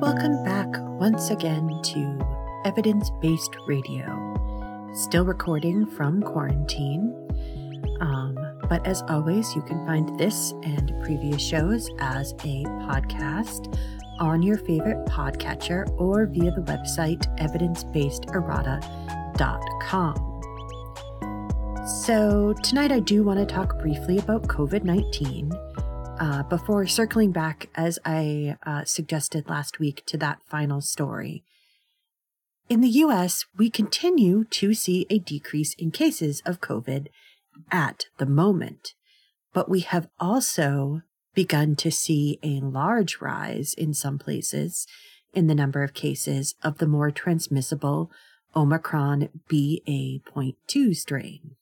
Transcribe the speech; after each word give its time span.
Welcome 0.00 0.42
back 0.42 0.66
once 0.98 1.30
again 1.30 1.80
to 1.80 2.18
Evidence 2.64 3.08
Based 3.20 3.54
Radio. 3.68 4.90
Still 4.92 5.24
recording 5.24 5.86
from 5.86 6.20
quarantine. 6.22 7.14
Um, 8.00 8.36
but 8.68 8.84
as 8.84 9.02
always, 9.02 9.54
you 9.54 9.62
can 9.62 9.86
find 9.86 10.18
this 10.18 10.50
and 10.64 10.92
previous 11.04 11.40
shows 11.40 11.88
as 12.00 12.32
a 12.44 12.64
podcast 12.88 13.78
on 14.18 14.42
your 14.42 14.58
favorite 14.58 15.06
podcatcher 15.06 15.88
or 16.00 16.26
via 16.26 16.50
the 16.50 16.62
website 16.62 17.24
evidencebasederrata.com. 17.38 20.29
So, 21.90 22.54
tonight 22.62 22.92
I 22.92 23.00
do 23.00 23.24
want 23.24 23.40
to 23.40 23.52
talk 23.52 23.80
briefly 23.80 24.18
about 24.18 24.46
COVID 24.46 24.84
19 24.84 25.52
uh, 26.20 26.44
before 26.44 26.86
circling 26.86 27.32
back, 27.32 27.68
as 27.74 27.98
I 28.04 28.56
uh, 28.64 28.84
suggested 28.84 29.48
last 29.48 29.80
week, 29.80 30.04
to 30.06 30.16
that 30.18 30.38
final 30.46 30.80
story. 30.80 31.42
In 32.68 32.80
the 32.80 32.88
US, 32.88 33.44
we 33.58 33.70
continue 33.70 34.44
to 34.44 34.72
see 34.72 35.04
a 35.10 35.18
decrease 35.18 35.74
in 35.74 35.90
cases 35.90 36.40
of 36.46 36.60
COVID 36.60 37.08
at 37.72 38.04
the 38.18 38.26
moment, 38.26 38.94
but 39.52 39.68
we 39.68 39.80
have 39.80 40.08
also 40.20 41.02
begun 41.34 41.74
to 41.74 41.90
see 41.90 42.38
a 42.44 42.60
large 42.60 43.20
rise 43.20 43.74
in 43.74 43.94
some 43.94 44.16
places 44.16 44.86
in 45.34 45.48
the 45.48 45.56
number 45.56 45.82
of 45.82 45.92
cases 45.92 46.54
of 46.62 46.78
the 46.78 46.86
more 46.86 47.10
transmissible 47.10 48.12
Omicron 48.54 49.28
BA.2 49.48 50.96
strain 50.96 51.56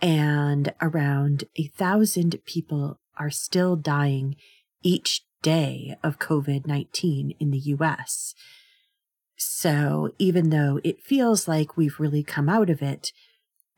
and 0.00 0.72
around 0.80 1.44
a 1.56 1.68
thousand 1.68 2.38
people 2.44 2.98
are 3.16 3.30
still 3.30 3.76
dying 3.76 4.36
each 4.82 5.22
day 5.42 5.96
of 6.02 6.18
COVID 6.18 6.66
19 6.66 7.34
in 7.38 7.50
the 7.50 7.58
US. 7.58 8.34
So 9.36 10.10
even 10.18 10.50
though 10.50 10.80
it 10.84 11.02
feels 11.02 11.48
like 11.48 11.76
we've 11.76 12.00
really 12.00 12.22
come 12.22 12.48
out 12.48 12.70
of 12.70 12.82
it, 12.82 13.12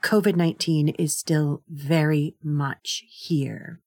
COVID 0.03 0.37
19 0.37 0.91
is 0.91 1.17
still 1.17 1.63
very 1.69 2.37
much 2.43 3.05
here. 3.09 3.81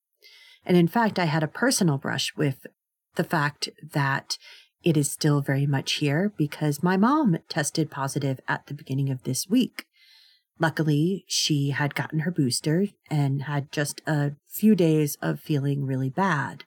And 0.65 0.75
in 0.75 0.87
fact, 0.87 1.17
I 1.17 1.25
had 1.25 1.43
a 1.43 1.47
personal 1.47 1.97
brush 1.97 2.35
with 2.35 2.67
the 3.15 3.23
fact 3.23 3.69
that 3.93 4.37
it 4.83 4.95
is 4.95 5.11
still 5.11 5.41
very 5.41 5.65
much 5.65 5.93
here 5.93 6.33
because 6.37 6.83
my 6.83 6.95
mom 6.95 7.37
tested 7.49 7.91
positive 7.91 8.39
at 8.47 8.67
the 8.67 8.73
beginning 8.73 9.09
of 9.09 9.23
this 9.23 9.47
week. 9.47 9.85
Luckily, 10.59 11.23
she 11.27 11.69
had 11.69 11.95
gotten 11.95 12.19
her 12.19 12.31
booster 12.31 12.87
and 13.09 13.43
had 13.43 13.71
just 13.71 14.01
a 14.05 14.33
few 14.47 14.75
days 14.75 15.17
of 15.21 15.39
feeling 15.39 15.85
really 15.85 16.09
bad. 16.09 16.65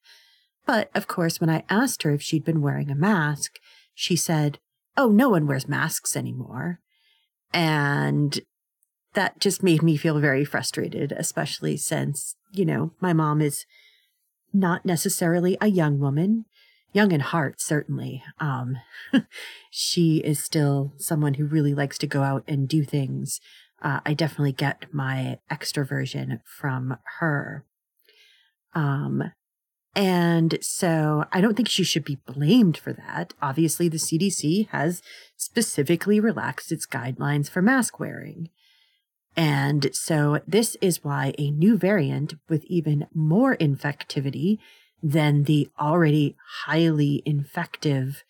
But 0.64 0.90
of 0.94 1.06
course, 1.06 1.40
when 1.40 1.50
I 1.50 1.64
asked 1.68 2.02
her 2.02 2.10
if 2.12 2.22
she'd 2.22 2.44
been 2.44 2.62
wearing 2.62 2.90
a 2.90 2.94
mask, 2.94 3.58
she 3.94 4.16
said, 4.16 4.58
Oh, 4.96 5.08
no 5.08 5.28
one 5.28 5.46
wears 5.46 5.68
masks 5.68 6.16
anymore. 6.16 6.80
And 7.52 8.40
that 9.14 9.40
just 9.40 9.62
made 9.62 9.82
me 9.82 9.96
feel 9.96 10.18
very 10.20 10.44
frustrated, 10.44 11.12
especially 11.12 11.76
since, 11.76 12.34
you 12.52 12.64
know, 12.64 12.92
my 13.00 13.12
mom 13.12 13.40
is 13.40 13.66
not 14.52 14.86
necessarily 14.86 15.56
a 15.60 15.66
young 15.68 15.98
woman, 15.98 16.44
young 16.92 17.12
in 17.12 17.20
heart, 17.20 17.60
certainly. 17.60 18.22
Um, 18.38 18.78
she 19.70 20.18
is 20.18 20.42
still 20.42 20.94
someone 20.98 21.34
who 21.34 21.46
really 21.46 21.74
likes 21.74 21.98
to 21.98 22.06
go 22.06 22.22
out 22.22 22.44
and 22.46 22.68
do 22.68 22.84
things 22.84 23.40
uh, 23.82 24.00
I 24.06 24.14
definitely 24.14 24.52
get 24.52 24.86
my 24.92 25.38
extroversion 25.50 26.40
from 26.44 26.96
her. 27.18 27.64
Um, 28.74 29.32
and 29.94 30.58
so 30.62 31.24
I 31.32 31.40
don't 31.40 31.54
think 31.54 31.68
she 31.68 31.84
should 31.84 32.04
be 32.04 32.18
blamed 32.26 32.78
for 32.78 32.92
that. 32.94 33.34
Obviously, 33.42 33.88
the 33.88 33.98
CDC 33.98 34.68
has 34.68 35.02
specifically 35.36 36.18
relaxed 36.18 36.72
its 36.72 36.86
guidelines 36.86 37.50
for 37.50 37.60
mask 37.60 38.00
wearing. 38.00 38.48
And 39.36 39.90
so 39.94 40.40
this 40.46 40.76
is 40.80 41.04
why 41.04 41.34
a 41.38 41.50
new 41.50 41.76
variant 41.76 42.34
with 42.48 42.64
even 42.66 43.06
more 43.14 43.56
infectivity 43.56 44.58
than 45.02 45.44
the 45.44 45.68
already 45.80 46.36
highly 46.64 47.22
infective 47.26 48.24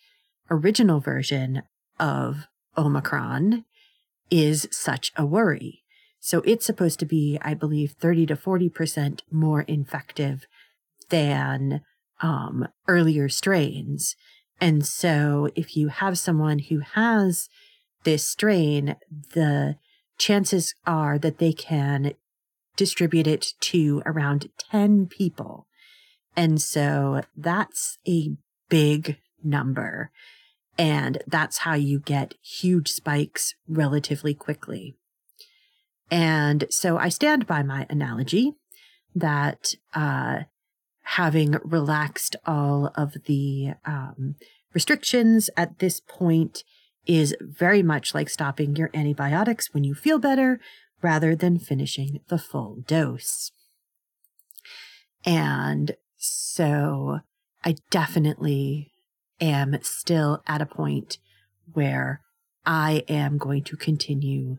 original 0.49 0.99
version 0.99 1.63
of 1.99 2.47
Omicron 2.77 3.63
is 4.29 4.67
such 4.71 5.11
a 5.15 5.25
worry. 5.25 5.83
So 6.19 6.41
it's 6.45 6.65
supposed 6.65 6.99
to 6.99 7.05
be, 7.05 7.37
I 7.41 7.53
believe, 7.53 7.95
30 7.99 8.27
to 8.27 8.35
40% 8.35 9.21
more 9.31 9.61
infective 9.61 10.45
than 11.09 11.81
um, 12.21 12.67
earlier 12.87 13.27
strains. 13.27 14.15
And 14.61 14.85
so 14.85 15.49
if 15.55 15.75
you 15.75 15.89
have 15.89 16.17
someone 16.17 16.59
who 16.59 16.79
has 16.79 17.49
this 18.03 18.25
strain, 18.25 18.95
the 19.33 19.75
chances 20.17 20.73
are 20.85 21.19
that 21.19 21.39
they 21.39 21.51
can 21.51 22.13
distribute 22.75 23.27
it 23.27 23.53
to 23.59 24.01
around 24.05 24.49
10 24.71 25.07
people. 25.07 25.67
And 26.35 26.61
so 26.61 27.21
that's 27.35 27.97
a 28.07 28.31
big 28.69 29.17
number. 29.43 30.11
And 30.77 31.21
that's 31.27 31.59
how 31.59 31.75
you 31.75 31.99
get 31.99 32.35
huge 32.41 32.91
spikes 32.91 33.55
relatively 33.67 34.33
quickly. 34.33 34.95
And 36.09 36.65
so 36.69 36.97
I 36.97 37.09
stand 37.09 37.47
by 37.47 37.63
my 37.63 37.85
analogy 37.89 38.53
that 39.15 39.75
uh, 39.93 40.41
having 41.03 41.57
relaxed 41.63 42.35
all 42.45 42.91
of 42.95 43.13
the 43.25 43.73
um, 43.85 44.35
restrictions 44.73 45.49
at 45.55 45.79
this 45.79 45.99
point 45.99 46.63
is 47.05 47.35
very 47.41 47.83
much 47.83 48.13
like 48.13 48.29
stopping 48.29 48.75
your 48.75 48.89
antibiotics 48.93 49.73
when 49.73 49.83
you 49.83 49.93
feel 49.93 50.19
better 50.19 50.59
rather 51.01 51.35
than 51.35 51.59
finishing 51.59 52.21
the 52.29 52.37
full 52.37 52.77
dose. 52.87 53.51
And 55.25 55.95
so 56.17 57.19
I 57.63 57.75
definitely 57.89 58.92
am 59.43 59.77
still 59.81 60.41
at 60.47 60.61
a 60.61 60.65
point 60.65 61.17
where 61.71 62.21
I 62.65 63.03
am 63.07 63.37
going 63.37 63.63
to 63.65 63.75
continue 63.75 64.57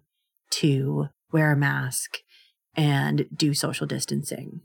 to 0.50 1.08
wear 1.32 1.52
a 1.52 1.56
mask 1.56 2.18
and 2.76 3.26
do 3.34 3.54
social 3.54 3.86
distancing. 3.86 4.60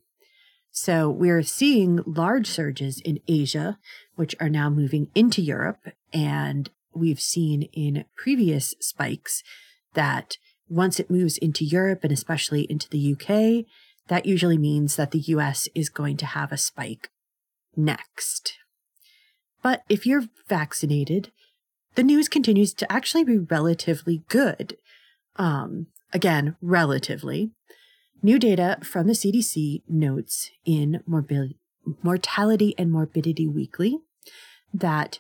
So 0.72 1.10
we're 1.10 1.44
seeing 1.44 2.02
large 2.06 2.48
surges 2.48 3.02
in 3.02 3.20
Asia, 3.28 3.80
which 4.16 4.36
are 4.40 4.50
now 4.50 4.70
moving 4.70 5.10
into 5.16 5.42
Europe. 5.42 5.90
And 6.14 6.70
we've 6.94 7.20
seen 7.20 7.64
in 7.74 8.06
previous 8.16 8.76
spikes 8.80 9.42
that 9.94 10.38
once 10.68 11.00
it 11.00 11.10
moves 11.10 11.38
into 11.38 11.66
Europe 11.66 12.04
and 12.04 12.12
especially 12.12 12.70
into 12.70 12.88
the 12.90 13.14
UK, 13.14 13.66
that 14.08 14.26
usually 14.26 14.58
means 14.58 14.96
that 14.96 15.12
the 15.12 15.20
US 15.20 15.68
is 15.74 15.90
going 15.90 16.18
to 16.18 16.26
have 16.26 16.52
a 16.52 16.58
spike 16.58 17.10
next. 17.76 18.58
But 19.62 19.84
if 19.90 20.06
you're 20.06 20.26
vaccinated, 20.48 21.32
the 21.96 22.04
news 22.04 22.30
continues 22.30 22.74
to 22.76 22.92
actually 22.92 23.24
be 23.24 23.38
relatively 23.38 24.24
good. 24.30 24.78
Um, 25.36 25.88
again, 26.14 26.56
relatively. 26.62 27.52
New 28.22 28.40
data 28.40 28.78
from 28.84 29.08
the 29.08 29.14
CDC 29.14 29.84
notes 29.88 30.52
in 30.66 31.02
Morbi- 31.08 31.56
Mortality 32.04 32.76
and 32.78 32.92
Morbidity 32.92 33.48
Weekly 33.48 34.00
that, 34.74 35.20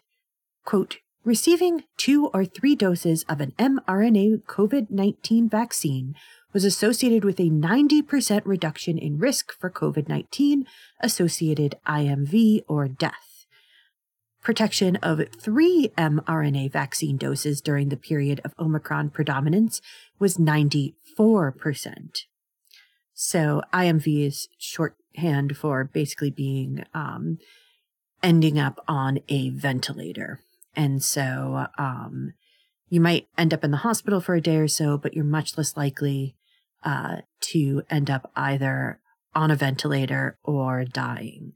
quote, 0.65 0.97
receiving 1.23 1.83
two 1.97 2.27
or 2.27 2.45
three 2.45 2.75
doses 2.75 3.23
of 3.29 3.41
an 3.41 3.53
mRNA 3.57 4.43
COVID 4.43 4.89
19 4.89 5.49
vaccine 5.49 6.15
was 6.51 6.65
associated 6.65 7.23
with 7.23 7.39
a 7.39 7.49
90% 7.49 8.41
reduction 8.45 8.97
in 8.97 9.19
risk 9.19 9.53
for 9.59 9.69
COVID 9.69 10.09
19 10.09 10.65
associated 11.01 11.75
IMV 11.87 12.63
or 12.67 12.87
death 12.87 13.28
protection 14.41 14.95
of 14.97 15.21
three 15.37 15.91
mRNA 15.97 16.71
vaccine 16.71 17.17
doses 17.17 17.61
during 17.61 17.89
the 17.89 17.97
period 17.97 18.41
of 18.43 18.53
Omicron 18.59 19.09
predominance 19.09 19.81
was 20.17 20.37
94%. 20.37 20.93
So 23.13 23.61
IMV 23.73 24.27
is 24.27 24.47
shorthand 24.57 25.57
for 25.57 25.83
basically 25.83 26.31
being 26.31 26.85
um, 26.93 27.37
ending 28.23 28.57
up 28.57 28.83
on 28.87 29.19
a 29.27 29.49
ventilator. 29.49 30.39
And 30.75 31.03
so 31.03 31.67
um, 31.77 32.33
you 32.87 33.01
might 33.01 33.27
end 33.37 33.53
up 33.53 33.63
in 33.63 33.71
the 33.71 33.77
hospital 33.77 34.21
for 34.21 34.35
a 34.35 34.41
day 34.41 34.57
or 34.57 34.67
so, 34.67 34.97
but 34.97 35.13
you're 35.13 35.25
much 35.25 35.57
less 35.57 35.75
likely 35.75 36.35
uh, 36.83 37.17
to 37.41 37.83
end 37.89 38.09
up 38.09 38.31
either 38.35 38.99
on 39.35 39.51
a 39.51 39.55
ventilator 39.55 40.37
or 40.43 40.85
dying. 40.85 41.53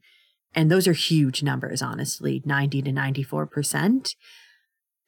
And 0.54 0.70
those 0.70 0.86
are 0.86 0.92
huge 0.92 1.42
numbers, 1.42 1.82
honestly, 1.82 2.42
90 2.44 2.82
to 2.82 2.90
94%. 2.92 4.14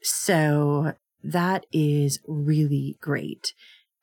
So 0.03 0.95
that 1.23 1.67
is 1.73 2.21
really 2.27 2.97
great. 3.01 3.55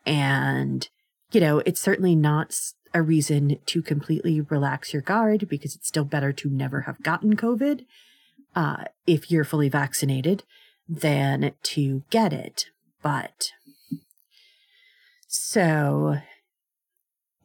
And, 0.05 0.87
you 1.31 1.41
know, 1.41 1.59
it's 1.59 1.81
certainly 1.81 2.15
not 2.15 2.55
a 2.93 3.01
reason 3.01 3.59
to 3.65 3.81
completely 3.81 4.41
relax 4.41 4.93
your 4.93 5.01
guard 5.01 5.47
because 5.49 5.75
it's 5.75 5.87
still 5.87 6.05
better 6.05 6.31
to 6.31 6.49
never 6.49 6.81
have 6.81 7.01
gotten 7.01 7.35
COVID 7.35 7.85
uh, 8.55 8.85
if 9.07 9.31
you're 9.31 9.43
fully 9.43 9.69
vaccinated 9.69 10.43
than 10.87 11.53
to 11.63 12.03
get 12.09 12.33
it. 12.33 12.65
But 13.01 13.51
so 15.27 16.17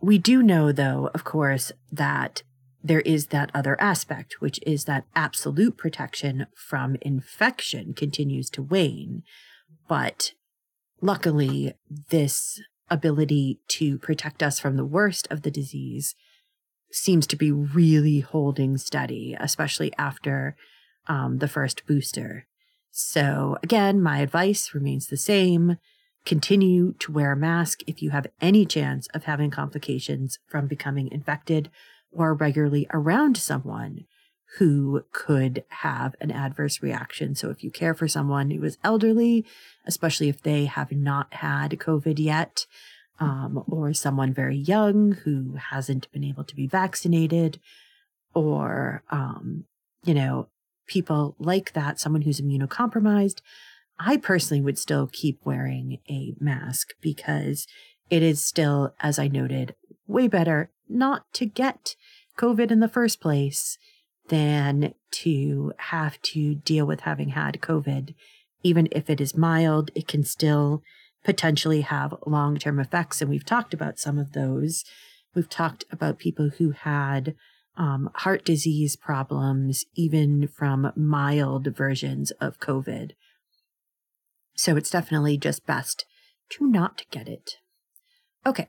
we 0.01 0.19
do 0.19 0.43
know, 0.43 0.71
though, 0.71 1.11
of 1.15 1.25
course, 1.25 1.73
that 1.91 2.43
there 2.89 3.01
is 3.01 3.27
that 3.29 3.51
other 3.55 3.81
aspect, 3.81 4.41
which 4.41 4.59
is 4.67 4.85
that 4.85 5.05
absolute 5.15 5.77
protection 5.77 6.47
from 6.55 6.97
infection 7.03 7.93
continues 7.93 8.49
to 8.51 8.63
wane. 8.63 9.23
But 9.89 10.33
luckily, 11.01 11.75
this 12.11 12.61
ability 12.91 13.61
to 13.69 13.99
protect 13.99 14.43
us 14.43 14.59
from 14.59 14.77
the 14.77 14.85
worst 14.85 15.29
of 15.31 15.43
the 15.43 15.51
disease 15.51 16.15
seems 16.91 17.27
to 17.27 17.37
be 17.37 17.53
really 17.53 18.21
holding 18.21 18.79
steady, 18.79 19.37
especially 19.39 19.93
after 19.99 20.57
um, 21.07 21.39
the 21.39 21.49
first 21.49 21.87
booster. 21.87 22.47
So, 22.91 23.59
again, 23.63 24.01
my 24.01 24.21
advice 24.21 24.73
remains 24.75 25.09
the 25.09 25.19
same. 25.19 25.77
Continue 26.25 26.95
to 26.95 27.13
wear 27.13 27.33
a 27.33 27.37
mask 27.37 27.81
if 27.87 28.03
you 28.03 28.11
have 28.11 28.27
any 28.41 28.65
chance 28.65 29.07
of 29.09 29.25
having 29.25 29.51
complications 29.51 30.39
from 30.47 30.67
becoming 30.67 31.13
infected 31.13 31.71
or 32.13 32.35
regularly 32.35 32.87
around 32.93 33.37
someone 33.37 34.05
who 34.57 35.05
could 35.13 35.65
have 35.69 36.15
an 36.21 36.31
adverse 36.31 36.83
reaction. 36.83 37.35
So 37.35 37.51
if 37.51 37.63
you 37.63 37.71
care 37.71 37.95
for 37.95 38.09
someone 38.09 38.51
who 38.51 38.65
is 38.65 38.79
elderly, 38.83 39.45
especially 39.87 40.29
if 40.29 40.43
they 40.43 40.65
have 40.65 40.91
not 40.91 41.35
had 41.35 41.73
COVID 41.73 42.19
yet, 42.19 42.67
um, 43.21 43.63
or 43.67 43.93
someone 43.93 44.33
very 44.33 44.57
young 44.57 45.13
who 45.25 45.57
hasn't 45.71 46.11
been 46.13 46.25
able 46.25 46.45
to 46.45 46.57
be 46.57 46.67
vaccinated, 46.67 47.61
or, 48.35 49.03
um, 49.11 49.65
you 50.05 50.15
know, 50.15 50.49
people 50.87 51.37
like 51.39 51.73
that, 51.73 52.01
someone 52.01 52.23
who's 52.23 52.41
immunocompromised, 52.41 53.41
I 53.99 54.17
personally 54.17 54.63
would 54.63 54.79
still 54.79 55.09
keep 55.13 55.41
wearing 55.45 55.99
a 56.09 56.35
mask 56.41 56.95
because 57.01 57.67
it 58.09 58.23
is 58.23 58.43
still, 58.43 58.95
as 59.01 59.19
I 59.19 59.29
noted, 59.29 59.75
way 60.07 60.29
better 60.29 60.71
not 60.89 61.33
to 61.35 61.47
get 61.47 61.97
COVID 62.39 62.71
in 62.71 62.81
the 62.81 62.89
first 62.89 63.21
place 63.21 63.79
than 64.29 64.95
to 65.11 65.73
have 65.79 66.21
to 66.23 66.55
deal 66.55 66.87
with 66.87 67.01
having 67.01 67.31
had 67.31 67.61
COVID. 67.61 68.15
Even 68.63 68.89
if 68.93 69.09
it 69.09 69.21
is 69.21 69.37
mild, 69.37 69.91
it 69.95 70.07
can 70.07 70.25
still 70.25 70.83
potentially 71.25 71.83
have 71.83 72.15
long 72.27 72.57
term 72.59 72.79
effects. 72.79 73.21
And 73.21 73.31
we've 73.31 73.45
talked 73.45 73.75
about 73.75 73.99
some 73.99 74.19
of 74.19 74.33
those. 74.33 74.85
We've 75.35 75.49
talked 75.49 75.85
about 75.91 76.19
people 76.19 76.51
who 76.59 76.71
had 76.71 77.35
um, 77.77 78.11
heart 78.15 78.45
disease 78.45 78.97
problems, 78.97 79.85
even 79.95 80.49
from 80.49 80.93
mild 80.97 81.69
versions 81.69 82.31
of 82.33 82.59
COVID. 82.59 83.13
So 84.57 84.77
it's 84.77 84.91
definitely 84.91 85.39
just 85.39 85.67
best 85.67 86.05
to 86.51 86.67
not 86.67 87.05
get 87.11 87.29
it. 87.29 87.59
Okay. 88.45 88.69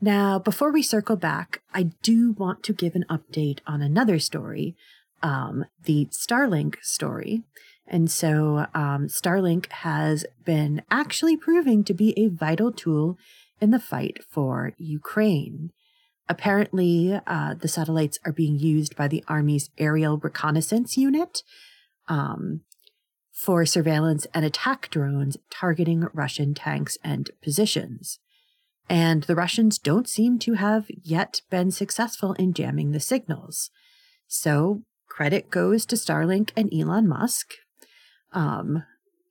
Now, 0.00 0.38
before 0.38 0.72
we 0.72 0.82
circle 0.82 1.16
back, 1.16 1.62
I 1.72 1.84
do 2.02 2.32
want 2.32 2.62
to 2.64 2.72
give 2.72 2.94
an 2.94 3.06
update 3.08 3.60
on 3.66 3.80
another 3.80 4.18
story, 4.18 4.76
um, 5.22 5.64
the 5.82 6.06
Starlink 6.10 6.76
story. 6.82 7.42
And 7.86 8.10
so, 8.10 8.66
um, 8.74 9.08
Starlink 9.08 9.70
has 9.70 10.24
been 10.44 10.82
actually 10.90 11.36
proving 11.36 11.84
to 11.84 11.94
be 11.94 12.18
a 12.18 12.28
vital 12.28 12.72
tool 12.72 13.18
in 13.60 13.70
the 13.70 13.78
fight 13.78 14.18
for 14.28 14.72
Ukraine. 14.78 15.70
Apparently, 16.28 17.20
uh, 17.26 17.54
the 17.54 17.68
satellites 17.68 18.18
are 18.24 18.32
being 18.32 18.58
used 18.58 18.96
by 18.96 19.08
the 19.08 19.22
Army's 19.28 19.70
Aerial 19.76 20.18
Reconnaissance 20.18 20.96
Unit 20.96 21.42
um, 22.08 22.62
for 23.30 23.66
surveillance 23.66 24.26
and 24.32 24.44
attack 24.44 24.88
drones 24.90 25.36
targeting 25.50 26.06
Russian 26.14 26.54
tanks 26.54 26.96
and 27.04 27.30
positions. 27.42 28.18
And 28.88 29.22
the 29.24 29.34
Russians 29.34 29.78
don't 29.78 30.08
seem 30.08 30.38
to 30.40 30.54
have 30.54 30.86
yet 31.02 31.40
been 31.50 31.70
successful 31.70 32.34
in 32.34 32.52
jamming 32.52 32.92
the 32.92 33.00
signals. 33.00 33.70
So 34.26 34.82
credit 35.08 35.50
goes 35.50 35.86
to 35.86 35.96
Starlink 35.96 36.50
and 36.56 36.72
Elon 36.72 37.08
Musk. 37.08 37.54
Um, 38.32 38.84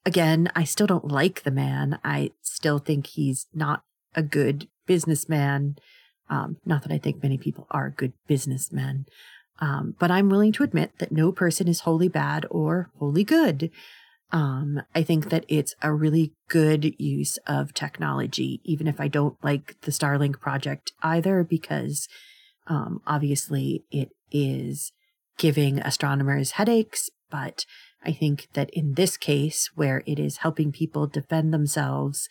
again, 0.06 0.50
I 0.56 0.64
still 0.64 0.88
don't 0.88 1.12
like 1.12 1.44
the 1.44 1.52
man. 1.52 2.00
I 2.04 2.32
still 2.42 2.80
think 2.80 3.08
he's 3.08 3.48
not 3.54 3.84
a 4.16 4.24
good 4.24 4.68
businessman. 4.86 5.78
Um, 6.30 6.58
not 6.66 6.84
that 6.84 6.92
I 6.92 6.98
think 6.98 7.22
many 7.22 7.38
people 7.38 7.68
are 7.70 7.90
good 7.90 8.14
businessmen, 8.28 9.06
um, 9.60 9.96
but 10.00 10.10
I'm 10.10 10.30
willing 10.30 10.52
to 10.54 10.64
admit 10.64 10.94
that 10.98 11.12
no 11.12 11.32
person 11.32 11.68
is 11.68 11.82
wholly 11.82 12.08
bad 12.08 12.46
or 12.50 12.90
wholly 12.98 13.24
good. 13.24 13.70
Um, 14.32 14.82
I 14.96 15.04
think 15.04 15.30
that 15.30 15.46
it's 15.48 15.76
a 15.82 15.94
really 15.94 16.34
good 16.50 17.00
use 17.00 17.38
of 17.46 17.74
technology, 17.74 18.62
even 18.64 18.88
if 18.88 19.00
I 19.00 19.08
don't 19.08 19.38
like 19.44 19.80
the 19.82 19.92
Starlink 19.92 20.40
project 20.40 20.92
either, 21.04 21.44
because 21.44 22.08
um, 22.68 23.02
obviously 23.06 23.84
it 23.92 24.10
is 24.32 24.92
giving 25.38 25.80
astronomers 25.80 26.52
headaches. 26.52 27.10
But 27.30 27.66
I 28.04 28.12
think 28.12 28.48
that 28.54 28.70
in 28.72 28.94
this 28.96 29.18
case, 29.18 29.70
where 29.76 30.04
it 30.06 30.20
is 30.20 30.38
helping 30.38 30.72
people 30.72 31.08
defend 31.08 31.54
themselves 31.54 32.28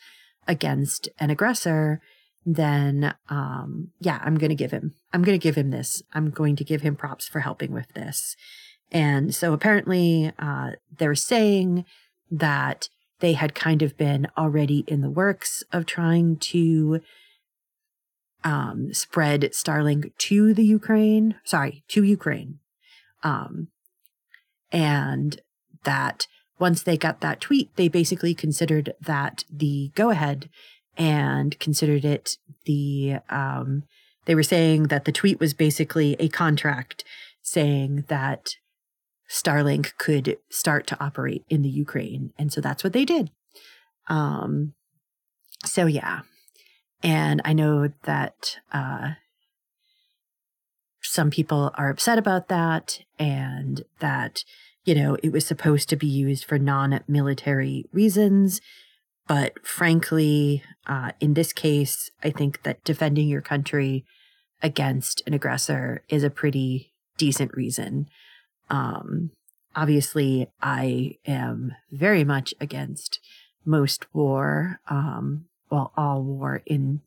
against 0.49 1.09
an 1.19 1.31
aggressor, 1.31 2.01
then 2.45 3.15
um, 3.29 3.93
yeah, 4.01 4.21
I'm 4.25 4.37
going 4.37 4.51
to 4.51 4.57
give 4.57 4.73
him, 4.73 4.95
I'm 5.13 5.23
going 5.23 5.39
to 5.39 5.43
give 5.43 5.57
him 5.57 5.71
this. 5.71 6.03
I'm 6.13 6.31
going 6.31 6.57
to 6.57 6.65
give 6.65 6.83
him 6.83 6.97
props 6.97 7.29
for 7.29 7.41
helping 7.41 7.73
with 7.73 7.93
this. 7.95 8.35
And 8.93 9.35
so 9.35 9.55
apparently 9.55 10.33
uh, 10.39 10.73
they're 10.99 11.15
saying 11.15 11.85
that 12.31 12.89
they 13.21 13.33
had 13.33 13.55
kind 13.55 13.83
of 13.83 13.97
been 13.97 14.29
already 14.37 14.85
in 14.87 15.01
the 15.01 15.11
works 15.11 15.65
of 15.73 15.87
trying 15.87 16.37
to 16.37 17.01
um, 18.45 18.93
spread 18.93 19.43
Starlink 19.53 20.13
to 20.19 20.53
the 20.53 20.65
Ukraine, 20.65 21.37
sorry, 21.45 21.85
to 21.89 22.03
Ukraine. 22.03 22.59
Um, 23.23 23.69
and 24.71 25.41
that 25.85 26.27
once 26.59 26.83
they 26.83 26.97
got 26.97 27.21
that 27.21 27.41
tweet, 27.41 27.75
they 27.77 27.89
basically 27.89 28.35
considered 28.35 28.95
that 29.01 29.45
the 29.51 29.91
go 29.95 30.11
ahead 30.11 30.51
and 30.99 31.59
considered 31.59 32.05
it 32.05 32.37
the 32.67 33.17
um, 33.31 33.85
they 34.27 34.35
were 34.35 34.43
saying 34.43 34.85
that 34.85 35.05
the 35.05 35.13
tweet 35.13 35.41
was 35.41 35.55
basically 35.55 36.15
a 36.19 36.29
contract 36.29 37.05
saying 37.43 38.05
that 38.09 38.57
Starlink 39.33 39.97
could 39.97 40.37
start 40.51 40.87
to 40.89 41.03
operate 41.03 41.43
in 41.49 41.63
the 41.63 41.71
Ukraine. 41.71 42.35
And 42.39 42.53
so 42.53 42.61
that's 42.61 42.85
what 42.85 42.93
they 42.93 43.07
did. 43.07 43.31
Um, 44.09 44.75
so 45.65 45.87
yeah. 45.87 46.21
And 47.03 47.41
I 47.45 47.55
know 47.55 47.89
that 48.03 48.59
uh, 48.73 49.13
some 51.01 51.31
people 51.31 51.71
are 51.77 51.89
upset 51.89 52.19
about 52.19 52.49
that 52.49 53.01
and 53.19 53.83
that, 54.01 54.45
you 54.85 54.95
know, 54.95 55.17
it 55.23 55.33
was 55.33 55.47
supposed 55.47 55.89
to 55.89 55.97
be 55.97 56.07
used 56.07 56.45
for 56.45 56.59
non 56.59 57.01
military 57.09 57.87
reasons. 57.91 58.61
But 59.27 59.67
frankly, 59.67 60.63
uh, 60.87 61.13
in 61.21 61.33
this 61.33 61.55
case, 61.55 62.11
I 62.23 62.31
think 62.31 62.65
that 62.65 62.85
defending 62.85 63.29
your 63.29 63.41
country 63.41 64.05
against 64.63 65.23
an 65.27 65.33
aggressor 65.33 66.05
is 66.11 66.23
a 66.23 66.31
pretty 66.31 66.93
decent 67.17 67.55
reason. 67.55 68.09
Um, 68.73 69.31
obviously, 69.77 70.49
I 70.61 71.19
am 71.27 71.75
very 71.93 72.25
much 72.25 72.55
against 72.61 73.21
most 73.65 74.13
war, 74.13 74.81
um, 74.89 75.45
well, 75.71 75.93
all 75.97 76.23
war 76.23 76.63
in 76.67 77.03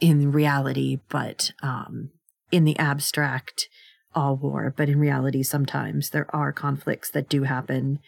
in 0.00 0.32
reality, 0.32 0.98
but 1.08 1.52
um, 1.62 2.10
in 2.50 2.64
the 2.64 2.76
abstract, 2.76 3.68
all 4.16 4.34
war. 4.34 4.74
But 4.76 4.88
in 4.88 4.98
reality, 4.98 5.44
sometimes 5.44 6.10
there 6.10 6.26
are 6.34 6.52
conflicts 6.52 7.08
that 7.10 7.28
do 7.28 7.44
happen 7.44 8.00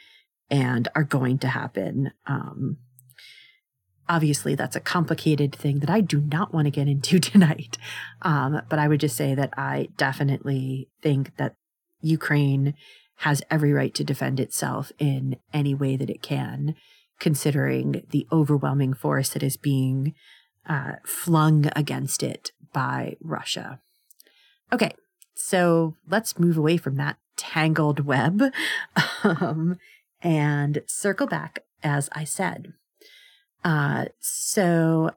and 0.50 0.88
are 0.96 1.04
going 1.04 1.38
to 1.38 1.48
happen. 1.48 2.10
Um, 2.26 2.78
obviously 4.08 4.54
that's 4.54 4.76
a 4.76 4.80
complicated 4.80 5.54
thing 5.54 5.78
that 5.80 5.90
I 5.90 6.00
do 6.00 6.20
not 6.20 6.52
want 6.52 6.66
to 6.66 6.70
get 6.70 6.88
into 6.88 7.18
tonight. 7.20 7.78
Um, 8.22 8.60
but 8.68 8.78
I 8.78 8.88
would 8.88 9.00
just 9.00 9.16
say 9.16 9.34
that 9.34 9.54
I 9.56 9.88
definitely 9.96 10.88
think 11.00 11.36
that 11.36 11.54
Ukraine 12.04 12.74
has 13.18 13.42
every 13.50 13.72
right 13.72 13.94
to 13.94 14.04
defend 14.04 14.40
itself 14.40 14.92
in 14.98 15.36
any 15.52 15.74
way 15.74 15.96
that 15.96 16.10
it 16.10 16.22
can, 16.22 16.74
considering 17.20 18.04
the 18.10 18.26
overwhelming 18.32 18.92
force 18.94 19.30
that 19.30 19.42
is 19.42 19.56
being 19.56 20.14
uh, 20.68 20.94
flung 21.04 21.70
against 21.76 22.22
it 22.22 22.50
by 22.72 23.16
Russia. 23.20 23.80
Okay, 24.72 24.92
so 25.34 25.96
let's 26.08 26.38
move 26.38 26.56
away 26.56 26.76
from 26.76 26.96
that 26.96 27.16
tangled 27.36 28.00
web 28.00 28.42
um, 29.24 29.78
and 30.22 30.82
circle 30.86 31.26
back, 31.26 31.60
as 31.82 32.08
I 32.12 32.24
said. 32.24 32.72
Uh, 33.62 34.06
so 34.20 35.10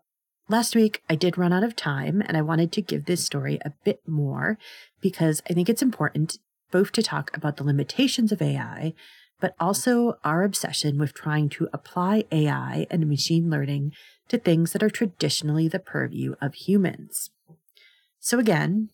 last 0.48 0.76
week 0.76 1.02
I 1.10 1.16
did 1.16 1.38
run 1.38 1.54
out 1.54 1.64
of 1.64 1.76
time 1.76 2.22
and 2.26 2.38
I 2.38 2.42
wanted 2.42 2.72
to 2.74 2.82
give 2.82 3.06
this 3.06 3.26
story 3.26 3.60
a 3.66 3.74
bit 3.84 4.02
more 4.08 4.58
because 5.02 5.42
I 5.50 5.54
think 5.54 5.70
it's 5.70 5.82
important 5.82 6.38
both 6.72 6.92
to 6.94 7.04
talk 7.04 7.36
about 7.36 7.58
the 7.58 7.64
limitations 7.64 8.32
of 8.32 8.42
AI, 8.42 8.94
but 9.40 9.56
also 9.60 10.18
our 10.24 10.44
obsession 10.44 10.98
with 10.98 11.14
trying 11.14 11.50
to 11.50 11.70
apply 11.72 12.26
AI 12.32 12.88
and 12.90 13.08
machine 13.08 13.50
learning 13.50 13.92
to 14.30 14.38
things 14.38 14.74
that 14.74 14.84
are 14.84 14.90
traditionally 14.90 15.68
the 15.68 15.80
purview 15.80 16.36
of 16.42 16.54
humans. 16.56 17.30
So, 18.20 18.40
again, 18.40 18.90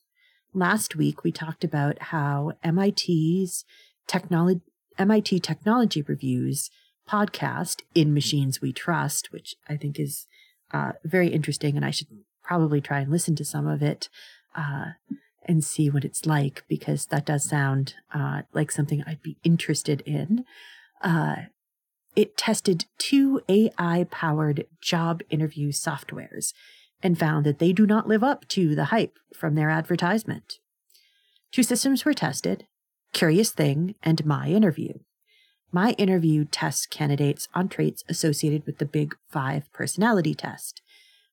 last 0.53 0.95
week 0.95 1.23
we 1.23 1.31
talked 1.31 1.63
about 1.63 1.99
how 2.03 2.53
MIT's 2.63 3.65
technology, 4.07 4.61
MIT 4.97 5.39
Technology 5.39 6.01
Reviews 6.01 6.69
podcast, 7.09 7.81
In 7.95 8.13
Machines 8.13 8.61
We 8.61 8.71
Trust, 8.71 9.31
which 9.31 9.55
I 9.67 9.77
think 9.77 9.99
is 9.99 10.27
uh, 10.71 10.93
very 11.03 11.29
interesting, 11.29 11.75
and 11.75 11.85
I 11.85 11.91
should 11.91 12.07
probably 12.43 12.81
try 12.81 12.99
and 12.99 13.11
listen 13.11 13.35
to 13.37 13.45
some 13.45 13.67
of 13.67 13.81
it. 13.81 14.09
Uh, 14.55 14.91
and 15.45 15.63
see 15.63 15.89
what 15.89 16.05
it's 16.05 16.25
like 16.25 16.63
because 16.67 17.07
that 17.07 17.25
does 17.25 17.43
sound 17.43 17.95
uh, 18.13 18.43
like 18.53 18.71
something 18.71 19.03
I'd 19.05 19.21
be 19.21 19.37
interested 19.43 20.01
in. 20.01 20.45
Uh, 21.01 21.35
it 22.15 22.37
tested 22.37 22.85
two 22.97 23.41
AI 23.49 24.05
powered 24.09 24.65
job 24.81 25.21
interview 25.29 25.71
softwares 25.71 26.53
and 27.01 27.19
found 27.19 27.45
that 27.45 27.59
they 27.59 27.73
do 27.73 27.85
not 27.85 28.07
live 28.07 28.23
up 28.23 28.47
to 28.49 28.75
the 28.75 28.85
hype 28.85 29.17
from 29.35 29.55
their 29.55 29.69
advertisement. 29.69 30.59
Two 31.51 31.63
systems 31.63 32.05
were 32.05 32.13
tested 32.13 32.65
Curious 33.13 33.51
Thing 33.51 33.95
and 34.01 34.25
My 34.25 34.47
Interview. 34.47 34.93
My 35.71 35.91
Interview 35.91 36.45
tests 36.45 36.85
candidates 36.85 37.47
on 37.53 37.67
traits 37.67 38.03
associated 38.07 38.65
with 38.65 38.77
the 38.77 38.85
Big 38.85 39.15
Five 39.29 39.71
personality 39.73 40.33
test, 40.33 40.81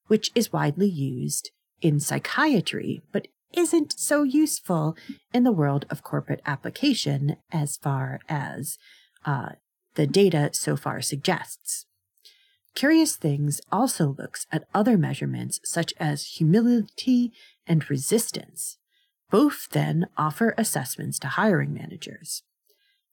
which 0.06 0.30
is 0.34 0.52
widely 0.52 0.88
used 0.88 1.50
in 1.80 2.00
psychiatry, 2.00 3.02
but 3.12 3.28
isn't 3.52 3.98
so 3.98 4.22
useful 4.22 4.96
in 5.32 5.44
the 5.44 5.52
world 5.52 5.86
of 5.90 6.02
corporate 6.02 6.40
application 6.46 7.36
as 7.50 7.76
far 7.76 8.20
as 8.28 8.78
uh, 9.24 9.50
the 9.94 10.06
data 10.06 10.50
so 10.52 10.76
far 10.76 11.00
suggests. 11.00 11.86
Curious 12.74 13.16
Things 13.16 13.60
also 13.72 14.14
looks 14.16 14.46
at 14.52 14.68
other 14.72 14.96
measurements 14.96 15.60
such 15.64 15.92
as 15.98 16.36
humility 16.38 17.32
and 17.66 17.88
resistance. 17.90 18.78
Both 19.30 19.68
then 19.70 20.06
offer 20.16 20.54
assessments 20.56 21.18
to 21.20 21.28
hiring 21.28 21.74
managers. 21.74 22.42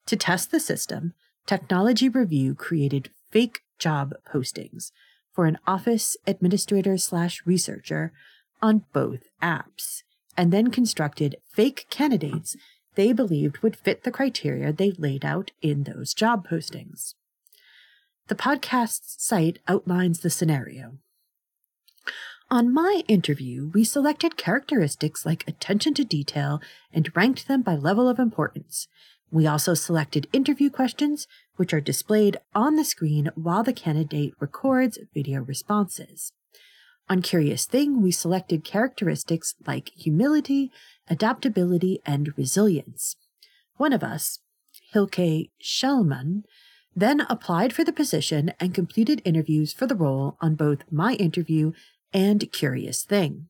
To 0.07 0.15
test 0.15 0.51
the 0.51 0.59
system, 0.59 1.13
Technology 1.45 2.09
Review 2.09 2.55
created 2.55 3.09
fake 3.31 3.61
job 3.79 4.13
postings 4.31 4.91
for 5.33 5.45
an 5.45 5.57
office 5.67 6.17
administrator 6.25 6.97
slash 6.97 7.41
researcher 7.45 8.11
on 8.61 8.83
both 8.93 9.21
apps, 9.41 10.03
and 10.37 10.53
then 10.53 10.71
constructed 10.71 11.35
fake 11.49 11.87
candidates 11.89 12.55
they 12.95 13.11
believed 13.13 13.59
would 13.59 13.75
fit 13.75 14.03
the 14.03 14.11
criteria 14.11 14.71
they 14.71 14.91
laid 14.91 15.25
out 15.25 15.51
in 15.61 15.83
those 15.83 16.13
job 16.13 16.47
postings. 16.47 17.13
The 18.27 18.35
podcast's 18.35 19.15
site 19.23 19.59
outlines 19.67 20.19
the 20.19 20.29
scenario. 20.29 20.97
On 22.49 22.73
my 22.73 23.03
interview, 23.07 23.71
we 23.73 23.83
selected 23.83 24.37
characteristics 24.37 25.25
like 25.25 25.47
attention 25.47 25.93
to 25.95 26.05
detail 26.05 26.61
and 26.93 27.15
ranked 27.15 27.47
them 27.47 27.61
by 27.61 27.75
level 27.75 28.07
of 28.07 28.19
importance. 28.19 28.87
We 29.29 29.45
also 29.45 29.73
selected 29.73 30.27
interview 30.31 30.69
questions, 30.69 31.27
which 31.57 31.73
are 31.73 31.81
displayed 31.81 32.37
on 32.55 32.77
the 32.77 32.85
screen 32.85 33.29
while 33.35 33.63
the 33.63 33.73
candidate 33.73 34.33
records 34.39 34.97
video 35.13 35.41
responses. 35.41 36.31
On 37.09 37.21
Curious 37.21 37.65
Thing, 37.65 38.01
we 38.01 38.11
selected 38.11 38.65
characteristics 38.65 39.55
like 39.65 39.91
humility, 39.95 40.71
adaptability, 41.09 42.01
and 42.05 42.37
resilience. 42.37 43.15
One 43.77 43.93
of 43.93 44.03
us, 44.03 44.39
Hilke 44.93 45.49
Schellmann, 45.61 46.43
then 46.93 47.21
applied 47.29 47.71
for 47.71 47.85
the 47.85 47.93
position 47.93 48.51
and 48.59 48.73
completed 48.73 49.21
interviews 49.23 49.71
for 49.71 49.87
the 49.87 49.95
role 49.95 50.35
on 50.41 50.55
both 50.55 50.79
My 50.91 51.13
Interview 51.13 51.71
and 52.11 52.51
Curious 52.51 53.03
Thing. 53.03 53.47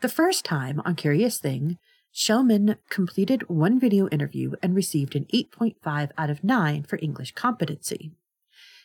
The 0.00 0.08
first 0.08 0.44
time 0.44 0.80
on 0.86 0.94
Curious 0.94 1.38
Thing, 1.38 1.78
Schellmann 2.12 2.76
completed 2.88 3.48
one 3.48 3.78
video 3.78 4.08
interview 4.08 4.52
and 4.62 4.74
received 4.74 5.16
an 5.16 5.26
8.5 5.34 6.10
out 6.16 6.30
of 6.30 6.44
9 6.44 6.84
for 6.84 6.98
English 7.02 7.32
competency. 7.32 8.12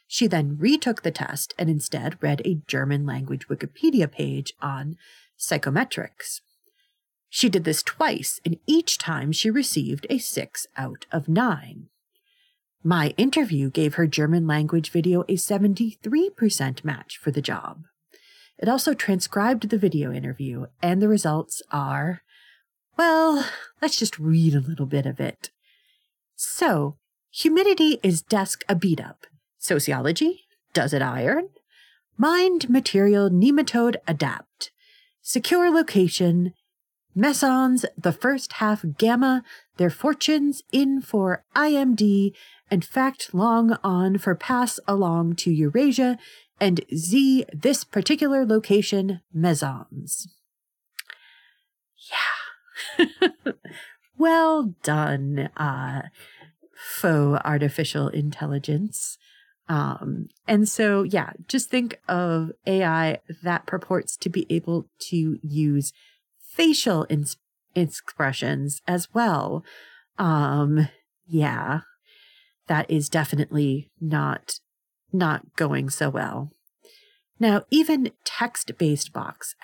She 0.08 0.28
then 0.28 0.58
retook 0.58 1.04
the 1.04 1.12
test 1.12 1.54
and 1.58 1.70
instead 1.70 2.22
read 2.22 2.42
a 2.46 2.62
German 2.66 3.06
language 3.06 3.48
Wikipedia 3.48 4.10
page 4.10 4.54
on 4.62 4.98
psychometrics. 5.38 6.42
She 7.30 7.50
did 7.50 7.66
this 7.66 7.84
twice, 7.84 8.40
and 8.46 8.58
each 8.66 8.98
time 8.98 9.34
she 9.34 9.50
received 9.50 10.08
a 10.10 10.18
6 10.18 10.68
out 10.78 11.06
of 11.12 11.28
9. 11.28 11.88
My 12.84 13.14
interview 13.18 13.70
gave 13.70 13.96
her 13.96 14.08
German 14.08 14.48
language 14.48 14.92
video 14.92 15.24
a 15.24 15.36
73% 15.36 16.86
match 16.86 17.18
for 17.18 17.32
the 17.32 17.42
job. 17.42 17.84
It 18.58 18.70
also 18.70 18.94
transcribed 18.94 19.70
the 19.70 19.78
video 19.78 20.14
interview, 20.14 20.68
and 20.82 21.02
the 21.02 21.10
results 21.10 21.62
are 21.70 22.22
well, 22.98 23.46
let's 23.80 24.00
just 24.00 24.18
read 24.18 24.56
a 24.56 24.60
little 24.60 24.88
bit 24.88 25.06
of 25.06 25.20
it. 25.20 25.52
So, 26.36 26.98
humidity 27.30 28.00
is 28.02 28.24
desk 28.24 28.64
a 28.68 28.74
beat 28.74 29.00
up. 29.00 29.28
Sociology, 29.58 30.46
does 30.74 30.94
it 30.94 31.02
iron? 31.02 31.50
Mind, 32.18 32.70
material, 32.70 33.30
nematode, 33.30 33.98
adapt. 34.08 34.72
Secure 35.22 35.70
location, 35.70 36.54
mesons, 37.14 37.86
the 37.98 38.12
first 38.12 38.54
half 38.54 38.86
gamma, 38.98 39.44
their 39.78 39.90
fortunes 39.90 40.62
in 40.72 41.02
for 41.02 41.44
IMD, 41.56 42.34
and 42.72 42.86
fact 42.86 43.34
long 43.34 43.78
on 43.84 44.18
for 44.18 44.36
pass 44.36 44.80
along 44.88 45.36
to 45.36 45.52
Eurasia, 45.52 46.18
and 46.60 46.82
Z, 46.96 47.46
this 47.54 47.84
particular 47.84 48.46
location, 48.46 49.22
mesons. 49.34 50.28
Yeah. 52.98 53.06
well 54.18 54.76
done, 54.84 55.50
uh, 55.58 56.04
faux 56.76 57.42
artificial 57.46 58.08
intelligence. 58.10 59.18
Um, 59.70 60.30
and 60.48 60.68
so, 60.68 61.04
yeah, 61.04 61.32
just 61.48 61.70
think 61.70 62.00
of 62.08 62.52
AI 62.66 63.20
that 63.44 63.66
purports 63.66 64.16
to 64.18 64.30
be 64.30 64.46
able 64.50 64.88
to 65.10 65.40
use 65.44 65.92
facial 66.40 67.06
ins- 67.10 67.38
expressions 67.76 68.82
as 68.88 69.14
well. 69.14 69.66
Um, 70.18 70.88
yeah, 71.28 71.82
that 72.68 72.90
is 72.90 73.10
definitely 73.10 73.90
not 74.00 74.60
not 75.14 75.56
going 75.56 75.90
so 75.90 76.10
well. 76.10 76.52
Now, 77.40 77.64
even 77.70 78.12
text-based 78.26 79.14
box 79.14 79.56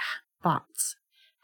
bots 0.41 0.95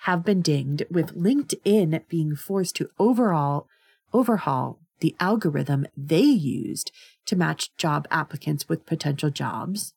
have 0.03 0.23
been 0.23 0.41
dinged 0.41 0.83
with 0.89 1.15
LinkedIn 1.15 2.07
being 2.07 2.35
forced 2.35 2.75
to 2.77 2.89
overall 2.97 3.67
overhaul 4.13 4.79
the 4.99 5.15
algorithm 5.19 5.85
they 5.95 6.21
used 6.21 6.91
to 7.29 7.35
match 7.35 7.75
job 7.77 8.07
applicants 8.11 8.67
with 8.67 8.85
potential 8.85 9.29
jobs. 9.29 9.93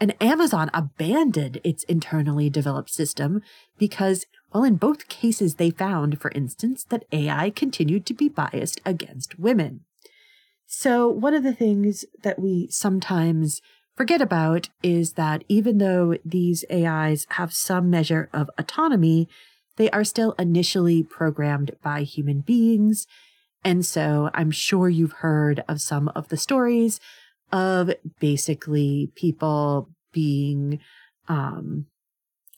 And 0.00 0.20
Amazon 0.20 0.70
abandoned 0.74 1.60
its 1.62 1.84
internally 1.84 2.50
developed 2.50 2.90
system 2.90 3.42
because, 3.78 4.26
well, 4.52 4.64
in 4.64 4.74
both 4.74 5.08
cases, 5.08 5.54
they 5.54 5.70
found, 5.70 6.20
for 6.20 6.32
instance, 6.34 6.84
that 6.90 7.04
AI 7.12 7.50
continued 7.50 8.04
to 8.06 8.14
be 8.14 8.28
biased 8.28 8.80
against 8.84 9.38
women. 9.38 9.80
So, 10.66 11.08
one 11.08 11.34
of 11.34 11.44
the 11.44 11.54
things 11.54 12.04
that 12.22 12.40
we 12.40 12.66
sometimes 12.70 13.62
forget 13.94 14.20
about 14.20 14.68
is 14.82 15.12
that 15.12 15.44
even 15.48 15.78
though 15.78 16.16
these 16.24 16.64
AIs 16.72 17.26
have 17.30 17.52
some 17.52 17.88
measure 17.88 18.28
of 18.32 18.50
autonomy, 18.58 19.28
they 19.76 19.88
are 19.90 20.04
still 20.04 20.32
initially 20.32 21.04
programmed 21.04 21.76
by 21.82 22.02
human 22.02 22.40
beings 22.40 23.06
and 23.64 23.84
so 23.84 24.30
I'm 24.34 24.50
sure 24.50 24.88
you've 24.88 25.12
heard 25.12 25.64
of 25.68 25.80
some 25.80 26.08
of 26.14 26.28
the 26.28 26.36
stories 26.36 27.00
of 27.50 27.90
basically 28.20 29.10
people 29.14 29.88
being, 30.12 30.80
um, 31.28 31.86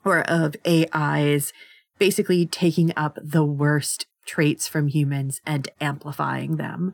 or 0.04 0.20
of 0.22 0.56
AIs 0.66 1.52
basically 1.98 2.44
taking 2.46 2.92
up 2.96 3.18
the 3.22 3.44
worst 3.44 4.06
traits 4.26 4.66
from 4.66 4.88
humans 4.88 5.40
and 5.46 5.68
amplifying 5.80 6.56
them. 6.56 6.92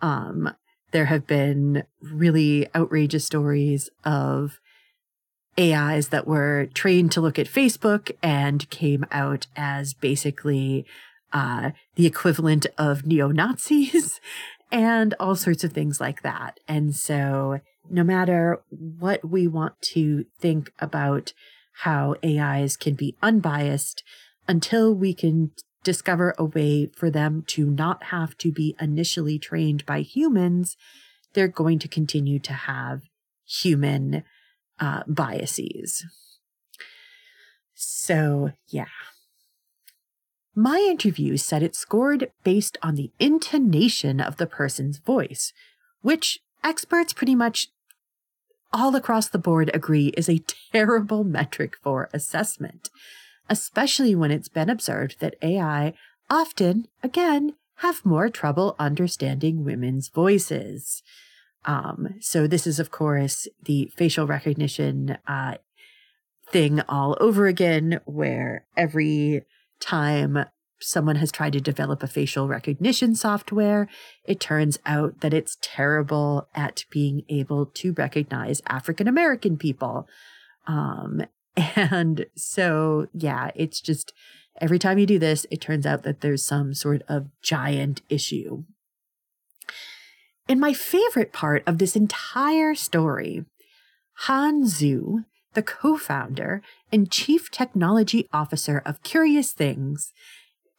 Um, 0.00 0.54
there 0.90 1.06
have 1.06 1.26
been 1.26 1.84
really 2.02 2.68
outrageous 2.74 3.24
stories 3.24 3.88
of 4.04 4.60
AIs 5.58 6.08
that 6.08 6.26
were 6.26 6.66
trained 6.74 7.12
to 7.12 7.20
look 7.20 7.38
at 7.38 7.46
Facebook 7.46 8.10
and 8.22 8.68
came 8.70 9.04
out 9.10 9.46
as 9.56 9.94
basically 9.94 10.84
uh, 11.32 11.70
the 11.96 12.06
equivalent 12.06 12.66
of 12.78 13.06
neo 13.06 13.28
Nazis 13.28 14.20
and 14.72 15.14
all 15.18 15.34
sorts 15.34 15.64
of 15.64 15.72
things 15.72 16.00
like 16.00 16.22
that. 16.22 16.60
And 16.68 16.94
so, 16.94 17.60
no 17.90 18.04
matter 18.04 18.62
what 18.70 19.28
we 19.28 19.46
want 19.46 19.80
to 19.82 20.24
think 20.38 20.72
about 20.78 21.32
how 21.80 22.14
AIs 22.24 22.76
can 22.76 22.94
be 22.94 23.16
unbiased 23.22 24.02
until 24.46 24.94
we 24.94 25.14
can 25.14 25.50
discover 25.82 26.34
a 26.38 26.44
way 26.44 26.90
for 26.94 27.10
them 27.10 27.42
to 27.48 27.66
not 27.66 28.04
have 28.04 28.36
to 28.38 28.52
be 28.52 28.76
initially 28.80 29.38
trained 29.38 29.84
by 29.84 30.00
humans. 30.00 30.76
They're 31.32 31.48
going 31.48 31.78
to 31.80 31.88
continue 31.88 32.38
to 32.40 32.52
have 32.52 33.02
human 33.44 34.22
uh, 34.78 35.02
biases. 35.06 36.04
So, 37.74 38.52
yeah. 38.68 38.86
My 40.54 40.78
interview 40.78 41.36
said 41.38 41.62
it 41.62 41.74
scored 41.74 42.30
based 42.44 42.76
on 42.82 42.94
the 42.94 43.10
intonation 43.18 44.20
of 44.20 44.36
the 44.36 44.46
person's 44.46 44.98
voice, 44.98 45.52
which 46.02 46.40
experts 46.62 47.12
pretty 47.12 47.34
much 47.34 47.68
all 48.72 48.94
across 48.94 49.28
the 49.28 49.38
board 49.38 49.70
agree 49.72 50.08
is 50.16 50.28
a 50.28 50.42
terrible 50.72 51.24
metric 51.24 51.74
for 51.82 52.10
assessment, 52.12 52.90
especially 53.48 54.14
when 54.14 54.30
it's 54.30 54.48
been 54.48 54.70
observed 54.70 55.20
that 55.20 55.36
AI 55.42 55.94
often, 56.28 56.86
again, 57.02 57.54
have 57.76 58.04
more 58.04 58.28
trouble 58.28 58.76
understanding 58.78 59.64
women's 59.64 60.08
voices. 60.08 61.02
Um, 61.64 62.14
so 62.20 62.46
this 62.46 62.66
is, 62.66 62.78
of 62.78 62.90
course, 62.90 63.48
the 63.64 63.90
facial 63.96 64.26
recognition 64.26 65.18
uh, 65.26 65.56
thing 66.48 66.80
all 66.88 67.16
over 67.20 67.46
again, 67.46 68.00
where 68.04 68.66
every 68.76 69.44
time 69.82 70.46
someone 70.80 71.16
has 71.16 71.30
tried 71.30 71.52
to 71.52 71.60
develop 71.60 72.02
a 72.02 72.08
facial 72.08 72.48
recognition 72.48 73.14
software, 73.14 73.88
it 74.24 74.40
turns 74.40 74.78
out 74.84 75.20
that 75.20 75.34
it's 75.34 75.56
terrible 75.60 76.48
at 76.54 76.84
being 76.90 77.22
able 77.28 77.66
to 77.66 77.92
recognize 77.92 78.62
African 78.68 79.08
American 79.08 79.56
people. 79.56 80.08
Um, 80.66 81.22
and 81.76 82.26
so, 82.34 83.08
yeah, 83.12 83.50
it's 83.54 83.80
just 83.80 84.12
every 84.60 84.78
time 84.78 84.98
you 84.98 85.06
do 85.06 85.18
this, 85.18 85.46
it 85.50 85.60
turns 85.60 85.86
out 85.86 86.02
that 86.02 86.20
there's 86.20 86.44
some 86.44 86.74
sort 86.74 87.02
of 87.08 87.28
giant 87.42 88.02
issue. 88.08 88.64
And 90.48 90.60
my 90.60 90.72
favorite 90.72 91.32
part 91.32 91.62
of 91.66 91.78
this 91.78 91.94
entire 91.94 92.74
story, 92.74 93.44
Han 94.26 94.64
Zhu, 94.64 95.24
the 95.54 95.62
co 95.62 95.96
founder 95.96 96.62
and 96.90 97.10
chief 97.10 97.50
technology 97.50 98.28
officer 98.32 98.82
of 98.84 99.02
Curious 99.02 99.52
Things, 99.52 100.12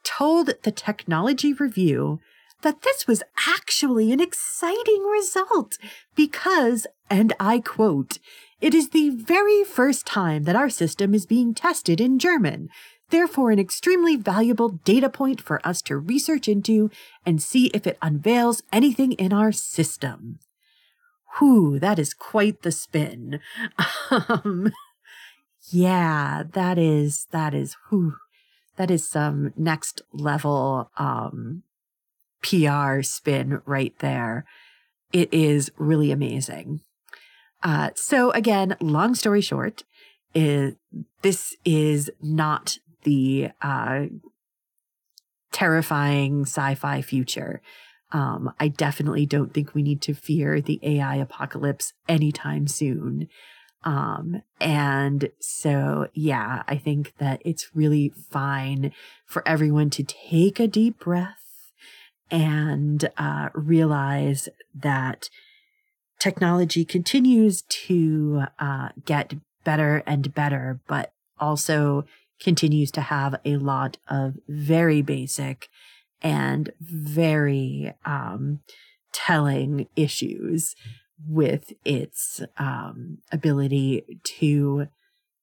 told 0.04 0.52
the 0.62 0.70
Technology 0.70 1.52
Review 1.52 2.20
that 2.62 2.82
this 2.82 3.06
was 3.06 3.22
actually 3.48 4.12
an 4.12 4.20
exciting 4.20 5.02
result 5.02 5.78
because, 6.14 6.86
and 7.10 7.32
I 7.38 7.60
quote, 7.60 8.18
it 8.60 8.74
is 8.74 8.90
the 8.90 9.10
very 9.10 9.64
first 9.64 10.06
time 10.06 10.44
that 10.44 10.56
our 10.56 10.70
system 10.70 11.14
is 11.14 11.26
being 11.26 11.52
tested 11.52 12.00
in 12.00 12.18
German, 12.18 12.70
therefore, 13.10 13.50
an 13.50 13.58
extremely 13.58 14.16
valuable 14.16 14.70
data 14.70 15.10
point 15.10 15.40
for 15.40 15.64
us 15.66 15.82
to 15.82 15.98
research 15.98 16.48
into 16.48 16.90
and 17.26 17.42
see 17.42 17.66
if 17.68 17.86
it 17.86 17.98
unveils 18.00 18.62
anything 18.72 19.12
in 19.12 19.32
our 19.32 19.52
system. 19.52 20.38
Whew, 21.38 21.78
that 21.80 21.98
is 21.98 22.14
quite 22.14 22.62
the 22.62 22.72
spin. 22.72 23.40
Um, 24.10 24.72
yeah, 25.70 26.44
that 26.52 26.78
is, 26.78 27.26
that 27.30 27.54
is, 27.54 27.76
whew, 27.88 28.16
that 28.76 28.90
is 28.90 29.08
some 29.08 29.52
next 29.56 30.02
level 30.12 30.90
um, 30.98 31.62
PR 32.42 33.00
spin 33.02 33.62
right 33.64 33.98
there. 34.00 34.44
It 35.12 35.32
is 35.32 35.72
really 35.78 36.10
amazing. 36.10 36.82
Uh, 37.62 37.90
so 37.96 38.30
again, 38.32 38.76
long 38.80 39.14
story 39.14 39.40
short, 39.40 39.84
is 40.34 40.74
this 41.22 41.56
is 41.64 42.10
not 42.20 42.78
the 43.04 43.50
uh, 43.62 44.06
terrifying 45.52 46.42
sci-fi 46.42 47.00
future. 47.00 47.62
Um, 48.14 48.54
I 48.60 48.68
definitely 48.68 49.26
don't 49.26 49.52
think 49.52 49.74
we 49.74 49.82
need 49.82 50.00
to 50.02 50.14
fear 50.14 50.60
the 50.60 50.78
AI 50.82 51.16
apocalypse 51.16 51.92
anytime 52.08 52.68
soon. 52.68 53.28
Um, 53.82 54.42
and 54.60 55.30
so, 55.40 56.06
yeah, 56.14 56.62
I 56.68 56.76
think 56.76 57.14
that 57.18 57.42
it's 57.44 57.74
really 57.74 58.12
fine 58.30 58.92
for 59.26 59.46
everyone 59.46 59.90
to 59.90 60.04
take 60.04 60.60
a 60.60 60.68
deep 60.68 61.00
breath 61.00 61.72
and 62.30 63.10
uh, 63.18 63.48
realize 63.52 64.48
that 64.72 65.28
technology 66.20 66.84
continues 66.84 67.62
to 67.62 68.44
uh, 68.60 68.90
get 69.04 69.34
better 69.64 70.04
and 70.06 70.32
better, 70.32 70.80
but 70.86 71.12
also 71.40 72.04
continues 72.40 72.92
to 72.92 73.00
have 73.00 73.34
a 73.44 73.56
lot 73.56 73.96
of 74.08 74.34
very 74.48 75.02
basic 75.02 75.68
and 76.24 76.72
very 76.80 77.92
um, 78.06 78.60
telling 79.12 79.86
issues 79.94 80.74
with 81.28 81.72
its 81.84 82.42
um, 82.58 83.18
ability 83.30 84.20
to 84.24 84.88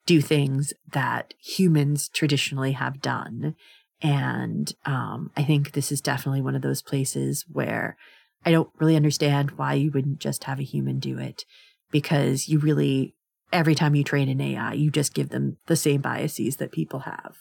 do 0.07 0.19
things 0.19 0.73
that 0.91 1.35
humans 1.39 2.09
traditionally 2.09 2.73
have 2.73 3.01
done. 3.01 3.55
And 4.01 4.73
um, 4.85 5.31
I 5.37 5.43
think 5.43 5.71
this 5.71 5.91
is 5.91 6.01
definitely 6.01 6.41
one 6.41 6.55
of 6.55 6.63
those 6.63 6.81
places 6.81 7.45
where 7.47 7.95
I 8.43 8.51
don't 8.51 8.71
really 8.79 8.95
understand 8.95 9.51
why 9.51 9.75
you 9.75 9.91
wouldn't 9.91 10.19
just 10.19 10.45
have 10.45 10.59
a 10.59 10.63
human 10.63 10.99
do 10.99 11.19
it 11.19 11.45
because 11.91 12.49
you 12.49 12.57
really, 12.57 13.15
every 13.53 13.75
time 13.75 13.93
you 13.93 14.03
train 14.03 14.27
an 14.27 14.41
AI, 14.41 14.73
you 14.73 14.89
just 14.89 15.13
give 15.13 15.29
them 15.29 15.57
the 15.67 15.75
same 15.75 16.01
biases 16.01 16.57
that 16.57 16.71
people 16.71 17.01
have. 17.01 17.35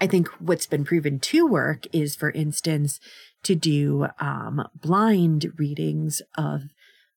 I 0.00 0.06
think 0.06 0.28
what's 0.38 0.66
been 0.66 0.84
proven 0.84 1.18
to 1.20 1.46
work 1.46 1.86
is, 1.92 2.14
for 2.14 2.30
instance, 2.30 3.00
to 3.42 3.54
do 3.54 4.08
um, 4.20 4.66
blind 4.74 5.52
readings 5.56 6.22
of 6.36 6.62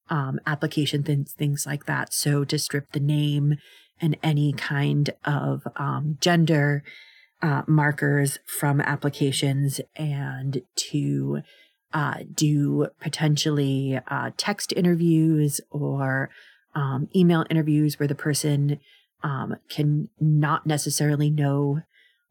um, 0.09 0.39
application 0.45 1.03
things, 1.03 1.33
things 1.33 1.65
like 1.65 1.85
that. 1.85 2.13
So 2.13 2.43
to 2.43 2.59
strip 2.59 2.91
the 2.91 2.99
name 2.99 3.57
and 3.99 4.17
any 4.23 4.51
kind 4.53 5.11
of 5.23 5.67
um, 5.75 6.17
gender 6.19 6.83
uh, 7.41 7.63
markers 7.67 8.39
from 8.45 8.81
applications 8.81 9.79
and 9.95 10.61
to 10.75 11.41
uh, 11.93 12.19
do 12.33 12.87
potentially 12.99 13.99
uh, 14.07 14.31
text 14.37 14.73
interviews 14.73 15.61
or 15.69 16.29
um, 16.73 17.09
email 17.15 17.45
interviews 17.49 17.99
where 17.99 18.07
the 18.07 18.15
person 18.15 18.79
um, 19.23 19.55
can 19.69 20.09
not 20.19 20.65
necessarily 20.65 21.29
know 21.29 21.81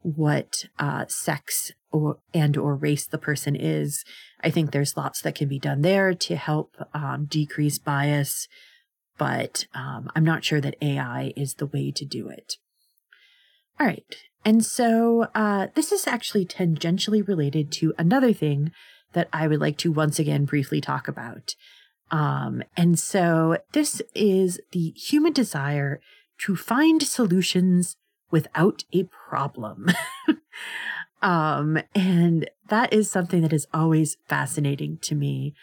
what 0.01 0.65
uh, 0.79 1.05
sex 1.07 1.71
or 1.91 2.17
and 2.33 2.57
or 2.57 2.75
race 2.75 3.05
the 3.05 3.17
person 3.17 3.55
is. 3.55 4.03
I 4.43 4.49
think 4.49 4.71
there's 4.71 4.97
lots 4.97 5.21
that 5.21 5.35
can 5.35 5.47
be 5.47 5.59
done 5.59 5.81
there 5.81 6.13
to 6.13 6.35
help 6.35 6.75
um, 6.93 7.25
decrease 7.25 7.77
bias, 7.77 8.47
but 9.17 9.65
um, 9.73 10.09
I'm 10.15 10.25
not 10.25 10.43
sure 10.43 10.61
that 10.61 10.77
AI 10.81 11.33
is 11.35 11.55
the 11.55 11.67
way 11.67 11.91
to 11.91 12.05
do 12.05 12.27
it. 12.27 12.55
All 13.79 13.87
right, 13.87 14.15
and 14.43 14.65
so 14.65 15.27
uh, 15.35 15.67
this 15.75 15.91
is 15.91 16.07
actually 16.07 16.45
tangentially 16.45 17.27
related 17.27 17.71
to 17.73 17.93
another 17.97 18.33
thing 18.33 18.71
that 19.13 19.29
I 19.33 19.47
would 19.47 19.59
like 19.59 19.77
to 19.79 19.91
once 19.91 20.19
again 20.19 20.45
briefly 20.45 20.81
talk 20.81 21.07
about. 21.07 21.55
Um, 22.11 22.63
and 22.75 22.99
so 22.99 23.57
this 23.71 24.01
is 24.13 24.59
the 24.71 24.93
human 24.95 25.33
desire 25.33 26.01
to 26.39 26.55
find 26.55 27.01
solutions 27.01 27.95
without 28.31 28.83
a 28.93 29.03
problem. 29.03 29.87
um, 31.21 31.77
and 31.93 32.49
that 32.69 32.91
is 32.93 33.11
something 33.11 33.41
that 33.41 33.53
is 33.53 33.67
always 33.73 34.17
fascinating 34.27 34.97
to 35.01 35.15
me 35.15 35.53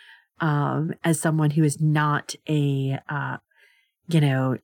um, 0.40 0.94
as 1.02 1.20
someone 1.20 1.50
who 1.50 1.64
is 1.64 1.80
not 1.80 2.34
a, 2.48 2.98
uh, 3.08 3.38
you 4.08 4.20
know, 4.20 4.58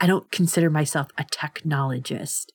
I 0.00 0.06
don't 0.06 0.30
consider 0.30 0.70
myself 0.70 1.08
a 1.16 1.24
technologist. 1.24 2.46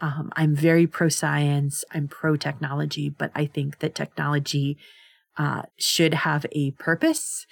Um, 0.00 0.30
I'm 0.36 0.54
very 0.54 0.86
pro 0.86 1.08
science, 1.08 1.84
I'm 1.92 2.08
pro 2.08 2.36
technology, 2.36 3.08
but 3.08 3.30
I 3.34 3.46
think 3.46 3.78
that 3.78 3.94
technology 3.94 4.76
uh, 5.36 5.62
should 5.76 6.14
have 6.14 6.44
a 6.52 6.72
purpose. 6.72 7.46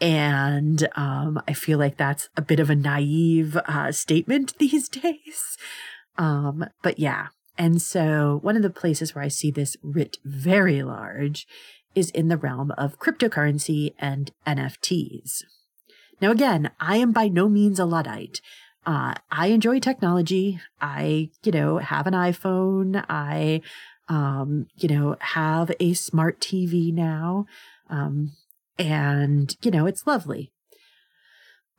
And 0.00 0.88
um, 0.96 1.40
I 1.46 1.52
feel 1.52 1.78
like 1.78 1.96
that's 1.96 2.28
a 2.36 2.42
bit 2.42 2.60
of 2.60 2.70
a 2.70 2.74
naive 2.74 3.56
uh, 3.56 3.92
statement 3.92 4.54
these 4.58 4.88
days. 4.88 5.56
Um, 6.16 6.66
but 6.82 6.98
yeah. 6.98 7.28
And 7.56 7.80
so 7.80 8.40
one 8.42 8.56
of 8.56 8.62
the 8.62 8.70
places 8.70 9.14
where 9.14 9.24
I 9.24 9.28
see 9.28 9.50
this 9.50 9.76
writ 9.82 10.18
very 10.24 10.82
large 10.82 11.46
is 11.94 12.10
in 12.10 12.28
the 12.28 12.36
realm 12.36 12.72
of 12.76 12.98
cryptocurrency 12.98 13.94
and 13.98 14.32
NFTs. 14.46 15.44
Now, 16.20 16.30
again, 16.30 16.70
I 16.80 16.96
am 16.96 17.12
by 17.12 17.28
no 17.28 17.48
means 17.48 17.78
a 17.78 17.84
Luddite. 17.84 18.40
Uh, 18.86 19.14
I 19.30 19.48
enjoy 19.48 19.78
technology. 19.78 20.60
I, 20.80 21.30
you 21.42 21.52
know, 21.52 21.78
have 21.78 22.06
an 22.06 22.14
iPhone. 22.14 23.04
I, 23.08 23.62
um, 24.08 24.66
you 24.76 24.88
know, 24.88 25.16
have 25.20 25.70
a 25.80 25.94
smart 25.94 26.40
TV 26.40 26.92
now. 26.92 27.46
Um, 27.88 28.32
and, 28.78 29.56
you 29.62 29.70
know, 29.70 29.86
it's 29.86 30.06
lovely. 30.06 30.52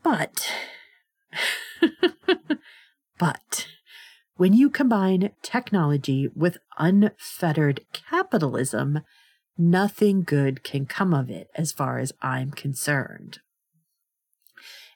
But 0.03 0.49
But 3.17 3.67
when 4.37 4.53
you 4.53 4.69
combine 4.69 5.31
technology 5.41 6.29
with 6.35 6.57
unfettered 6.77 7.85
capitalism, 7.93 9.01
nothing 9.57 10.23
good 10.23 10.63
can 10.63 10.85
come 10.85 11.13
of 11.13 11.29
it 11.29 11.49
as 11.55 11.71
far 11.71 11.99
as 11.99 12.11
I'm 12.21 12.51
concerned. 12.51 13.39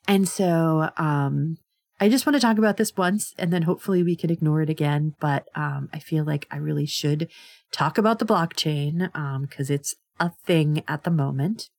And 0.08 0.28
so, 0.28 0.90
um, 0.98 1.58
I 2.02 2.08
just 2.08 2.26
want 2.26 2.36
to 2.36 2.40
talk 2.40 2.58
about 2.58 2.78
this 2.78 2.96
once 2.96 3.34
and 3.38 3.52
then 3.52 3.64
hopefully 3.64 4.04
we 4.04 4.16
can 4.16 4.30
ignore 4.30 4.62
it 4.62 4.70
again. 4.70 5.16
But 5.20 5.50
um, 5.54 5.90
I 5.94 6.00
feel 6.00 6.24
like 6.24 6.48
I 6.50 6.56
really 6.56 6.86
should 6.86 7.30
talk 7.72 7.98
about 7.98 8.20
the 8.20 8.26
blockchain 8.26 9.12
because 9.42 9.70
um, 9.70 9.74
it's 9.74 9.96
a 10.20 10.32
thing 10.46 10.84
at 10.88 11.04
the 11.04 11.12
moment. 11.12 11.70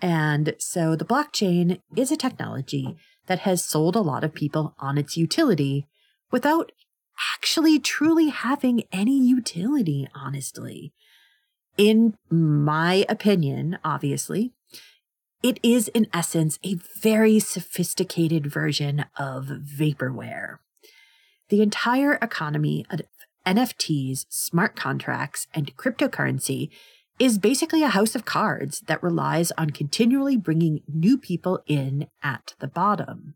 And 0.00 0.54
so 0.58 0.96
the 0.96 1.04
blockchain 1.04 1.80
is 1.94 2.10
a 2.10 2.16
technology 2.16 2.96
that 3.26 3.40
has 3.40 3.62
sold 3.62 3.94
a 3.94 4.00
lot 4.00 4.24
of 4.24 4.34
people 4.34 4.74
on 4.78 4.96
its 4.96 5.16
utility 5.16 5.86
without 6.30 6.72
actually 7.34 7.78
truly 7.78 8.28
having 8.28 8.84
any 8.92 9.18
utility, 9.18 10.08
honestly. 10.14 10.92
In 11.76 12.16
my 12.30 13.04
opinion, 13.08 13.78
obviously, 13.84 14.52
it 15.42 15.60
is, 15.62 15.88
in 15.88 16.06
essence, 16.12 16.58
a 16.64 16.76
very 17.00 17.38
sophisticated 17.38 18.46
version 18.46 19.04
of 19.18 19.46
vaporware. 19.46 20.58
The 21.48 21.62
entire 21.62 22.14
economy 22.14 22.84
of 22.90 23.02
NFTs, 23.46 24.26
smart 24.28 24.74
contracts, 24.74 25.46
and 25.54 25.76
cryptocurrency 25.76 26.70
is 27.18 27.38
basically 27.38 27.82
a 27.82 27.88
house 27.88 28.14
of 28.14 28.24
cards 28.24 28.80
that 28.88 29.02
relies 29.02 29.52
on 29.52 29.70
continually 29.70 30.36
bringing 30.36 30.82
new 30.88 31.16
people 31.16 31.62
in 31.66 32.08
at 32.22 32.54
the 32.58 32.66
bottom, 32.66 33.34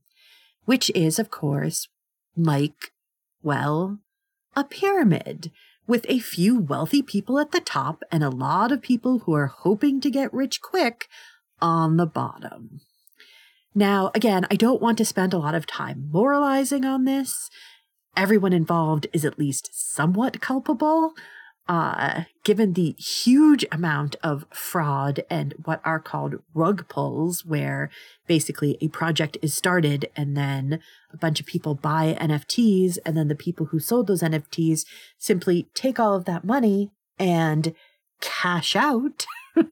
which 0.65 0.91
is, 0.95 1.19
of 1.19 1.31
course, 1.31 1.89
like, 2.37 2.93
well, 3.43 3.99
a 4.57 4.65
pyramid 4.65 5.51
with 5.87 6.07
a 6.09 6.19
few 6.21 6.59
wealthy 6.59 7.03
people 7.03 7.39
at 7.39 7.53
the 7.53 7.61
top 7.61 8.03
and 8.13 8.23
a 8.23 8.31
lot 8.31 8.71
of 8.71 8.83
people 8.83 9.21
who 9.21 9.35
are 9.35 9.47
hoping 9.47 10.01
to 10.01 10.11
get 10.11 10.33
rich 10.33 10.61
quick 10.61 11.09
on 11.61 11.97
the 11.97 12.07
bottom. 12.07 12.81
Now, 13.75 14.11
again, 14.15 14.47
I 14.51 14.57
don't 14.57 14.83
want 14.83 14.99
to 14.99 15.05
spend 15.05 15.33
a 15.33 15.39
lot 15.39 15.55
of 15.55 15.67
time 15.67 16.09
moralizing 16.11 16.85
on 16.85 17.05
this. 17.05 17.51
Everyone 18.17 18.53
involved 18.53 19.07
is 19.13 19.25
at 19.25 19.39
least 19.39 19.71
somewhat 19.73 20.41
culpable, 20.41 21.13
uh, 21.71 22.25
given 22.43 22.73
the 22.73 22.97
huge 22.99 23.65
amount 23.71 24.17
of 24.25 24.45
fraud 24.51 25.23
and 25.31 25.55
what 25.65 25.81
are 25.85 26.01
called 26.01 26.35
rug 26.53 26.89
pulls, 26.89 27.45
where 27.45 27.89
basically 28.27 28.77
a 28.81 28.89
project 28.89 29.37
is 29.41 29.55
started 29.55 30.11
and 30.17 30.37
then 30.37 30.81
a 31.13 31.17
bunch 31.17 31.39
of 31.39 31.47
people 31.47 31.77
buy 31.77 32.17
NFTs, 32.21 32.99
and 33.07 33.17
then 33.17 33.29
the 33.29 33.37
people 33.37 33.67
who 33.67 33.79
sold 33.79 34.09
those 34.09 34.21
NFTs 34.21 34.85
simply 35.17 35.69
take 35.73 36.01
all 36.01 36.17
of 36.17 36.25
that 36.25 36.43
money 36.43 36.91
and 37.21 37.73
cash 38.21 38.75
out. 38.75 39.25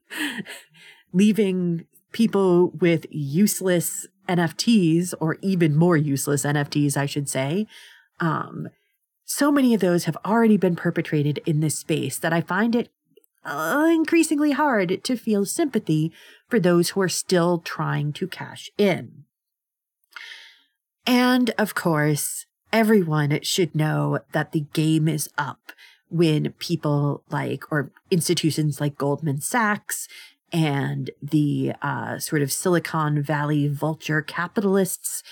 leaving 1.12 1.84
people 2.12 2.70
with 2.70 3.06
useless 3.10 4.06
NFTs 4.28 5.14
or 5.20 5.36
even 5.42 5.74
more 5.74 5.96
useless 5.96 6.44
NFTs, 6.44 6.96
I 6.96 7.06
should 7.06 7.28
say. 7.28 7.66
Um, 8.20 8.68
so 9.38 9.52
many 9.52 9.72
of 9.72 9.80
those 9.80 10.06
have 10.06 10.16
already 10.24 10.56
been 10.56 10.74
perpetrated 10.74 11.40
in 11.46 11.60
this 11.60 11.78
space 11.78 12.18
that 12.18 12.32
I 12.32 12.40
find 12.40 12.74
it 12.74 12.90
increasingly 13.46 14.50
hard 14.50 15.04
to 15.04 15.16
feel 15.16 15.46
sympathy 15.46 16.12
for 16.48 16.58
those 16.58 16.90
who 16.90 17.00
are 17.00 17.08
still 17.08 17.60
trying 17.60 18.12
to 18.14 18.26
cash 18.26 18.68
in. 18.76 19.24
And 21.06 21.50
of 21.56 21.76
course, 21.76 22.46
everyone 22.72 23.38
should 23.42 23.76
know 23.76 24.18
that 24.32 24.50
the 24.50 24.66
game 24.72 25.06
is 25.06 25.30
up 25.38 25.70
when 26.10 26.52
people 26.58 27.22
like, 27.30 27.70
or 27.70 27.92
institutions 28.10 28.80
like 28.80 28.98
Goldman 28.98 29.40
Sachs 29.40 30.08
and 30.52 31.12
the 31.22 31.74
uh, 31.80 32.18
sort 32.18 32.42
of 32.42 32.50
Silicon 32.50 33.22
Valley 33.22 33.68
vulture 33.68 34.20
capitalists 34.20 35.22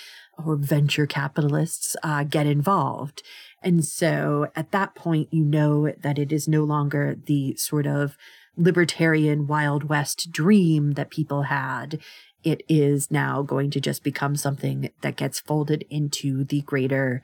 or 0.45 0.55
venture 0.55 1.07
capitalists 1.07 1.97
uh, 2.03 2.23
get 2.23 2.45
involved. 2.45 3.21
And 3.63 3.83
so 3.83 4.47
at 4.55 4.71
that 4.71 4.95
point, 4.95 5.29
you 5.31 5.43
know 5.43 5.91
that 5.91 6.19
it 6.19 6.31
is 6.31 6.47
no 6.47 6.63
longer 6.63 7.17
the 7.25 7.55
sort 7.55 7.87
of 7.87 8.17
libertarian 8.55 9.47
Wild 9.47 9.85
West 9.85 10.31
dream 10.31 10.93
that 10.93 11.09
people 11.09 11.43
had. 11.43 11.99
It 12.43 12.61
is 12.67 13.11
now 13.11 13.41
going 13.41 13.71
to 13.71 13.81
just 13.81 14.03
become 14.03 14.35
something 14.35 14.89
that 15.01 15.15
gets 15.15 15.39
folded 15.39 15.85
into 15.89 16.43
the 16.43 16.61
greater 16.61 17.21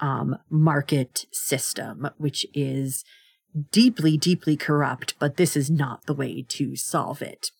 um, 0.00 0.36
market 0.50 1.26
system, 1.32 2.08
which 2.18 2.46
is 2.54 3.04
deeply, 3.70 4.16
deeply 4.16 4.56
corrupt, 4.56 5.14
but 5.18 5.36
this 5.36 5.56
is 5.56 5.70
not 5.70 6.06
the 6.06 6.14
way 6.14 6.42
to 6.42 6.76
solve 6.76 7.22
it. 7.22 7.50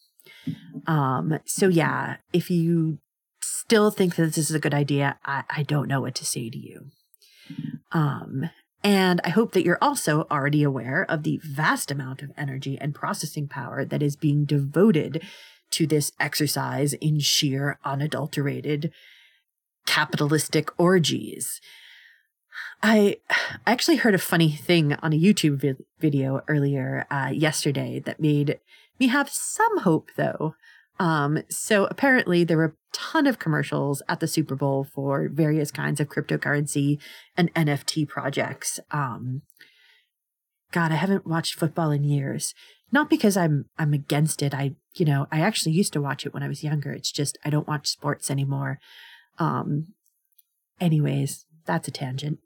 Um, 0.87 1.39
so 1.45 1.69
yeah, 1.69 2.17
if 2.33 2.51
you 2.51 2.99
still 3.43 3.91
think 3.91 4.17
that 4.17 4.35
this 4.35 4.51
is 4.51 4.53
a 4.53 4.59
good 4.61 4.75
idea, 4.75 5.19
I, 5.25 5.45
I 5.49 5.63
don't 5.63 5.89
know 5.89 6.01
what 6.01 6.15
to 6.17 6.27
say 6.27 6.51
to 6.51 6.59
you. 6.59 6.91
Um, 7.95 8.51
and 8.83 9.23
I 9.25 9.31
hope 9.31 9.53
that 9.53 9.65
you're 9.65 9.79
also 9.81 10.27
already 10.31 10.63
aware 10.63 11.07
of 11.09 11.23
the 11.23 11.41
vast 11.43 11.91
amount 11.91 12.21
of 12.21 12.33
energy 12.37 12.77
and 12.79 12.95
processing 12.95 13.49
power 13.49 13.85
that 13.85 14.03
is 14.03 14.17
being 14.17 14.45
devoted 14.45 15.23
to 15.71 15.87
this 15.87 16.13
exercise 16.21 16.93
in 16.93 17.19
sheer 17.21 17.79
unadulterated 17.85 18.93
capitalistic 19.87 20.69
orgies. 20.79 21.61
I 22.83 23.17
actually 23.67 23.97
heard 23.97 24.15
a 24.15 24.19
funny 24.19 24.51
thing 24.51 24.93
on 24.95 25.13
a 25.13 25.19
YouTube 25.19 25.61
vi- 25.61 25.85
video 25.99 26.43
earlier 26.47 27.07
uh, 27.11 27.31
yesterday 27.33 28.01
that 28.01 28.21
made 28.21 28.61
me 29.01 29.07
have 29.07 29.31
some 29.31 29.79
hope, 29.79 30.11
though. 30.17 30.55
Um, 30.99 31.43
so 31.49 31.87
apparently 31.87 32.45
there 32.45 32.57
were 32.57 32.65
a 32.65 32.73
ton 32.93 33.27
of 33.27 33.39
commercials 33.39 34.03
at 34.09 34.21
the 34.21 34.29
Super 34.29 34.55
Bowl 34.55 34.85
for 34.85 35.29
various 35.29 35.71
kinds 35.71 36.01
of 36.01 36.09
cryptocurrency 36.09 37.01
and 37.37 37.53
NFT 37.55 38.09
projects. 38.09 38.79
Um, 38.91 39.43
God, 40.71 40.93
I 40.93 40.97
haven't 40.97 41.27
watched 41.27 41.55
football 41.55 41.91
in 41.91 42.05
years. 42.05 42.55
Not 42.93 43.11
because 43.11 43.37
I'm 43.37 43.65
I'm 43.77 43.93
against 43.93 44.41
it. 44.41 44.55
I 44.55 44.77
you 44.95 45.05
know 45.05 45.27
I 45.33 45.41
actually 45.41 45.73
used 45.73 45.93
to 45.95 46.01
watch 46.01 46.25
it 46.25 46.33
when 46.33 46.45
I 46.45 46.49
was 46.49 46.63
younger. 46.63 46.93
It's 46.93 47.11
just 47.11 47.37
I 47.45 47.51
don't 47.51 47.67
watch 47.67 47.89
sports 47.89 48.31
anymore. 48.31 48.79
Um, 49.39 49.95
anyways, 50.81 51.45
that's 51.67 51.89
a 51.89 51.91
tangent. 51.91 52.39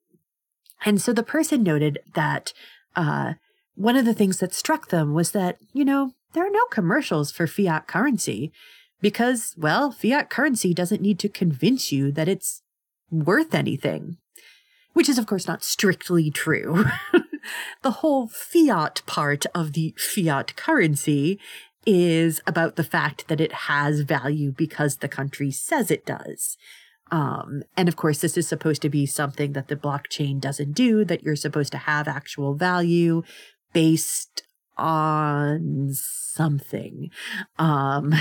And 0.84 1.00
so 1.00 1.12
the 1.12 1.22
person 1.22 1.62
noted 1.62 1.98
that 2.14 2.52
uh, 2.96 3.34
one 3.74 3.96
of 3.96 4.04
the 4.04 4.14
things 4.14 4.38
that 4.38 4.54
struck 4.54 4.88
them 4.88 5.12
was 5.12 5.32
that, 5.32 5.58
you 5.72 5.84
know, 5.84 6.12
there 6.32 6.46
are 6.46 6.50
no 6.50 6.64
commercials 6.70 7.32
for 7.32 7.46
fiat 7.46 7.86
currency 7.86 8.52
because, 9.00 9.54
well, 9.56 9.90
fiat 9.90 10.30
currency 10.30 10.74
doesn't 10.74 11.02
need 11.02 11.18
to 11.20 11.28
convince 11.28 11.92
you 11.92 12.10
that 12.12 12.28
it's 12.28 12.62
worth 13.10 13.54
anything, 13.54 14.18
which 14.92 15.08
is, 15.08 15.18
of 15.18 15.26
course, 15.26 15.46
not 15.46 15.64
strictly 15.64 16.30
true. 16.30 16.84
the 17.82 17.90
whole 17.92 18.28
fiat 18.28 19.02
part 19.06 19.46
of 19.54 19.72
the 19.72 19.94
fiat 19.96 20.56
currency 20.56 21.38
is 21.86 22.40
about 22.46 22.76
the 22.76 22.84
fact 22.84 23.28
that 23.28 23.40
it 23.40 23.52
has 23.52 24.00
value 24.00 24.52
because 24.52 24.96
the 24.96 25.08
country 25.08 25.50
says 25.50 25.90
it 25.90 26.04
does. 26.04 26.56
Um, 27.10 27.62
and 27.76 27.88
of 27.88 27.96
course, 27.96 28.20
this 28.20 28.36
is 28.36 28.46
supposed 28.46 28.82
to 28.82 28.90
be 28.90 29.06
something 29.06 29.52
that 29.52 29.68
the 29.68 29.76
blockchain 29.76 30.40
doesn't 30.40 30.72
do, 30.72 31.04
that 31.06 31.22
you're 31.22 31.36
supposed 31.36 31.72
to 31.72 31.78
have 31.78 32.06
actual 32.06 32.54
value 32.54 33.22
based 33.72 34.42
on 34.78 35.90
something. 35.92 37.10
Um, 37.58 38.14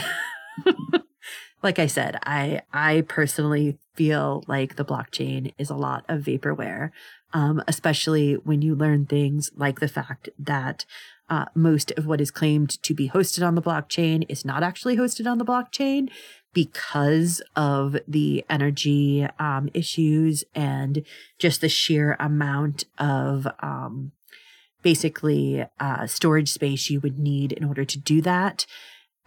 like 1.64 1.80
I 1.80 1.88
said, 1.88 2.20
I, 2.24 2.62
I 2.74 3.02
personally 3.08 3.78
feel 3.96 4.44
like 4.48 4.76
the 4.76 4.86
blockchain 4.86 5.54
is 5.58 5.70
a 5.70 5.76
lot 5.76 6.06
of 6.08 6.22
vaporware, 6.22 6.92
um, 7.34 7.64
especially 7.68 8.34
when 8.34 8.62
you 8.62 8.76
learn 8.76 9.06
things 9.06 9.52
like 9.56 9.80
the 9.80 9.88
fact 9.88 10.30
that 10.38 10.86
uh, 11.30 11.46
most 11.54 11.92
of 11.92 12.06
what 12.06 12.22
is 12.22 12.32
claimed 12.32 12.82
to 12.84 12.94
be 12.94 13.10
hosted 13.10 13.46
on 13.46 13.56
the 13.56 13.62
blockchain 13.62 14.26
is 14.30 14.46
not 14.46 14.64
actually 14.64 14.96
hosted 14.96 15.30
on 15.30 15.38
the 15.38 15.46
blockchain 15.46 16.10
because 16.54 17.42
of 17.56 17.98
the 18.08 18.44
energy 18.50 19.28
um, 19.38 19.70
issues 19.74 20.44
and 20.56 21.06
just 21.38 21.62
the 21.62 21.70
sheer 21.70 22.16
amount 22.20 22.86
of 22.98 23.48
um, 23.60 24.12
basically 24.82 25.66
uh, 25.80 26.08
storage 26.08 26.52
space 26.52 26.90
you 26.90 27.00
would 27.00 27.20
need 27.20 27.52
in 27.52 27.64
order 27.64 27.86
to 27.86 28.00
do 28.00 28.22
that. 28.22 28.66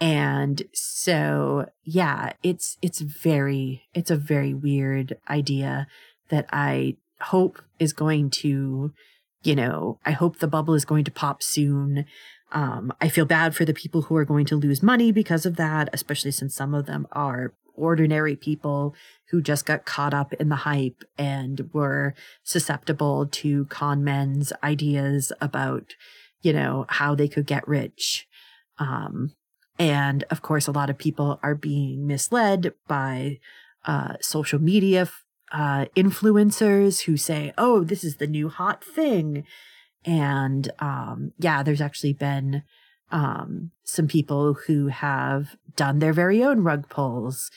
And 0.00 0.62
so, 0.72 1.66
yeah, 1.84 2.32
it's 2.42 2.78
it's 2.80 3.00
very 3.00 3.82
it's 3.92 4.10
a 4.10 4.16
very 4.16 4.54
weird 4.54 5.18
idea 5.28 5.86
that 6.30 6.46
I 6.50 6.96
hope 7.20 7.60
is 7.78 7.92
going 7.92 8.30
to, 8.30 8.92
you 9.42 9.54
know, 9.54 9.98
I 10.06 10.12
hope 10.12 10.38
the 10.38 10.48
bubble 10.48 10.74
is 10.74 10.86
going 10.86 11.04
to 11.04 11.10
pop 11.10 11.42
soon. 11.42 12.06
Um, 12.52 12.92
I 13.00 13.08
feel 13.08 13.26
bad 13.26 13.54
for 13.54 13.64
the 13.64 13.74
people 13.74 14.02
who 14.02 14.16
are 14.16 14.24
going 14.24 14.46
to 14.46 14.56
lose 14.56 14.82
money 14.82 15.12
because 15.12 15.44
of 15.44 15.56
that, 15.56 15.90
especially 15.92 16.32
since 16.32 16.54
some 16.54 16.74
of 16.74 16.86
them 16.86 17.06
are 17.12 17.52
ordinary 17.80 18.36
people 18.36 18.94
who 19.30 19.40
just 19.40 19.64
got 19.66 19.84
caught 19.84 20.14
up 20.14 20.32
in 20.34 20.48
the 20.48 20.56
hype 20.56 21.02
and 21.16 21.70
were 21.72 22.14
susceptible 22.42 23.26
to 23.26 23.64
con 23.66 24.04
men's 24.04 24.52
ideas 24.62 25.32
about, 25.40 25.94
you 26.42 26.52
know, 26.52 26.84
how 26.88 27.14
they 27.14 27.28
could 27.28 27.46
get 27.46 27.66
rich. 27.66 28.26
Um, 28.78 29.32
and 29.78 30.24
of 30.30 30.42
course, 30.42 30.66
a 30.66 30.72
lot 30.72 30.90
of 30.90 30.98
people 30.98 31.40
are 31.42 31.54
being 31.54 32.06
misled 32.06 32.74
by 32.86 33.38
uh, 33.86 34.14
social 34.20 34.60
media 34.60 35.08
uh, 35.52 35.86
influencers 35.96 37.02
who 37.02 37.16
say, 37.16 37.52
oh, 37.58 37.82
this 37.82 38.04
is 38.04 38.16
the 38.16 38.26
new 38.26 38.48
hot 38.48 38.84
thing. 38.84 39.44
And 40.04 40.70
um, 40.78 41.32
yeah, 41.38 41.62
there's 41.62 41.80
actually 41.80 42.12
been 42.12 42.62
um, 43.10 43.70
some 43.84 44.08
people 44.08 44.54
who 44.54 44.88
have 44.88 45.56
done 45.76 45.98
their 45.98 46.12
very 46.12 46.42
own 46.42 46.60
rug 46.62 46.88
pulls. 46.88 47.50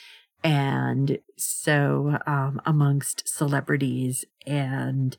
And 0.43 1.19
so, 1.37 2.17
um, 2.27 2.61
amongst 2.65 3.27
celebrities 3.27 4.25
and 4.45 5.15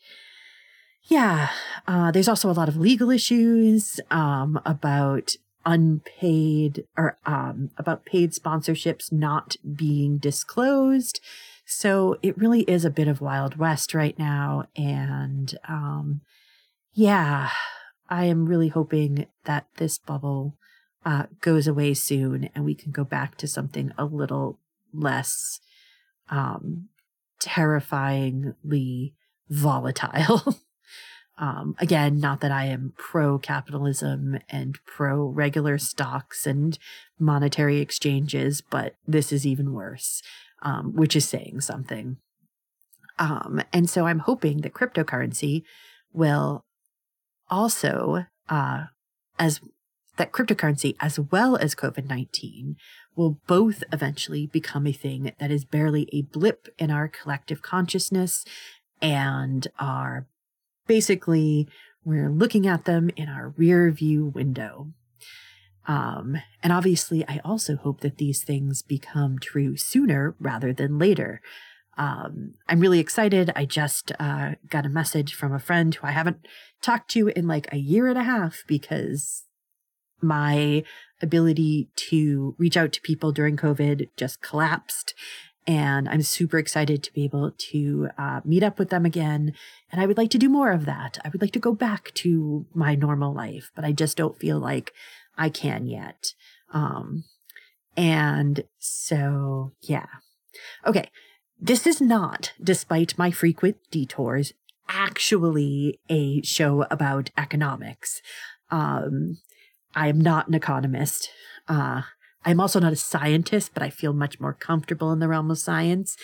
yeah, 1.06 1.50
uh, 1.86 2.10
there's 2.10 2.28
also 2.28 2.50
a 2.50 2.52
lot 2.52 2.68
of 2.68 2.76
legal 2.76 3.10
issues 3.10 4.00
um, 4.10 4.58
about 4.64 5.36
unpaid 5.66 6.86
or 6.96 7.18
um, 7.26 7.70
about 7.76 8.04
paid 8.04 8.32
sponsorships 8.32 9.12
not 9.12 9.56
being 9.74 10.18
disclosed. 10.18 11.20
So 11.66 12.18
it 12.22 12.36
really 12.38 12.62
is 12.62 12.84
a 12.84 12.90
bit 12.90 13.08
of 13.08 13.20
Wild 13.20 13.56
West 13.56 13.94
right 13.94 14.18
now. 14.18 14.64
And 14.76 15.56
um, 15.68 16.20
yeah, 16.92 17.50
I 18.08 18.24
am 18.26 18.46
really 18.46 18.68
hoping 18.68 19.26
that 19.44 19.66
this 19.76 19.98
bubble 19.98 20.56
uh, 21.04 21.24
goes 21.40 21.66
away 21.66 21.94
soon 21.94 22.48
and 22.54 22.64
we 22.64 22.74
can 22.74 22.92
go 22.92 23.04
back 23.04 23.36
to 23.38 23.48
something 23.48 23.92
a 23.98 24.04
little 24.04 24.58
less 24.92 25.60
um, 26.30 26.88
terrifyingly 27.40 29.14
volatile. 29.48 30.58
um, 31.38 31.74
again, 31.78 32.18
not 32.18 32.40
that 32.40 32.52
I 32.52 32.66
am 32.66 32.94
pro 32.96 33.38
capitalism 33.38 34.38
and 34.48 34.78
pro 34.86 35.26
regular 35.26 35.78
stocks 35.78 36.46
and 36.46 36.78
monetary 37.18 37.80
exchanges, 37.80 38.60
but 38.62 38.94
this 39.06 39.32
is 39.32 39.46
even 39.46 39.72
worse, 39.72 40.22
um, 40.62 40.94
which 40.94 41.14
is 41.14 41.28
saying 41.28 41.60
something. 41.60 42.16
Um, 43.18 43.62
and 43.72 43.88
so 43.88 44.06
I'm 44.06 44.20
hoping 44.20 44.62
that 44.62 44.72
cryptocurrency 44.72 45.62
will 46.12 46.64
also, 47.50 48.26
uh, 48.48 48.85
as 49.38 49.61
that 50.16 50.33
cryptocurrency 50.33 50.94
as 51.00 51.18
well 51.18 51.57
as 51.57 51.74
COVID 51.74 52.09
19 52.09 52.76
will 53.16 53.38
both 53.46 53.83
eventually 53.92 54.46
become 54.46 54.87
a 54.87 54.92
thing 54.92 55.33
that 55.38 55.50
is 55.50 55.64
barely 55.64 56.09
a 56.12 56.22
blip 56.22 56.68
in 56.78 56.90
our 56.90 57.09
collective 57.09 57.62
consciousness 57.62 58.44
and 59.00 59.68
are 59.78 60.26
basically, 60.87 61.68
we're 62.04 62.30
looking 62.30 62.66
at 62.66 62.85
them 62.85 63.11
in 63.16 63.28
our 63.28 63.54
rear 63.57 63.90
view 63.90 64.26
window. 64.26 64.92
Um, 65.87 66.38
and 66.62 66.72
obviously, 66.72 67.26
I 67.28 67.40
also 67.44 67.76
hope 67.76 68.00
that 68.00 68.16
these 68.16 68.42
things 68.42 68.83
become 68.83 69.38
true 69.38 69.76
sooner 69.76 70.35
rather 70.40 70.72
than 70.72 70.98
later. 70.98 71.40
Um, 71.96 72.54
I'm 72.68 72.80
really 72.80 73.00
excited. 73.00 73.52
I 73.54 73.64
just 73.64 74.12
uh, 74.18 74.52
got 74.68 74.87
a 74.87 74.90
message 74.90 75.35
from 75.35 75.52
a 75.52 75.59
friend 75.59 75.94
who 75.94 76.07
I 76.07 76.11
haven't 76.11 76.46
talked 76.83 77.11
to 77.12 77.28
in 77.28 77.46
like 77.46 77.72
a 77.72 77.78
year 77.78 78.09
and 78.09 78.18
a 78.18 78.24
half 78.24 78.64
because 78.66 79.44
my 80.20 80.83
ability 81.22 81.88
to 81.96 82.54
reach 82.59 82.76
out 82.76 82.92
to 82.92 83.00
people 83.00 83.33
during 83.33 83.57
COVID 83.57 84.09
just 84.16 84.42
collapsed. 84.42 85.14
And 85.66 86.09
I'm 86.09 86.22
super 86.22 86.59
excited 86.59 87.02
to 87.02 87.12
be 87.12 87.24
able 87.24 87.52
to 87.57 88.09
uh, 88.18 88.40
meet 88.44 88.62
up 88.62 88.78
with 88.78 88.90
them 88.90 89.07
again. 89.07 89.54
And 89.90 90.00
I 90.00 90.07
would 90.07 90.18
like 90.18 90.30
to 90.30 90.38
do 90.38 90.50
more 90.50 90.72
of 90.72 90.85
that. 90.85 91.18
I 91.24 91.30
would 91.30 91.40
like 91.40 91.52
to 91.52 91.59
go 91.59 91.72
back 91.72 92.12
to 92.14 92.66
my 92.74 92.94
normal 92.94 93.33
life, 93.33 93.70
but 93.74 93.85
I 93.85 93.92
just 93.92 94.16
don't 94.16 94.38
feel 94.38 94.59
like 94.59 94.92
I 95.38 95.48
can 95.48 95.87
yet. 95.87 96.35
Um, 96.72 97.24
and 97.96 98.64
so, 98.78 99.72
yeah. 99.80 100.07
Okay. 100.87 101.09
This 101.64 101.87
is 101.87 101.98
not, 101.98 102.53
despite 102.62 103.16
my 103.16 103.31
frequent 103.31 103.79
detours, 103.90 104.53
actually 104.87 105.98
a 106.11 106.42
show 106.42 106.85
about 106.90 107.31
economics. 107.38 108.20
Um, 108.70 109.38
I 109.94 110.09
am 110.09 110.20
not 110.20 110.46
an 110.46 110.53
economist. 110.53 111.31
Uh, 111.66 112.03
I'm 112.44 112.61
also 112.61 112.81
not 112.81 112.92
a 112.92 112.96
scientist, 112.96 113.70
but 113.72 113.83
I 113.83 113.88
feel 113.88 114.12
much 114.12 114.38
more 114.38 114.53
comfortable 114.53 115.11
in 115.11 115.20
the 115.20 115.29
realm 115.29 115.50
of 115.50 115.59
science. 115.59 116.18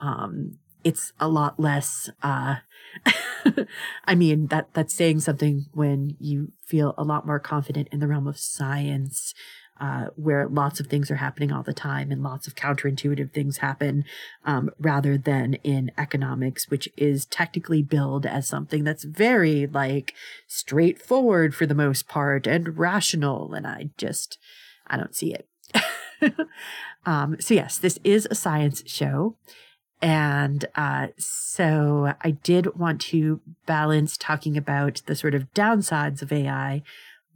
Um, 0.00 0.60
it's 0.82 1.12
a 1.20 1.28
lot 1.28 1.60
less, 1.60 2.08
uh, 2.22 2.56
I 4.06 4.14
mean, 4.14 4.46
that, 4.46 4.72
that's 4.72 4.94
saying 4.94 5.20
something 5.20 5.66
when 5.74 6.16
you 6.18 6.52
feel 6.64 6.94
a 6.96 7.04
lot 7.04 7.26
more 7.26 7.38
confident 7.38 7.88
in 7.92 8.00
the 8.00 8.08
realm 8.08 8.26
of 8.26 8.38
science 8.38 9.34
uh, 9.80 10.06
where 10.16 10.48
lots 10.48 10.80
of 10.80 10.86
things 10.86 11.10
are 11.10 11.16
happening 11.16 11.52
all 11.52 11.62
the 11.62 11.74
time 11.74 12.10
and 12.10 12.22
lots 12.22 12.46
of 12.46 12.54
counterintuitive 12.54 13.32
things 13.32 13.58
happen, 13.58 14.04
um, 14.44 14.70
rather 14.78 15.18
than 15.18 15.54
in 15.64 15.90
economics, 15.98 16.70
which 16.70 16.88
is 16.96 17.26
technically 17.26 17.82
billed 17.82 18.26
as 18.26 18.46
something 18.46 18.84
that's 18.84 19.04
very 19.04 19.66
like 19.66 20.14
straightforward 20.46 21.54
for 21.54 21.66
the 21.66 21.74
most 21.74 22.08
part 22.08 22.46
and 22.46 22.78
rational. 22.78 23.54
And 23.54 23.66
I 23.66 23.90
just, 23.96 24.38
I 24.86 24.96
don't 24.96 25.14
see 25.14 25.34
it. 25.34 25.48
um, 27.06 27.36
so 27.40 27.54
yes, 27.54 27.78
this 27.78 27.98
is 28.04 28.26
a 28.30 28.34
science 28.34 28.82
show. 28.86 29.36
And 30.02 30.66
uh, 30.74 31.08
so 31.18 32.14
I 32.20 32.32
did 32.32 32.76
want 32.76 33.00
to 33.02 33.40
balance 33.64 34.16
talking 34.16 34.56
about 34.56 35.02
the 35.06 35.14
sort 35.14 35.34
of 35.34 35.52
downsides 35.54 36.20
of 36.20 36.32
AI 36.32 36.82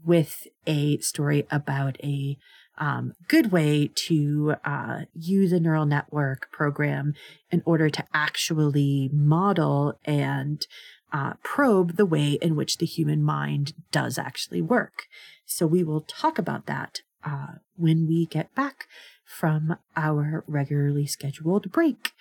with 0.05 0.47
a 0.67 0.99
story 0.99 1.47
about 1.51 1.97
a 2.03 2.37
um, 2.79 3.13
good 3.29 3.53
way 3.53 3.91
to 3.95 4.55
uh, 4.65 5.03
use 5.15 5.53
a 5.53 5.61
neural 5.61 5.85
network 5.85 6.51
program 6.51 7.15
in 7.51 7.63
order 7.67 7.91
to 7.91 8.05
actually 8.15 9.11
model 9.13 9.99
and 10.05 10.67
uh, 11.13 11.35
probe 11.43 11.97
the 11.97 12.07
way 12.07 12.33
in 12.41 12.57
which 12.57 12.79
the 12.79 12.87
human 12.87 13.23
mind 13.23 13.75
does 13.93 14.17
actually 14.17 14.63
work. 14.63 15.07
So 15.45 15.67
we 15.67 15.85
will 15.85 16.01
talk 16.01 16.39
about 16.39 16.67
that 16.67 17.03
uh, 17.25 17.55
when 17.77 18.07
we 18.07 18.27
get 18.27 18.55
back 18.55 18.87
from 19.27 19.77
our 19.97 20.45
regularly 20.47 21.07
scheduled 21.07 21.71
break. 21.71 22.13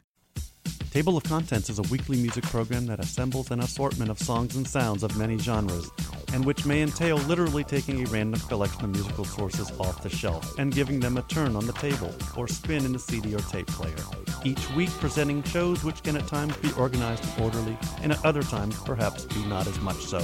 Table 0.91 1.17
of 1.17 1.25
Contents 1.25 1.69
is 1.69 1.81
a 1.81 1.83
weekly 1.91 2.17
music 2.17 2.45
program 2.45 2.87
that 2.87 3.01
assembles 3.01 3.51
an 3.51 3.59
assortment 3.59 4.13
of 4.13 4.19
songs 4.21 4.55
and 4.55 4.65
sounds 4.65 5.03
of 5.03 5.19
many 5.19 5.37
genres, 5.37 5.91
and 6.33 6.45
which 6.45 6.65
may 6.65 6.83
entail 6.83 7.17
literally 7.17 7.65
taking 7.65 8.07
a 8.07 8.11
random 8.11 8.39
collection 8.43 8.85
of 8.85 8.91
musical 8.91 9.25
sources 9.25 9.73
off 9.81 10.05
the 10.05 10.09
shelf 10.09 10.57
and 10.59 10.73
giving 10.73 11.01
them 11.01 11.17
a 11.17 11.23
turn 11.23 11.57
on 11.57 11.67
the 11.67 11.73
table 11.73 12.15
or 12.37 12.47
spin 12.47 12.85
in 12.85 12.93
the 12.93 12.99
CD 13.01 13.35
or 13.35 13.41
tape 13.41 13.67
player. 13.67 13.97
Each 14.45 14.71
week 14.73 14.91
presenting 15.01 15.43
shows 15.43 15.83
which 15.83 16.05
can 16.05 16.17
at 16.17 16.29
times 16.29 16.57
be 16.59 16.71
organized 16.75 17.25
and 17.25 17.43
orderly, 17.43 17.77
and 18.03 18.13
at 18.13 18.25
other 18.25 18.45
times 18.45 18.79
perhaps 18.85 19.25
be 19.25 19.45
not 19.47 19.67
as 19.67 19.81
much 19.81 20.05
so, 20.05 20.21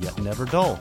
yet 0.00 0.18
never 0.18 0.46
dull. 0.46 0.80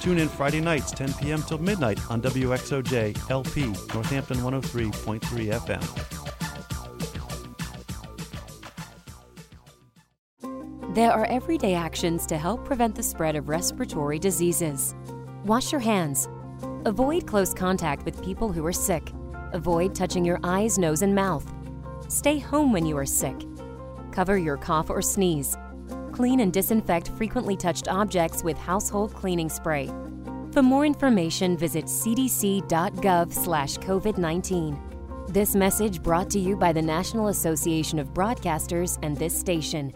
Tune 0.00 0.18
in 0.18 0.28
Friday 0.28 0.60
nights, 0.60 0.90
10 0.92 1.14
p.m. 1.14 1.42
till 1.42 1.58
midnight 1.58 1.98
on 2.10 2.22
WXOJ 2.22 3.30
LP, 3.30 3.66
Northampton 3.92 4.38
103.3 4.38 5.20
FM. 5.52 6.12
There 10.94 11.12
are 11.12 11.26
everyday 11.26 11.74
actions 11.74 12.24
to 12.26 12.38
help 12.38 12.64
prevent 12.64 12.94
the 12.94 13.02
spread 13.02 13.36
of 13.36 13.48
respiratory 13.48 14.18
diseases. 14.18 14.94
Wash 15.44 15.70
your 15.70 15.80
hands. 15.80 16.28
Avoid 16.86 17.26
close 17.26 17.52
contact 17.52 18.04
with 18.04 18.24
people 18.24 18.50
who 18.50 18.64
are 18.64 18.72
sick. 18.72 19.12
Avoid 19.52 19.94
touching 19.94 20.24
your 20.24 20.40
eyes, 20.42 20.78
nose, 20.78 21.02
and 21.02 21.14
mouth. 21.14 21.52
Stay 22.08 22.38
home 22.38 22.72
when 22.72 22.86
you 22.86 22.96
are 22.96 23.04
sick. 23.04 23.36
Cover 24.10 24.38
your 24.38 24.56
cough 24.56 24.88
or 24.88 25.02
sneeze 25.02 25.56
clean 26.16 26.40
and 26.40 26.52
disinfect 26.52 27.10
frequently 27.16 27.56
touched 27.56 27.86
objects 27.88 28.42
with 28.42 28.56
household 28.56 29.14
cleaning 29.14 29.50
spray. 29.50 29.88
For 30.52 30.62
more 30.62 30.86
information, 30.86 31.56
visit 31.56 31.84
cdc.gov/covid19. 31.84 34.78
This 35.28 35.54
message 35.54 36.02
brought 36.02 36.30
to 36.30 36.38
you 36.38 36.56
by 36.56 36.72
the 36.72 36.80
National 36.80 37.28
Association 37.28 37.98
of 37.98 38.14
Broadcasters 38.14 38.98
and 39.02 39.14
this 39.16 39.38
station. 39.38 39.92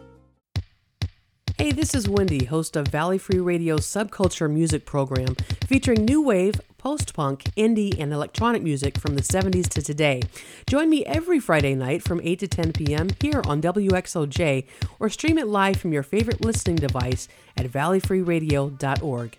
Hey, 1.56 1.72
this 1.72 1.94
is 1.94 2.06
Wendy, 2.08 2.44
host 2.46 2.76
of 2.76 2.88
Valley 2.88 3.18
Free 3.18 3.38
Radio's 3.38 3.86
Subculture 3.86 4.50
Music 4.50 4.84
Program, 4.86 5.36
featuring 5.66 6.04
new 6.04 6.20
wave, 6.22 6.60
post 6.80 7.12
punk, 7.12 7.44
indie, 7.56 7.94
and 8.00 8.10
electronic 8.10 8.62
music 8.62 8.98
from 8.98 9.14
the 9.14 9.22
70s 9.22 9.68
to 9.68 9.82
today. 9.82 10.22
Join 10.66 10.88
me 10.88 11.04
every 11.04 11.38
Friday 11.38 11.74
night 11.74 12.02
from 12.02 12.22
8 12.24 12.38
to 12.38 12.48
10 12.48 12.72
p.m. 12.72 13.08
here 13.20 13.42
on 13.46 13.60
WXOJ 13.60 14.66
or 14.98 15.10
stream 15.10 15.36
it 15.36 15.46
live 15.46 15.76
from 15.76 15.92
your 15.92 16.02
favorite 16.02 16.42
listening 16.42 16.76
device 16.76 17.28
at 17.56 17.66
valleyfreeradio.org. 17.66 19.36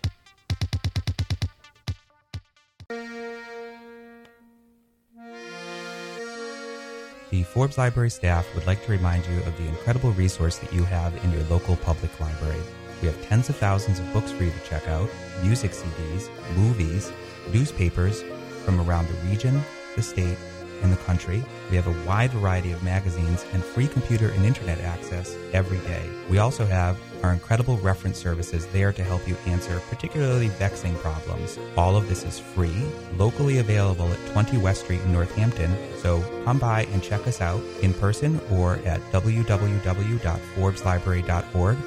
The 7.30 7.42
Forbes 7.44 7.78
Library 7.78 8.10
staff 8.10 8.46
would 8.54 8.66
like 8.66 8.84
to 8.84 8.92
remind 8.92 9.26
you 9.26 9.38
of 9.38 9.56
the 9.56 9.66
incredible 9.66 10.12
resource 10.12 10.58
that 10.58 10.72
you 10.72 10.84
have 10.84 11.12
in 11.24 11.32
your 11.32 11.42
local 11.44 11.76
public 11.76 12.20
library. 12.20 12.60
We 13.00 13.08
have 13.08 13.20
tens 13.26 13.48
of 13.48 13.56
thousands 13.56 13.98
of 13.98 14.12
books 14.12 14.30
for 14.30 14.44
you 14.44 14.52
to 14.52 14.68
check 14.68 14.86
out, 14.86 15.08
music 15.42 15.72
CDs, 15.72 16.28
movies, 16.56 17.10
newspapers 17.52 18.22
from 18.64 18.80
around 18.80 19.08
the 19.08 19.28
region, 19.28 19.60
the 19.96 20.02
state, 20.02 20.38
and 20.82 20.92
the 20.92 20.98
country. 20.98 21.42
We 21.70 21.76
have 21.76 21.86
a 21.86 22.06
wide 22.06 22.32
variety 22.32 22.72
of 22.72 22.82
magazines 22.82 23.46
and 23.52 23.64
free 23.64 23.86
computer 23.86 24.30
and 24.30 24.44
internet 24.44 24.80
access 24.80 25.36
every 25.52 25.78
day. 25.78 26.10
We 26.28 26.38
also 26.38 26.66
have 26.66 26.98
our 27.22 27.32
incredible 27.32 27.78
reference 27.78 28.18
services 28.18 28.66
there 28.66 28.92
to 28.92 29.04
help 29.04 29.28
you 29.28 29.36
answer 29.46 29.80
particularly 29.88 30.48
vexing 30.48 30.96
problems. 30.96 31.56
All 31.76 31.94
of 31.96 32.08
this 32.08 32.24
is 32.24 32.40
free, 32.40 32.84
locally 33.16 33.58
available 33.58 34.08
at 34.08 34.26
20 34.32 34.58
West 34.58 34.82
Street 34.82 35.00
in 35.02 35.12
Northampton, 35.12 35.72
so 35.98 36.20
come 36.44 36.58
by 36.58 36.86
and 36.86 37.00
check 37.02 37.26
us 37.26 37.40
out 37.40 37.62
in 37.80 37.94
person 37.94 38.40
or 38.50 38.74
at 38.84 39.00
www.forbeslibrary.org 39.12 41.78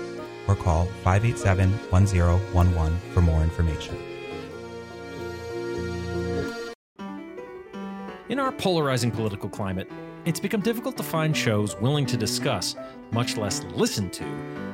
or 0.48 0.56
call 0.56 0.86
587 1.04 1.72
1011 1.90 3.00
for 3.14 3.22
more 3.22 3.42
information. 3.42 4.15
In 8.36 8.40
our 8.40 8.52
polarizing 8.52 9.12
political 9.12 9.48
climate, 9.48 9.90
it's 10.26 10.42
become 10.42 10.60
difficult 10.60 10.98
to 10.98 11.04
find 11.04 11.38
shows 11.38 11.80
willing 11.80 12.06
to 12.08 12.18
discuss, 12.18 12.76
much 13.14 13.38
less 13.38 13.64
listen 13.76 14.10
to, 14.10 14.26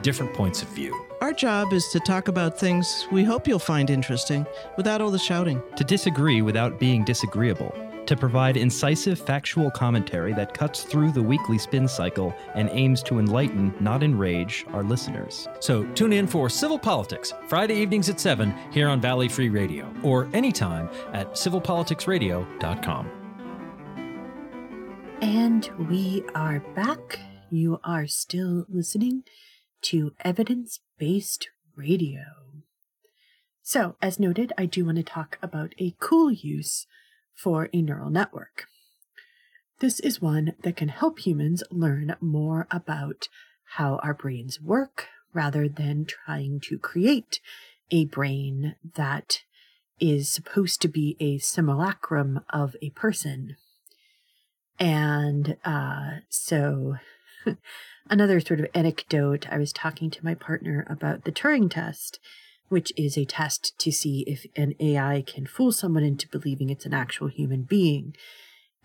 different 0.01 0.33
points 0.33 0.63
of 0.63 0.67
view. 0.69 0.99
Our 1.21 1.31
job 1.31 1.71
is 1.71 1.87
to 1.89 1.99
talk 1.99 2.27
about 2.27 2.59
things 2.59 3.05
we 3.11 3.23
hope 3.23 3.47
you'll 3.47 3.59
find 3.59 3.91
interesting 3.91 4.47
without 4.77 4.99
all 4.99 5.11
the 5.11 5.19
shouting. 5.19 5.61
To 5.75 5.83
disagree 5.83 6.41
without 6.41 6.79
being 6.79 7.05
disagreeable. 7.05 7.71
To 8.07 8.17
provide 8.17 8.57
incisive 8.57 9.19
factual 9.19 9.69
commentary 9.69 10.33
that 10.33 10.55
cuts 10.55 10.81
through 10.81 11.11
the 11.11 11.21
weekly 11.21 11.59
spin 11.59 11.87
cycle 11.87 12.33
and 12.55 12.67
aims 12.71 13.03
to 13.03 13.19
enlighten, 13.19 13.75
not 13.79 14.01
enrage, 14.01 14.65
our 14.73 14.81
listeners. 14.81 15.47
So 15.59 15.83
tune 15.93 16.13
in 16.13 16.25
for 16.25 16.49
Civil 16.49 16.79
Politics, 16.79 17.31
Friday 17.47 17.75
evenings 17.75 18.09
at 18.09 18.19
7 18.19 18.55
here 18.71 18.89
on 18.89 18.99
Valley 18.99 19.29
Free 19.29 19.49
Radio, 19.49 19.93
or 20.01 20.27
anytime 20.33 20.89
at 21.13 21.33
civilpoliticsradio.com. 21.33 23.20
And 25.21 25.69
we 25.87 26.23
are 26.33 26.61
back. 26.73 27.19
You 27.51 27.79
are 27.83 28.07
still 28.07 28.65
listening 28.67 29.23
to 29.83 30.13
evidence 30.21 30.79
based 30.97 31.49
radio. 31.75 32.23
So, 33.61 33.97
as 34.01 34.19
noted, 34.19 34.51
I 34.57 34.65
do 34.65 34.83
want 34.85 34.97
to 34.97 35.03
talk 35.03 35.37
about 35.39 35.75
a 35.77 35.95
cool 35.99 36.31
use 36.31 36.87
for 37.35 37.69
a 37.71 37.83
neural 37.83 38.09
network. 38.09 38.65
This 39.79 39.99
is 39.99 40.19
one 40.23 40.53
that 40.63 40.75
can 40.75 40.89
help 40.89 41.19
humans 41.19 41.61
learn 41.69 42.15
more 42.19 42.67
about 42.71 43.27
how 43.75 43.97
our 43.97 44.15
brains 44.15 44.59
work 44.59 45.07
rather 45.33 45.69
than 45.69 46.05
trying 46.05 46.59
to 46.61 46.79
create 46.79 47.39
a 47.91 48.05
brain 48.05 48.75
that 48.95 49.41
is 49.99 50.33
supposed 50.33 50.81
to 50.81 50.87
be 50.87 51.15
a 51.19 51.37
simulacrum 51.37 52.41
of 52.49 52.75
a 52.81 52.89
person 52.89 53.55
and 54.81 55.57
uh, 55.63 56.21
so, 56.27 56.95
another 58.09 58.39
sort 58.39 58.59
of 58.59 58.65
anecdote 58.73 59.45
I 59.51 59.59
was 59.59 59.71
talking 59.71 60.09
to 60.09 60.25
my 60.25 60.33
partner 60.33 60.87
about 60.89 61.23
the 61.23 61.31
Turing 61.31 61.69
test, 61.69 62.19
which 62.69 62.91
is 62.97 63.15
a 63.15 63.25
test 63.25 63.77
to 63.77 63.91
see 63.91 64.21
if 64.25 64.47
an 64.55 64.73
AI 64.79 65.23
can 65.27 65.45
fool 65.45 65.71
someone 65.71 66.01
into 66.01 66.27
believing 66.27 66.71
it's 66.71 66.87
an 66.87 66.95
actual 66.95 67.27
human 67.27 67.61
being. 67.61 68.15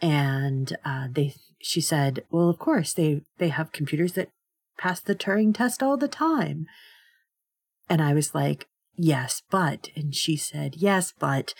And 0.02 0.76
uh, 0.84 1.08
they, 1.10 1.32
she 1.62 1.80
said, 1.80 2.24
well, 2.30 2.50
of 2.50 2.58
course, 2.58 2.92
they, 2.92 3.22
they 3.38 3.48
have 3.48 3.72
computers 3.72 4.12
that 4.12 4.28
pass 4.76 5.00
the 5.00 5.14
Turing 5.14 5.54
test 5.54 5.82
all 5.82 5.96
the 5.96 6.08
time. 6.08 6.66
And 7.88 8.02
I 8.02 8.12
was 8.12 8.34
like, 8.34 8.66
yes, 8.96 9.40
but. 9.50 9.88
And 9.96 10.14
she 10.14 10.36
said, 10.36 10.76
yes, 10.76 11.14
but 11.18 11.54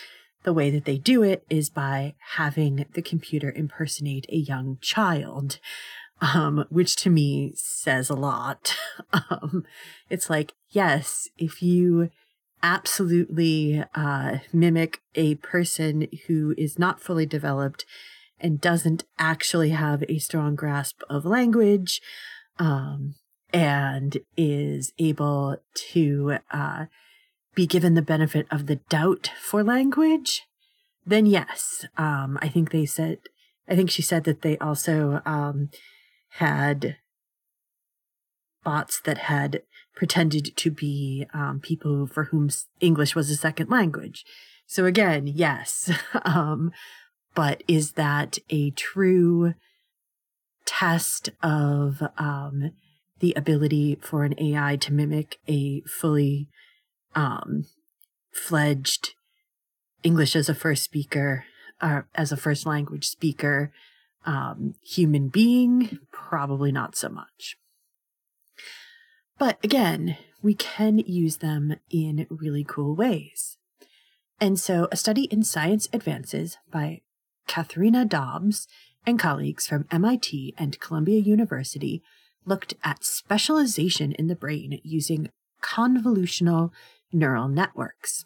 the 0.47 0.53
way 0.53 0.71
that 0.71 0.85
they 0.85 0.97
do 0.97 1.25
it 1.25 1.45
is 1.51 1.69
by 1.69 2.15
having 2.37 2.87
the 2.95 3.03
computer 3.03 3.53
impersonate 3.55 4.27
a 4.29 4.37
young 4.37 4.79
child, 4.81 5.59
um, 6.21 6.65
which 6.71 6.95
to 6.95 7.11
me 7.11 7.53
says 7.57 8.09
a 8.09 8.15
lot. 8.15 8.77
um, 9.13 9.65
it's 10.09 10.31
like, 10.31 10.53
yes, 10.71 11.29
if 11.37 11.63
you 11.63 12.11
absolutely 12.63 13.83
uh, 13.97 14.39
mimic 14.53 15.01
a 15.17 15.35
person 15.35 16.07
who 16.29 16.55
is 16.57 16.79
not 16.79 17.03
fully 17.03 17.27
developed 17.27 17.85
and 18.39 18.61
doesn't 18.61 19.03
actually 19.19 19.71
have 19.71 20.05
a 20.09 20.19
strong 20.19 20.55
grasp 20.55 21.03
of 21.11 21.25
language, 21.25 22.01
um, 22.61 23.17
and 23.53 24.19
is 24.37 24.93
able 24.99 25.57
to 25.75 26.37
uh, 26.53 26.87
be 27.57 27.67
given 27.67 27.95
the 27.95 28.03
benefit 28.03 28.47
of 28.53 28.67
the 28.67 28.77
doubt 28.89 29.33
for 29.41 29.65
language, 29.65 30.43
then 31.05 31.27
yes. 31.27 31.87
Um, 31.97 32.39
I 32.41 32.49
think 32.49 32.71
they 32.71 32.87
said, 32.87 33.19
I 33.69 33.75
think 33.75 33.91
she 33.91 34.03
said 34.03 34.23
that 34.25 34.43
they 34.43 34.57
also 34.59 35.21
um, 35.27 35.71
had 36.33 36.99
bots 38.63 39.01
that 39.01 39.19
had 39.19 39.63
pretended 39.95 40.55
to 40.57 40.71
be 40.71 41.27
um, 41.33 41.59
people 41.61 42.07
for 42.07 42.25
whom 42.25 42.51
English 42.81 43.17
was 43.17 43.31
a 43.31 43.37
second 43.37 43.71
language. 43.71 44.25
So 44.67 44.85
again, 44.85 45.27
yes. 45.27 45.91
um, 46.25 46.71
but 47.35 47.63
is 47.67 47.93
that 47.93 48.39
a 48.51 48.71
true 48.73 49.55
test 50.67 51.31
of 51.43 52.03
um, 52.19 52.73
the 53.21 53.33
ability 53.35 53.99
for 54.03 54.25
an 54.25 54.35
AI 54.39 54.77
to 54.77 54.93
mimic 54.93 55.39
a 55.49 55.81
fully 55.83 56.51
um, 57.17 57.65
fledged 58.31 59.15
English 60.05 60.37
as 60.37 60.49
a 60.49 60.55
first 60.55 60.85
speaker, 60.85 61.45
uh, 61.81 62.03
as 62.15 62.31
a 62.31 62.37
first 62.37 62.67
language 62.67 63.09
speaker, 63.09 63.73
um, 64.25 64.75
human 64.85 65.29
being, 65.29 65.99
probably 66.13 66.71
not 66.71 66.95
so 66.95 67.09
much. 67.09 67.57
But 69.39 69.59
again, 69.65 70.17
we 70.43 70.55
can 70.55 70.99
use 70.99 71.39
them 71.39 71.77
in 71.91 72.27
really 72.31 72.65
cool 72.65 72.95
ways. 72.95 73.59
And 74.41 74.59
so, 74.59 74.87
a 74.93 74.97
study 74.97 75.25
in 75.25 75.43
Science 75.43 75.89
Advances 75.93 76.59
by 76.71 77.01
Katharina 77.49 78.05
Dobs 78.05 78.69
and 79.07 79.19
colleagues 79.19 79.67
from 79.67 79.87
MIT 79.91 80.55
and 80.59 80.79
Columbia 80.81 81.21
University 81.21 82.03
looked 82.45 82.75
at 82.85 83.05
specialization 83.05 84.13
in 84.13 84.27
the 84.27 84.37
brain 84.37 84.81
using 84.83 85.31
convolutional 85.63 86.71
neural 87.13 87.49
networks. 87.49 88.25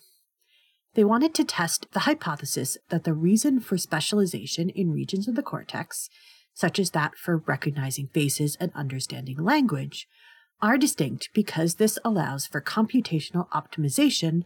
They 0.94 1.04
wanted 1.04 1.34
to 1.34 1.44
test 1.44 1.86
the 1.92 2.00
hypothesis 2.00 2.76
that 2.88 3.04
the 3.04 3.14
reason 3.14 3.60
for 3.60 3.78
specialization 3.78 4.70
in 4.70 4.90
regions 4.90 5.28
of 5.28 5.36
the 5.36 5.42
cortex, 5.42 6.08
such 6.52 6.78
as 6.78 6.90
that 6.90 7.16
for 7.16 7.36
recognizing 7.38 8.08
faces 8.08 8.56
and 8.60 8.72
understanding 8.74 9.38
language, 9.38 10.08
are 10.60 10.76
distinct 10.76 11.30
because 11.32 11.76
this 11.76 11.98
allows 12.04 12.46
for 12.46 12.60
computational 12.60 13.48
optimization 13.50 14.42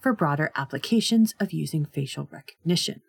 for 0.00 0.12
broader 0.12 0.50
applications 0.54 1.34
of 1.40 1.52
using 1.52 1.84
facial 1.84 2.28
recognition. 2.30 3.02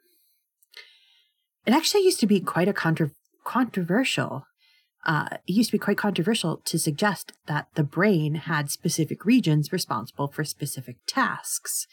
It 1.66 1.74
actually 1.74 2.04
used 2.04 2.20
to 2.22 2.28
be 2.28 2.40
quite 2.40 2.68
a 2.68 2.74
contra- 2.74 3.12
controversial 3.44 4.46
uh, 5.06 5.28
it 5.48 5.54
used 5.54 5.70
to 5.70 5.78
be 5.78 5.84
quite 5.84 5.98
controversial 5.98 6.58
to 6.66 6.78
suggest 6.78 7.32
that 7.48 7.68
the 7.76 7.84
brain 7.84 8.36
had 8.36 8.70
specific 8.70 9.26
regions 9.26 9.72
responsible 9.72 10.28
for 10.28 10.44
specific 10.44 10.98
tasks. 11.08 11.88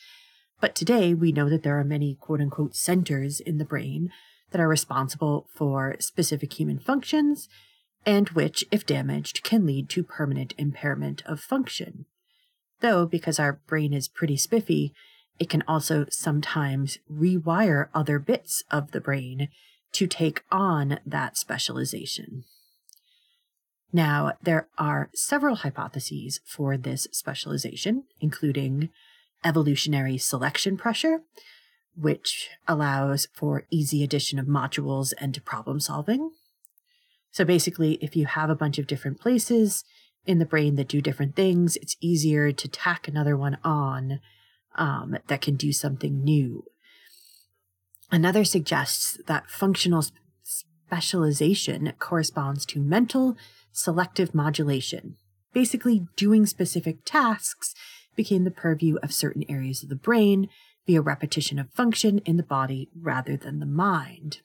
But 0.60 0.74
today 0.74 1.14
we 1.14 1.32
know 1.32 1.48
that 1.48 1.62
there 1.62 1.78
are 1.78 1.84
many 1.84 2.14
quote 2.14 2.40
unquote 2.40 2.74
centers 2.74 3.40
in 3.40 3.58
the 3.58 3.64
brain 3.64 4.10
that 4.50 4.60
are 4.60 4.68
responsible 4.68 5.48
for 5.54 5.96
specific 6.00 6.58
human 6.58 6.78
functions 6.78 7.48
and 8.04 8.28
which, 8.30 8.64
if 8.70 8.86
damaged, 8.86 9.42
can 9.42 9.66
lead 9.66 9.88
to 9.90 10.04
permanent 10.04 10.54
impairment 10.56 11.22
of 11.26 11.40
function. 11.40 12.06
Though, 12.80 13.04
because 13.04 13.40
our 13.40 13.54
brain 13.66 13.92
is 13.92 14.06
pretty 14.06 14.36
spiffy, 14.36 14.94
it 15.38 15.50
can 15.50 15.64
also 15.66 16.06
sometimes 16.10 16.98
rewire 17.12 17.88
other 17.94 18.18
bits 18.18 18.62
of 18.70 18.92
the 18.92 19.00
brain 19.00 19.48
to 19.92 20.06
take 20.06 20.44
on 20.52 21.00
that 21.04 21.36
specialization. 21.36 22.44
Now, 23.92 24.32
there 24.42 24.68
are 24.78 25.10
several 25.14 25.56
hypotheses 25.56 26.40
for 26.44 26.76
this 26.76 27.06
specialization, 27.12 28.04
including 28.20 28.90
evolutionary 29.44 30.18
selection 30.18 30.76
pressure, 30.76 31.20
which 31.94 32.50
allows 32.66 33.28
for 33.32 33.64
easy 33.70 34.02
addition 34.02 34.38
of 34.38 34.46
modules 34.46 35.12
and 35.18 35.42
problem 35.44 35.80
solving. 35.80 36.30
So 37.30 37.44
basically, 37.44 37.94
if 38.02 38.16
you 38.16 38.26
have 38.26 38.50
a 38.50 38.56
bunch 38.56 38.78
of 38.78 38.86
different 38.86 39.20
places 39.20 39.84
in 40.26 40.38
the 40.38 40.46
brain 40.46 40.74
that 40.76 40.88
do 40.88 41.00
different 41.00 41.36
things, 41.36 41.76
it's 41.76 41.96
easier 42.00 42.52
to 42.52 42.68
tack 42.68 43.06
another 43.06 43.36
one 43.36 43.58
on 43.62 44.20
um, 44.74 45.16
that 45.28 45.40
can 45.40 45.56
do 45.56 45.72
something 45.72 46.22
new. 46.22 46.64
Another 48.10 48.44
suggests 48.44 49.18
that 49.26 49.50
functional 49.50 50.04
specialization 50.42 51.92
corresponds 51.98 52.64
to 52.66 52.80
mental 52.80 53.36
selective 53.76 54.34
modulation. 54.34 55.16
Basically, 55.52 56.06
doing 56.16 56.46
specific 56.46 57.04
tasks 57.04 57.74
became 58.14 58.44
the 58.44 58.50
purview 58.50 58.96
of 59.02 59.12
certain 59.12 59.44
areas 59.48 59.82
of 59.82 59.88
the 59.88 59.96
brain 59.96 60.48
via 60.86 61.00
repetition 61.00 61.58
of 61.58 61.70
function 61.72 62.18
in 62.18 62.36
the 62.36 62.42
body 62.42 62.88
rather 62.98 63.36
than 63.36 63.60
the 63.60 63.66
mind. 63.66 64.40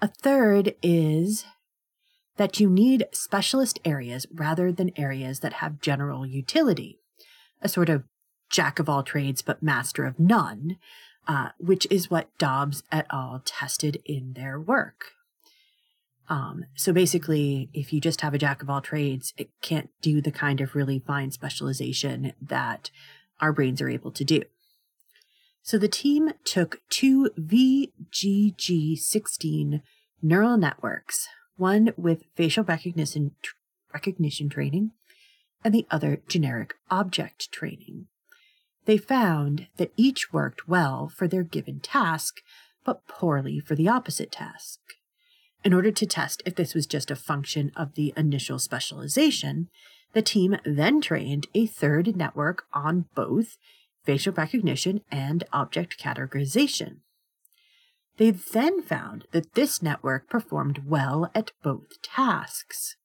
A 0.00 0.08
third 0.08 0.74
is 0.82 1.44
that 2.36 2.58
you 2.58 2.70
need 2.70 3.06
specialist 3.12 3.78
areas 3.84 4.26
rather 4.32 4.72
than 4.72 4.90
areas 4.96 5.40
that 5.40 5.54
have 5.54 5.80
general 5.80 6.26
utility, 6.26 6.98
a 7.60 7.68
sort 7.68 7.88
of 7.88 8.04
jack 8.50 8.78
of 8.78 8.88
all 8.88 9.02
trades 9.02 9.42
but 9.42 9.62
master 9.62 10.04
of 10.04 10.18
none, 10.18 10.76
uh, 11.28 11.50
which 11.58 11.86
is 11.90 12.10
what 12.10 12.36
Dobs 12.38 12.82
et 12.90 13.06
al. 13.12 13.42
tested 13.44 14.02
in 14.04 14.32
their 14.34 14.58
work. 14.58 15.12
Um, 16.30 16.64
so 16.76 16.92
basically, 16.92 17.68
if 17.74 17.92
you 17.92 18.00
just 18.00 18.20
have 18.20 18.34
a 18.34 18.38
jack 18.38 18.62
of 18.62 18.70
all 18.70 18.80
trades, 18.80 19.34
it 19.36 19.50
can't 19.60 19.90
do 20.00 20.22
the 20.22 20.30
kind 20.30 20.60
of 20.60 20.76
really 20.76 21.00
fine 21.00 21.32
specialization 21.32 22.34
that 22.40 22.92
our 23.40 23.52
brains 23.52 23.82
are 23.82 23.88
able 23.88 24.12
to 24.12 24.24
do. 24.24 24.44
So 25.62 25.76
the 25.76 25.88
team 25.88 26.30
took 26.44 26.82
two 26.88 27.30
VGG16 27.36 29.82
neural 30.22 30.56
networks, 30.56 31.26
one 31.56 31.92
with 31.96 32.22
facial 32.36 32.62
recognition, 32.62 33.32
recognition 33.92 34.48
training 34.48 34.92
and 35.64 35.74
the 35.74 35.88
other 35.90 36.22
generic 36.28 36.74
object 36.90 37.50
training. 37.50 38.06
They 38.84 38.98
found 38.98 39.66
that 39.78 39.92
each 39.96 40.32
worked 40.32 40.68
well 40.68 41.10
for 41.14 41.26
their 41.26 41.42
given 41.42 41.80
task, 41.80 42.40
but 42.84 43.08
poorly 43.08 43.58
for 43.58 43.74
the 43.74 43.88
opposite 43.88 44.30
task. 44.30 44.78
In 45.62 45.74
order 45.74 45.90
to 45.90 46.06
test 46.06 46.42
if 46.46 46.54
this 46.54 46.74
was 46.74 46.86
just 46.86 47.10
a 47.10 47.16
function 47.16 47.70
of 47.76 47.94
the 47.94 48.14
initial 48.16 48.58
specialization, 48.58 49.68
the 50.12 50.22
team 50.22 50.56
then 50.64 51.00
trained 51.00 51.46
a 51.54 51.66
third 51.66 52.16
network 52.16 52.64
on 52.72 53.06
both 53.14 53.58
facial 54.04 54.32
recognition 54.32 55.02
and 55.10 55.44
object 55.52 56.00
categorization. 56.00 56.96
They 58.16 58.30
then 58.30 58.82
found 58.82 59.26
that 59.32 59.54
this 59.54 59.82
network 59.82 60.28
performed 60.28 60.82
well 60.86 61.30
at 61.34 61.52
both 61.62 62.02
tasks. 62.02 62.96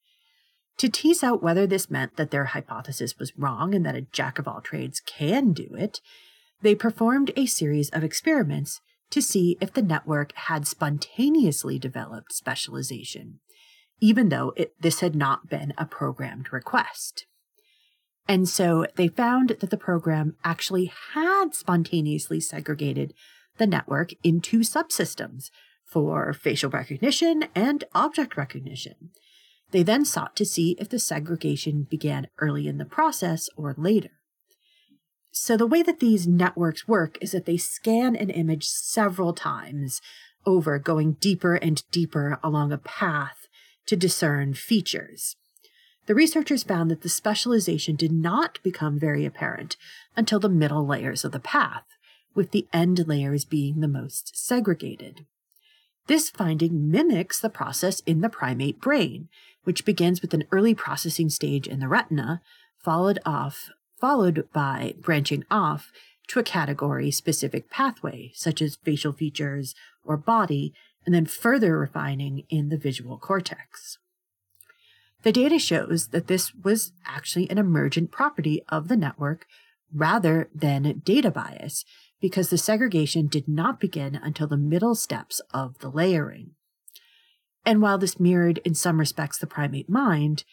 To 0.78 0.89
tease 0.89 1.24
out 1.24 1.43
whether 1.43 1.66
this 1.66 1.89
meant 1.89 2.18
that 2.18 2.32
their 2.32 2.45
hypothesis 2.45 3.18
was 3.18 3.38
wrong 3.38 3.74
and 3.74 3.86
that 3.86 3.95
a 3.95 4.01
jack 4.01 4.39
of 4.39 4.47
all 4.47 4.62
trades 4.62 5.01
can 5.06 5.53
do 5.53 5.70
it, 5.78 6.01
they 6.62 6.76
performed 6.76 7.32
a 7.36 7.45
series 7.45 7.89
of 7.91 8.03
experiments 8.03 8.82
to 9.12 9.22
see 9.22 9.58
if 9.62 9.74
the 9.74 9.82
network 9.82 10.34
had 10.36 10.68
spontaneously 10.68 11.80
developed 11.80 12.34
specialization, 12.34 13.39
even 13.99 14.30
though 14.30 14.53
it, 14.56 14.74
this 14.80 14.99
had 14.99 15.16
not 15.16 15.49
been 15.49 15.74
a 15.78 15.86
programmed 15.86 16.51
request. 16.51 17.26
And 18.28 18.49
so 18.49 18.88
they 18.95 19.08
found 19.08 19.49
that 19.60 19.70
the 19.70 19.78
program 19.78 20.36
actually 20.43 20.91
had 21.14 21.53
spontaneously 21.53 22.39
segregated 22.39 23.14
the 23.58 23.68
network 23.68 24.12
into 24.24 24.60
subsystems 24.60 25.51
for 25.86 26.34
facial 26.34 26.70
recognition 26.70 27.45
and 27.53 27.84
object 27.93 28.36
recognition. 28.36 29.12
They 29.72 29.84
then 29.84 30.06
sought 30.06 30.36
to 30.38 30.45
see 30.45 30.76
if 30.80 30.89
the 30.89 30.99
segregation 30.99 31.88
began 31.89 32.28
early 32.39 32.68
in 32.68 32.78
the 32.78 32.86
process 32.86 33.49
or 33.56 33.76
later. 33.78 34.12
So, 35.38 35.57
the 35.57 35.67
way 35.67 35.83
that 35.83 35.99
these 35.99 36.25
networks 36.25 36.88
work 36.88 37.17
is 37.19 37.33
that 37.33 37.45
they 37.45 37.57
scan 37.57 38.15
an 38.15 38.29
image 38.29 38.65
several 38.65 39.33
times 39.33 40.01
over, 40.45 40.79
going 40.79 41.17
deeper 41.19 41.55
and 41.55 41.83
deeper 41.91 42.39
along 42.41 42.71
a 42.71 42.77
path 42.77 43.47
to 43.88 43.97
discern 43.97 44.53
features. 44.53 45.36
The 46.05 46.15
researchers 46.15 46.63
found 46.63 46.89
that 46.89 47.01
the 47.01 47.09
specialization 47.09 47.97
did 47.97 48.13
not 48.13 48.63
become 48.63 48.97
very 48.97 49.25
apparent 49.25 49.75
until 50.15 50.39
the 50.39 50.47
middle 50.47 50.88
layers 50.88 51.25
of 51.25 51.33
the 51.33 51.39
path, 51.39 51.83
with 52.33 52.51
the 52.51 52.65
end 52.71 53.05
layers 53.05 53.43
being 53.43 53.81
the 53.81 53.89
most 53.89 54.38
segregated. 54.38 55.25
This 56.07 56.29
finding 56.29 56.89
mimics 56.89 57.41
the 57.41 57.49
process 57.49 57.99
in 58.05 58.21
the 58.21 58.29
primate 58.29 58.79
brain, 58.79 59.27
which 59.65 59.83
begins 59.83 60.21
with 60.21 60.33
an 60.33 60.45
early 60.53 60.73
processing 60.73 61.29
stage 61.29 61.67
in 61.67 61.81
the 61.81 61.89
retina, 61.89 62.41
followed 62.77 63.19
off 63.25 63.69
followed 64.00 64.48
by 64.54 64.96
branching 65.00 65.46
off 65.50 65.91
to 66.28 66.39
a 66.39 66.43
category 66.43 67.12
specific 67.12 67.70
pathway, 67.70 68.32
such 68.34 68.62
as 68.62 68.78
facial 68.78 69.14
features 69.14 69.76
or 70.04 70.18
body, 70.18 70.74
and 71.06 71.14
then 71.14 71.26
further 71.26 71.78
refining 71.78 72.43
in 72.50 72.70
the 72.70 72.78
visual 72.78 73.18
cortex. 73.18 73.98
The 75.24 75.32
data 75.32 75.60
shows 75.60 76.10
that 76.10 76.28
this 76.28 76.54
was 76.54 76.91
actually 77.06 77.50
an 77.50 77.58
emergent 77.58 78.12
property 78.12 78.62
of 78.70 78.88
the 78.88 78.98
network 78.98 79.46
rather 79.93 80.50
than 80.54 81.02
data 81.04 81.32
bias, 81.32 81.86
because 82.20 82.50
the 82.50 82.58
segregation 82.58 83.28
did 83.28 83.48
not 83.48 83.80
begin 83.80 84.16
until 84.16 84.48
the 84.48 84.58
middle 84.58 84.96
steps 84.96 85.41
of 85.54 85.80
the 85.80 85.89
layering. 85.89 86.52
And 87.66 87.82
while 87.82 87.98
this 87.98 88.20
mirrored 88.20 88.60
in 88.60 88.76
some 88.76 89.00
respects 89.00 89.38
the 89.38 89.48
primate 89.48 89.89
mind, 89.89 90.43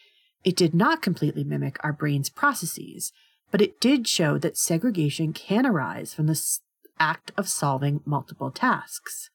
it 0.43 0.55
did 0.55 0.73
not 0.73 1.01
completely 1.01 1.43
mimic 1.43 1.77
our 1.83 1.93
brain's 1.93 2.29
processes, 2.29 3.11
but 3.53 3.61
it 3.61 3.79
did 3.79 4.07
show 4.07 4.39
that 4.39 4.57
segregation 4.57 5.31
can 5.31 5.63
arise 5.63 6.11
from 6.11 6.25
the 6.25 6.59
act 6.99 7.31
of 7.37 7.47
solving 7.47 8.01
multiple 8.03 8.49
tasks. 8.49 9.29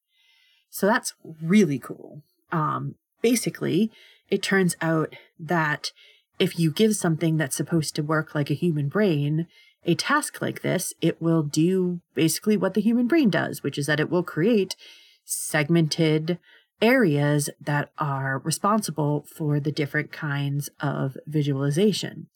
So 0.70 0.86
that's 0.86 1.14
really 1.40 1.78
cool. 1.78 2.22
Um, 2.50 2.96
basically, 3.22 3.92
it 4.28 4.42
turns 4.42 4.74
out 4.82 5.14
that 5.38 5.92
if 6.40 6.58
you 6.58 6.72
give 6.72 6.96
something 6.96 7.36
that's 7.36 7.54
supposed 7.54 7.94
to 7.94 8.02
work 8.02 8.34
like 8.34 8.50
a 8.50 8.54
human 8.54 8.88
brain 8.88 9.46
a 9.84 9.94
task 9.94 10.42
like 10.42 10.62
this, 10.62 10.92
it 11.00 11.22
will 11.22 11.44
do 11.44 12.00
basically 12.16 12.56
what 12.56 12.74
the 12.74 12.80
human 12.80 13.06
brain 13.06 13.30
does, 13.30 13.62
which 13.62 13.78
is 13.78 13.86
that 13.86 14.00
it 14.00 14.10
will 14.10 14.24
create 14.24 14.74
segmented 15.24 16.40
areas 16.82 17.50
that 17.60 17.92
are 17.98 18.40
responsible 18.40 19.24
for 19.32 19.60
the 19.60 19.70
different 19.70 20.10
kinds 20.10 20.70
of 20.80 21.16
visualization. 21.24 22.26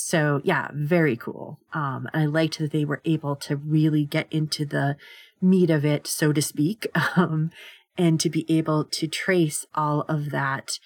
So 0.00 0.40
yeah, 0.44 0.68
very 0.72 1.16
cool. 1.16 1.58
Um, 1.74 2.08
I 2.14 2.24
liked 2.26 2.60
that 2.60 2.70
they 2.70 2.84
were 2.84 3.02
able 3.04 3.34
to 3.34 3.56
really 3.56 4.04
get 4.04 4.32
into 4.32 4.64
the 4.64 4.96
meat 5.42 5.70
of 5.70 5.84
it, 5.84 6.06
so 6.06 6.32
to 6.32 6.40
speak, 6.40 6.86
um, 7.16 7.50
and 7.98 8.20
to 8.20 8.30
be 8.30 8.46
able 8.48 8.84
to 8.84 9.08
trace 9.08 9.66
all 9.74 10.02
of 10.02 10.30
that, 10.30 10.78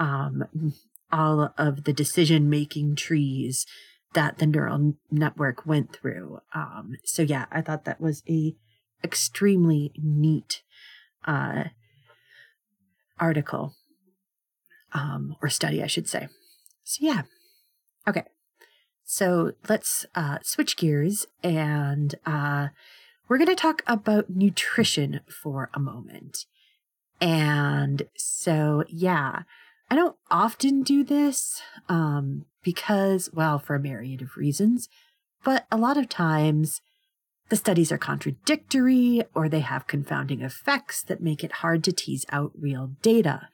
um, 0.00 0.74
all 1.12 1.54
of 1.56 1.84
the 1.84 1.92
decision 1.92 2.50
making 2.50 2.96
trees 2.96 3.66
that 4.14 4.38
the 4.38 4.46
neural 4.46 4.94
network 5.12 5.64
went 5.64 5.92
through. 5.92 6.40
Um, 6.52 6.96
so 7.04 7.22
yeah, 7.22 7.46
I 7.52 7.60
thought 7.60 7.84
that 7.84 8.00
was 8.00 8.24
a 8.28 8.56
extremely 9.04 9.92
neat 9.96 10.62
uh, 11.24 11.64
article 13.20 13.74
um, 14.92 15.36
or 15.40 15.50
study, 15.50 15.84
I 15.84 15.86
should 15.86 16.08
say. 16.08 16.26
So 16.82 17.06
yeah, 17.06 17.22
okay. 18.08 18.24
So 19.06 19.52
let's 19.68 20.04
uh, 20.16 20.38
switch 20.42 20.76
gears 20.76 21.26
and 21.42 22.14
uh, 22.26 22.68
we're 23.28 23.38
going 23.38 23.48
to 23.48 23.54
talk 23.54 23.82
about 23.86 24.28
nutrition 24.28 25.20
for 25.28 25.70
a 25.72 25.78
moment. 25.78 26.44
And 27.20 28.02
so, 28.16 28.82
yeah, 28.88 29.42
I 29.88 29.94
don't 29.94 30.16
often 30.28 30.82
do 30.82 31.04
this 31.04 31.62
um, 31.88 32.46
because, 32.64 33.30
well, 33.32 33.60
for 33.60 33.76
a 33.76 33.80
myriad 33.80 34.22
of 34.22 34.36
reasons, 34.36 34.88
but 35.44 35.66
a 35.70 35.76
lot 35.76 35.96
of 35.96 36.08
times 36.08 36.80
the 37.48 37.56
studies 37.56 37.92
are 37.92 37.98
contradictory 37.98 39.22
or 39.34 39.48
they 39.48 39.60
have 39.60 39.86
confounding 39.86 40.42
effects 40.42 41.00
that 41.04 41.22
make 41.22 41.44
it 41.44 41.52
hard 41.52 41.84
to 41.84 41.92
tease 41.92 42.26
out 42.32 42.50
real 42.58 42.90
data. 43.02 43.48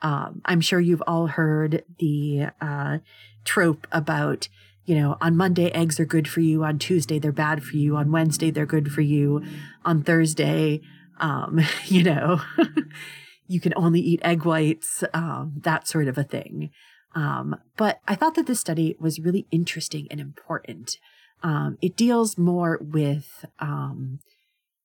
Um, 0.00 0.42
I'm 0.44 0.60
sure 0.60 0.78
you've 0.78 1.02
all 1.08 1.26
heard 1.26 1.84
the 1.98 2.46
uh, 2.60 2.98
trope 3.44 3.88
about, 3.90 4.48
you 4.84 4.94
know, 4.94 5.16
on 5.20 5.36
Monday, 5.36 5.70
eggs 5.70 6.00
are 6.00 6.04
good 6.04 6.28
for 6.28 6.40
you. 6.40 6.64
On 6.64 6.78
Tuesday, 6.78 7.18
they're 7.18 7.32
bad 7.32 7.62
for 7.62 7.76
you. 7.76 7.96
On 7.96 8.10
Wednesday, 8.10 8.50
they're 8.50 8.66
good 8.66 8.92
for 8.92 9.00
you. 9.00 9.42
On 9.84 10.02
Thursday, 10.02 10.80
um, 11.20 11.60
you 11.86 12.02
know, 12.02 12.40
you 13.46 13.60
can 13.60 13.72
only 13.76 14.00
eat 14.00 14.20
egg 14.22 14.44
whites, 14.44 15.04
um, 15.14 15.54
that 15.62 15.86
sort 15.86 16.08
of 16.08 16.18
a 16.18 16.24
thing. 16.24 16.70
Um, 17.14 17.56
but 17.76 18.00
I 18.08 18.14
thought 18.14 18.34
that 18.36 18.46
this 18.46 18.60
study 18.60 18.96
was 18.98 19.20
really 19.20 19.46
interesting 19.50 20.08
and 20.10 20.18
important. 20.20 20.96
Um, 21.42 21.76
it 21.82 21.96
deals 21.96 22.38
more 22.38 22.78
with 22.80 23.44
um, 23.58 24.20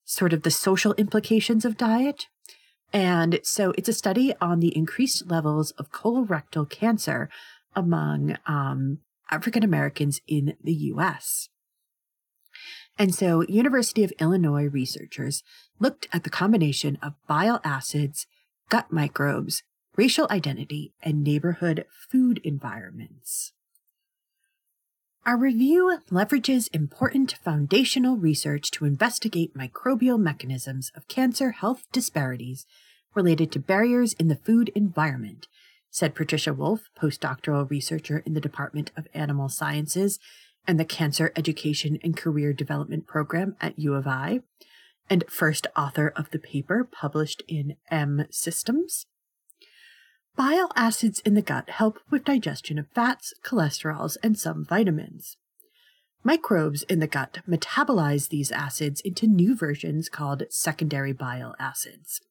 sort 0.03 0.33
of 0.33 0.43
the 0.43 0.51
social 0.51 0.93
implications 0.95 1.65
of 1.65 1.77
diet. 1.77 2.25
And 2.93 3.39
so 3.43 3.73
it's 3.77 3.89
a 3.89 3.93
study 3.93 4.33
on 4.41 4.59
the 4.59 4.75
increased 4.75 5.29
levels 5.29 5.71
of 5.71 5.91
colorectal 5.91 6.69
cancer 6.69 7.29
among 7.75 8.37
um, 8.47 8.99
African 9.29 9.63
Americans 9.63 10.21
in 10.27 10.55
the 10.63 10.73
US. 10.73 11.49
And 12.97 13.13
so 13.13 13.43
University 13.43 14.03
of 14.03 14.13
Illinois 14.19 14.65
researchers 14.65 15.43
looked 15.79 16.07
at 16.11 16.23
the 16.23 16.29
combination 16.29 16.97
of 17.01 17.13
bile 17.27 17.61
acids, 17.63 18.25
gut 18.69 18.91
microbes, 18.91 19.63
racial 19.95 20.27
identity, 20.29 20.93
and 21.01 21.23
neighborhood 21.23 21.85
food 22.09 22.39
environments. 22.43 23.53
Our 25.25 25.37
review 25.37 25.99
leverages 26.09 26.69
important 26.71 27.35
foundational 27.43 28.15
research 28.15 28.71
to 28.71 28.85
investigate 28.85 29.57
microbial 29.57 30.17
mechanisms 30.17 30.91
of 30.95 31.09
cancer 31.09 31.51
health 31.51 31.83
disparities 31.91 32.65
related 33.13 33.51
to 33.51 33.59
barriers 33.59 34.13
in 34.13 34.29
the 34.29 34.37
food 34.37 34.69
environment, 34.69 35.47
said 35.89 36.15
Patricia 36.15 36.53
Wolf, 36.53 36.89
postdoctoral 36.99 37.69
researcher 37.69 38.19
in 38.25 38.33
the 38.33 38.41
Department 38.41 38.91
of 38.95 39.07
Animal 39.13 39.49
Sciences 39.49 40.19
and 40.67 40.79
the 40.79 40.85
Cancer 40.85 41.31
Education 41.35 41.97
and 42.03 42.17
Career 42.17 42.53
Development 42.53 43.07
Program 43.07 43.55
at 43.61 43.79
U 43.79 43.93
of 43.93 44.05
I, 44.05 44.41
and 45.09 45.23
first 45.29 45.67
author 45.75 46.11
of 46.15 46.29
the 46.31 46.39
paper 46.39 46.83
published 46.83 47.41
in 47.47 47.77
mSystems. 47.91 49.05
Bile 50.35 50.69
acids 50.75 51.19
in 51.21 51.33
the 51.33 51.41
gut 51.41 51.69
help 51.69 51.99
with 52.11 52.25
digestion 52.25 52.77
of 52.77 52.87
fats, 52.93 53.33
cholesterols, 53.43 54.17
and 54.21 54.37
some 54.37 54.63
vitamins. 54.63 55.37
Microbes 56.23 56.83
in 56.83 56.99
the 56.99 57.07
gut 57.07 57.39
metabolize 57.49 58.29
these 58.29 58.51
acids 58.51 59.01
into 59.01 59.25
new 59.25 59.55
versions 59.55 60.09
called 60.09 60.43
secondary 60.49 61.13
bile 61.13 61.55
acids. 61.57 62.21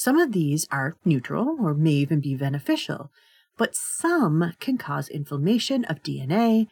Some 0.00 0.16
of 0.16 0.32
these 0.32 0.66
are 0.70 0.96
neutral 1.04 1.58
or 1.60 1.74
may 1.74 1.90
even 1.90 2.20
be 2.20 2.34
beneficial, 2.34 3.12
but 3.58 3.76
some 3.76 4.54
can 4.58 4.78
cause 4.78 5.10
inflammation 5.10 5.84
of 5.84 6.02
DNA, 6.02 6.68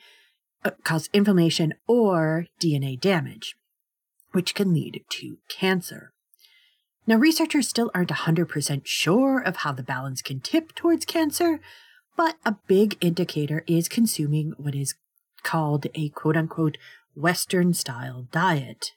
uh, 0.65 0.71
cause 0.83 1.11
inflammation 1.13 1.75
or 1.87 2.47
DNA 2.59 2.99
damage, 2.99 3.55
which 4.33 4.55
can 4.55 4.73
lead 4.73 5.05
to 5.11 5.37
cancer. 5.51 6.15
Now, 7.07 7.17
researchers 7.17 7.69
still 7.69 7.91
aren't 7.95 8.09
100% 8.09 8.87
sure 8.87 9.41
of 9.41 9.57
how 9.57 9.73
the 9.73 9.83
balance 9.83 10.23
can 10.23 10.41
tip 10.41 10.75
towards 10.75 11.05
cancer, 11.05 11.61
but 12.17 12.37
a 12.47 12.57
big 12.67 12.97
indicator 13.03 13.63
is 13.67 13.91
consuming 13.91 14.55
what 14.57 14.75
is 14.75 14.95
called 15.43 15.87
a 15.95 16.09
quote 16.09 16.39
unquote 16.39 16.79
Western 17.15 17.75
style 17.75 18.27
diet, 18.33 18.93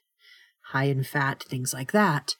high 0.68 0.84
in 0.84 1.04
fat, 1.04 1.42
things 1.42 1.74
like 1.74 1.92
that. 1.92 2.34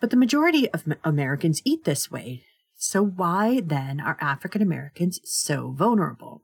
But 0.00 0.10
the 0.10 0.16
majority 0.16 0.70
of 0.70 0.84
Americans 1.04 1.62
eat 1.64 1.84
this 1.84 2.10
way. 2.10 2.44
So, 2.76 3.02
why 3.02 3.60
then 3.64 4.00
are 4.00 4.18
African 4.20 4.60
Americans 4.60 5.20
so 5.24 5.70
vulnerable? 5.70 6.42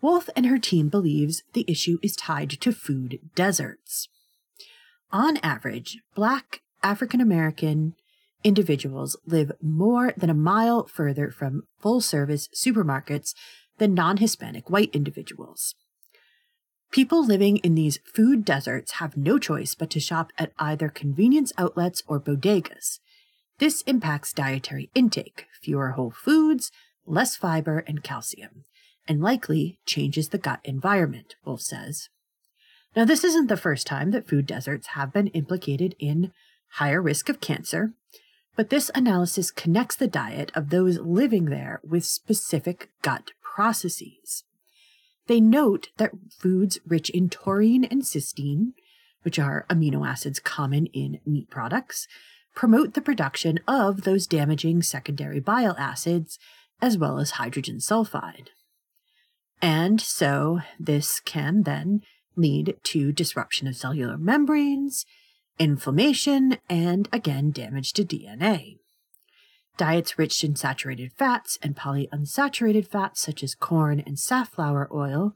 Wolf 0.00 0.28
and 0.34 0.46
her 0.46 0.58
team 0.58 0.88
believes 0.88 1.42
the 1.52 1.66
issue 1.68 1.98
is 2.02 2.16
tied 2.16 2.50
to 2.50 2.72
food 2.72 3.20
deserts. 3.34 4.08
On 5.12 5.36
average, 5.38 5.98
Black 6.14 6.62
African 6.82 7.20
American 7.20 7.94
individuals 8.42 9.16
live 9.26 9.52
more 9.60 10.12
than 10.16 10.30
a 10.30 10.34
mile 10.34 10.86
further 10.86 11.30
from 11.30 11.62
full 11.78 12.00
service 12.00 12.48
supermarkets 12.48 13.34
than 13.78 13.94
non 13.94 14.16
Hispanic 14.16 14.70
white 14.70 14.90
individuals. 14.94 15.74
People 16.92 17.24
living 17.26 17.56
in 17.58 17.74
these 17.74 17.98
food 18.04 18.44
deserts 18.44 18.92
have 18.92 19.16
no 19.16 19.38
choice 19.38 19.74
but 19.74 19.88
to 19.90 19.98
shop 19.98 20.30
at 20.36 20.52
either 20.58 20.90
convenience 20.90 21.50
outlets 21.56 22.02
or 22.06 22.20
bodegas. 22.20 22.98
This 23.58 23.80
impacts 23.82 24.34
dietary 24.34 24.90
intake, 24.94 25.46
fewer 25.62 25.92
whole 25.92 26.10
foods, 26.10 26.70
less 27.06 27.34
fiber, 27.34 27.78
and 27.78 28.02
calcium, 28.02 28.64
and 29.08 29.22
likely 29.22 29.78
changes 29.86 30.28
the 30.28 30.38
gut 30.38 30.60
environment, 30.64 31.34
Wolf 31.46 31.62
says. 31.62 32.10
Now, 32.94 33.06
this 33.06 33.24
isn't 33.24 33.46
the 33.46 33.56
first 33.56 33.86
time 33.86 34.10
that 34.10 34.28
food 34.28 34.44
deserts 34.46 34.88
have 34.88 35.14
been 35.14 35.28
implicated 35.28 35.96
in 35.98 36.30
higher 36.72 37.00
risk 37.00 37.30
of 37.30 37.40
cancer, 37.40 37.94
but 38.54 38.68
this 38.68 38.90
analysis 38.94 39.50
connects 39.50 39.96
the 39.96 40.06
diet 40.06 40.52
of 40.54 40.68
those 40.68 40.98
living 40.98 41.46
there 41.46 41.80
with 41.82 42.04
specific 42.04 42.90
gut 43.00 43.30
processes. 43.40 44.44
They 45.32 45.40
note 45.40 45.88
that 45.96 46.12
foods 46.28 46.78
rich 46.86 47.08
in 47.08 47.30
taurine 47.30 47.84
and 47.84 48.02
cysteine, 48.02 48.74
which 49.22 49.38
are 49.38 49.64
amino 49.70 50.06
acids 50.06 50.38
common 50.38 50.84
in 50.88 51.20
meat 51.24 51.48
products, 51.48 52.06
promote 52.54 52.92
the 52.92 53.00
production 53.00 53.58
of 53.66 54.02
those 54.02 54.26
damaging 54.26 54.82
secondary 54.82 55.40
bile 55.40 55.74
acids 55.78 56.38
as 56.82 56.98
well 56.98 57.18
as 57.18 57.30
hydrogen 57.30 57.78
sulfide. 57.78 58.48
And 59.62 60.02
so 60.02 60.60
this 60.78 61.18
can 61.18 61.62
then 61.62 62.02
lead 62.36 62.76
to 62.82 63.10
disruption 63.10 63.66
of 63.66 63.74
cellular 63.74 64.18
membranes, 64.18 65.06
inflammation, 65.58 66.58
and 66.68 67.08
again, 67.10 67.52
damage 67.52 67.94
to 67.94 68.04
DNA. 68.04 68.80
Diets 69.76 70.18
rich 70.18 70.44
in 70.44 70.54
saturated 70.54 71.12
fats 71.12 71.58
and 71.62 71.74
polyunsaturated 71.74 72.86
fats, 72.86 73.20
such 73.20 73.42
as 73.42 73.54
corn 73.54 74.00
and 74.00 74.18
safflower 74.18 74.88
oil, 74.92 75.34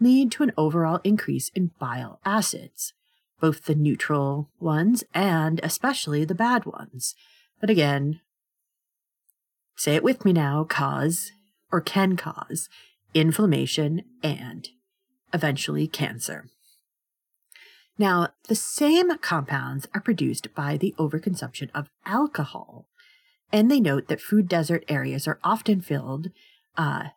lead 0.00 0.32
to 0.32 0.42
an 0.42 0.52
overall 0.56 1.00
increase 1.04 1.50
in 1.50 1.70
bile 1.78 2.18
acids, 2.24 2.94
both 3.40 3.64
the 3.64 3.74
neutral 3.74 4.50
ones 4.58 5.04
and 5.12 5.60
especially 5.62 6.24
the 6.24 6.34
bad 6.34 6.64
ones. 6.66 7.14
But 7.60 7.70
again, 7.70 8.20
say 9.76 9.94
it 9.94 10.02
with 10.02 10.24
me 10.24 10.32
now 10.32 10.64
cause 10.64 11.32
or 11.70 11.80
can 11.80 12.16
cause 12.16 12.68
inflammation 13.12 14.02
and 14.22 14.68
eventually 15.32 15.86
cancer. 15.86 16.48
Now, 17.96 18.28
the 18.48 18.56
same 18.56 19.16
compounds 19.18 19.86
are 19.94 20.00
produced 20.00 20.52
by 20.54 20.76
the 20.76 20.94
overconsumption 20.98 21.70
of 21.74 21.90
alcohol. 22.04 22.86
And 23.54 23.70
they 23.70 23.78
note 23.78 24.08
that 24.08 24.20
food 24.20 24.48
desert 24.48 24.84
areas 24.88 25.28
are 25.28 25.38
often 25.44 25.80
filled 25.80 26.32
uh, 26.76 27.10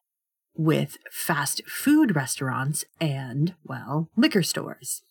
with 0.55 0.99
fast 1.09 1.63
food 1.65 2.15
restaurants 2.15 2.85
and, 3.01 3.55
well, 3.65 4.11
liquor 4.15 4.43
stores. 4.43 5.01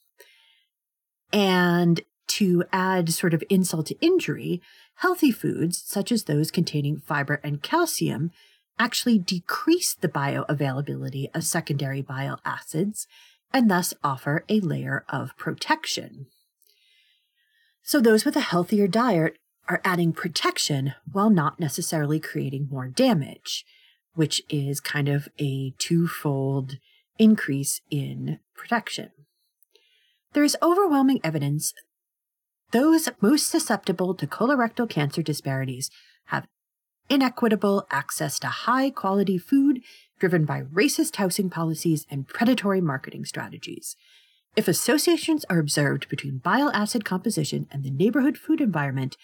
And 1.33 2.03
to 2.29 2.63
add 2.73 3.13
sort 3.13 3.35
of 3.35 3.43
insult 3.51 3.87
to 3.87 3.99
injury, 4.01 4.63
healthy 4.99 5.33
foods, 5.33 5.83
such 5.85 6.13
as 6.13 6.25
those 6.25 6.53
containing 6.53 6.99
fiber 6.99 7.41
and 7.43 7.61
calcium, 7.61 8.31
actually 8.79 9.19
decrease 9.19 9.95
the 9.95 10.09
bioavailability 10.09 11.27
of 11.35 11.43
secondary 11.43 12.03
bile 12.03 12.39
acids 12.45 13.09
and 13.53 13.69
thus 13.69 13.93
offer 14.05 14.45
a 14.49 14.61
layer 14.61 15.05
of 15.09 15.37
protection. 15.37 16.27
So, 17.83 18.01
those 18.01 18.25
with 18.25 18.37
a 18.37 18.41
healthier 18.41 18.87
diet 18.87 19.39
are 19.69 19.81
adding 19.85 20.13
protection 20.13 20.95
while 21.11 21.31
not 21.31 21.59
necessarily 21.59 22.21
creating 22.21 22.69
more 22.71 22.89
damage, 22.89 23.65
which 24.15 24.43
is 24.49 24.81
kind 24.81 25.09
of 25.09 25.29
a 25.39 25.73
twofold 25.79 26.79
increase 27.19 27.81
in 27.91 28.39
protection. 28.55 29.11
There 30.33 30.45
is 30.45 30.57
overwhelming 30.63 31.21
evidence 31.25 31.73
those 32.73 33.09
most 33.21 33.47
susceptible 33.47 34.15
to 34.15 34.27
colorectal 34.27 34.89
cancer 34.89 35.23
disparities 35.23 35.91
have 36.27 36.47
inequitable 37.09 37.87
access 37.91 38.39
to 38.41 38.49
high 38.49 38.91
quality 38.91 39.39
food 39.39 39.81
driven 40.19 40.45
by 40.45 40.63
racist 40.63 41.17
housing 41.17 41.49
policies 41.49 42.07
and 42.11 42.27
predatory 42.27 42.81
marketing 42.81 43.25
strategies. 43.25 43.97
If 44.57 44.67
associations 44.67 45.45
are 45.49 45.59
observed 45.59 46.09
between 46.09 46.39
bile 46.39 46.71
acid 46.71 47.05
composition 47.05 47.69
and 47.71 47.85
the 47.85 47.91
neighborhood 47.91 48.37
food 48.37 48.61
environment, 48.61 49.17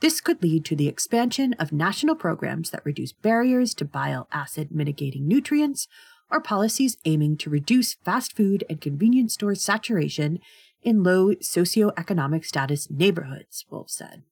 this 0.00 0.20
could 0.20 0.42
lead 0.42 0.64
to 0.64 0.76
the 0.76 0.88
expansion 0.88 1.54
of 1.54 1.72
national 1.72 2.14
programs 2.14 2.70
that 2.70 2.84
reduce 2.84 3.12
barriers 3.12 3.74
to 3.74 3.84
bile 3.84 4.28
acid 4.32 4.70
mitigating 4.72 5.28
nutrients 5.28 5.88
or 6.30 6.40
policies 6.40 6.96
aiming 7.04 7.36
to 7.38 7.50
reduce 7.50 7.94
fast 7.94 8.34
food 8.36 8.64
and 8.70 8.80
convenience 8.80 9.34
store 9.34 9.54
saturation 9.54 10.38
in 10.82 11.02
low 11.02 11.34
socioeconomic 11.34 12.44
status 12.44 12.90
neighborhoods, 12.90 13.66
Wolf 13.70 13.90
said. 13.90 14.22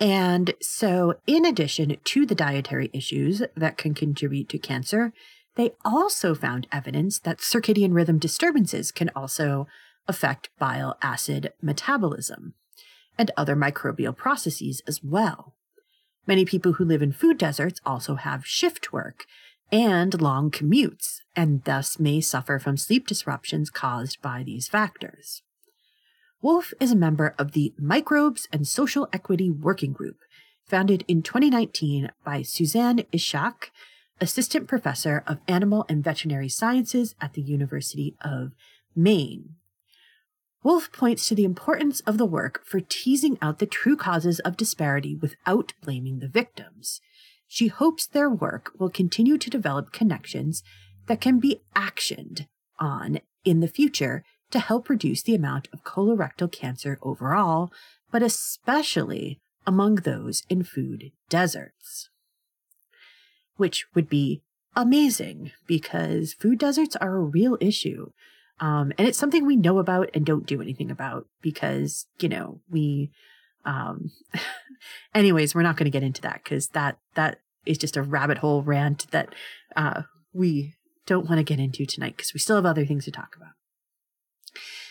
And 0.00 0.54
so, 0.62 1.14
in 1.26 1.44
addition 1.44 1.96
to 2.02 2.24
the 2.24 2.34
dietary 2.34 2.88
issues 2.92 3.42
that 3.56 3.76
can 3.76 3.94
contribute 3.94 4.48
to 4.50 4.58
cancer, 4.58 5.12
they 5.56 5.72
also 5.84 6.36
found 6.36 6.68
evidence 6.70 7.18
that 7.18 7.38
circadian 7.38 7.92
rhythm 7.92 8.18
disturbances 8.18 8.92
can 8.92 9.10
also 9.16 9.66
affect 10.06 10.50
bile 10.58 10.96
acid 11.02 11.52
metabolism 11.60 12.54
and 13.18 13.30
other 13.36 13.56
microbial 13.56 14.16
processes 14.16 14.80
as 14.86 15.02
well. 15.02 15.54
Many 16.26 16.44
people 16.44 16.74
who 16.74 16.84
live 16.84 17.02
in 17.02 17.12
food 17.12 17.38
deserts 17.38 17.80
also 17.84 18.14
have 18.14 18.46
shift 18.46 18.92
work 18.92 19.26
and 19.70 20.20
long 20.20 20.50
commutes, 20.50 21.20
and 21.36 21.64
thus 21.64 21.98
may 21.98 22.20
suffer 22.20 22.58
from 22.58 22.76
sleep 22.76 23.06
disruptions 23.06 23.70
caused 23.70 24.22
by 24.22 24.42
these 24.42 24.68
factors. 24.68 25.42
Wolf 26.40 26.72
is 26.80 26.92
a 26.92 26.96
member 26.96 27.34
of 27.38 27.52
the 27.52 27.74
Microbes 27.78 28.48
and 28.52 28.66
Social 28.66 29.08
Equity 29.12 29.50
Working 29.50 29.92
Group, 29.92 30.18
founded 30.64 31.04
in 31.08 31.22
2019 31.22 32.10
by 32.24 32.42
Suzanne 32.42 33.04
Ishaq, 33.12 33.70
Assistant 34.20 34.68
Professor 34.68 35.22
of 35.26 35.38
Animal 35.48 35.84
and 35.88 36.04
Veterinary 36.04 36.48
Sciences 36.48 37.14
at 37.20 37.34
the 37.34 37.42
University 37.42 38.16
of 38.20 38.52
Maine. 38.94 39.56
Wolf 40.62 40.90
points 40.90 41.26
to 41.28 41.34
the 41.34 41.44
importance 41.44 42.00
of 42.00 42.18
the 42.18 42.26
work 42.26 42.62
for 42.64 42.80
teasing 42.80 43.38
out 43.40 43.58
the 43.58 43.66
true 43.66 43.96
causes 43.96 44.40
of 44.40 44.56
disparity 44.56 45.14
without 45.14 45.72
blaming 45.82 46.18
the 46.18 46.28
victims. 46.28 47.00
She 47.46 47.68
hopes 47.68 48.06
their 48.06 48.28
work 48.28 48.72
will 48.78 48.90
continue 48.90 49.38
to 49.38 49.50
develop 49.50 49.92
connections 49.92 50.62
that 51.06 51.20
can 51.20 51.38
be 51.38 51.60
actioned 51.74 52.46
on 52.78 53.20
in 53.44 53.60
the 53.60 53.68
future 53.68 54.24
to 54.50 54.58
help 54.58 54.88
reduce 54.88 55.22
the 55.22 55.34
amount 55.34 55.68
of 55.72 55.84
colorectal 55.84 56.50
cancer 56.50 56.98
overall, 57.02 57.72
but 58.10 58.22
especially 58.22 59.40
among 59.66 59.96
those 59.96 60.42
in 60.48 60.64
food 60.64 61.12
deserts. 61.28 62.10
Which 63.56 63.86
would 63.94 64.08
be 64.08 64.42
amazing 64.74 65.52
because 65.66 66.34
food 66.34 66.58
deserts 66.58 66.96
are 66.96 67.16
a 67.16 67.20
real 67.20 67.58
issue. 67.60 68.10
Um, 68.60 68.92
and 68.98 69.06
it's 69.06 69.18
something 69.18 69.46
we 69.46 69.56
know 69.56 69.78
about 69.78 70.10
and 70.14 70.26
don't 70.26 70.46
do 70.46 70.60
anything 70.60 70.90
about 70.90 71.26
because, 71.40 72.06
you 72.20 72.28
know, 72.28 72.60
we, 72.68 73.10
um, 73.64 74.10
anyways, 75.14 75.54
we're 75.54 75.62
not 75.62 75.76
going 75.76 75.84
to 75.84 75.90
get 75.90 76.02
into 76.02 76.22
that 76.22 76.42
because 76.42 76.68
that, 76.68 76.98
that 77.14 77.40
is 77.66 77.78
just 77.78 77.96
a 77.96 78.02
rabbit 78.02 78.38
hole 78.38 78.62
rant 78.62 79.10
that, 79.10 79.34
uh, 79.76 80.02
we 80.32 80.74
don't 81.06 81.28
want 81.28 81.38
to 81.38 81.44
get 81.44 81.60
into 81.60 81.86
tonight 81.86 82.16
because 82.16 82.34
we 82.34 82.40
still 82.40 82.56
have 82.56 82.66
other 82.66 82.84
things 82.84 83.04
to 83.04 83.10
talk 83.10 83.34
about. 83.36 83.52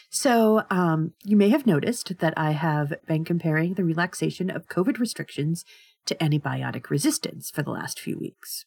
So, 0.09 0.63
um, 0.70 1.13
you 1.24 1.36
may 1.36 1.49
have 1.49 1.68
noticed 1.68 2.20
that 2.20 2.34
I 2.38 2.51
have 2.51 2.93
been 3.05 3.26
comparing 3.26 3.74
the 3.74 3.84
relaxation 3.84 4.49
of 4.49 4.68
COVID 4.68 4.99
restrictions 4.99 5.65
to 6.05 6.15
antibiotic 6.15 6.89
resistance 6.89 7.51
for 7.51 7.61
the 7.61 7.72
last 7.72 7.99
few 7.99 8.18
weeks. 8.18 8.65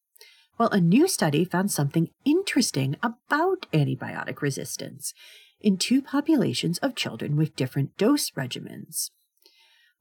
Well, 0.61 0.69
a 0.73 0.79
new 0.79 1.09
study 1.09 1.47
found 1.47 1.73
something 1.73 2.11
interesting 2.23 2.97
about 3.03 3.65
antibiotic 3.73 4.43
resistance 4.43 5.15
in 5.59 5.79
two 5.79 6.03
populations 6.03 6.77
of 6.81 6.95
children 6.95 7.35
with 7.35 7.57
different 7.57 7.97
dose 7.97 8.31
regimens. 8.33 9.09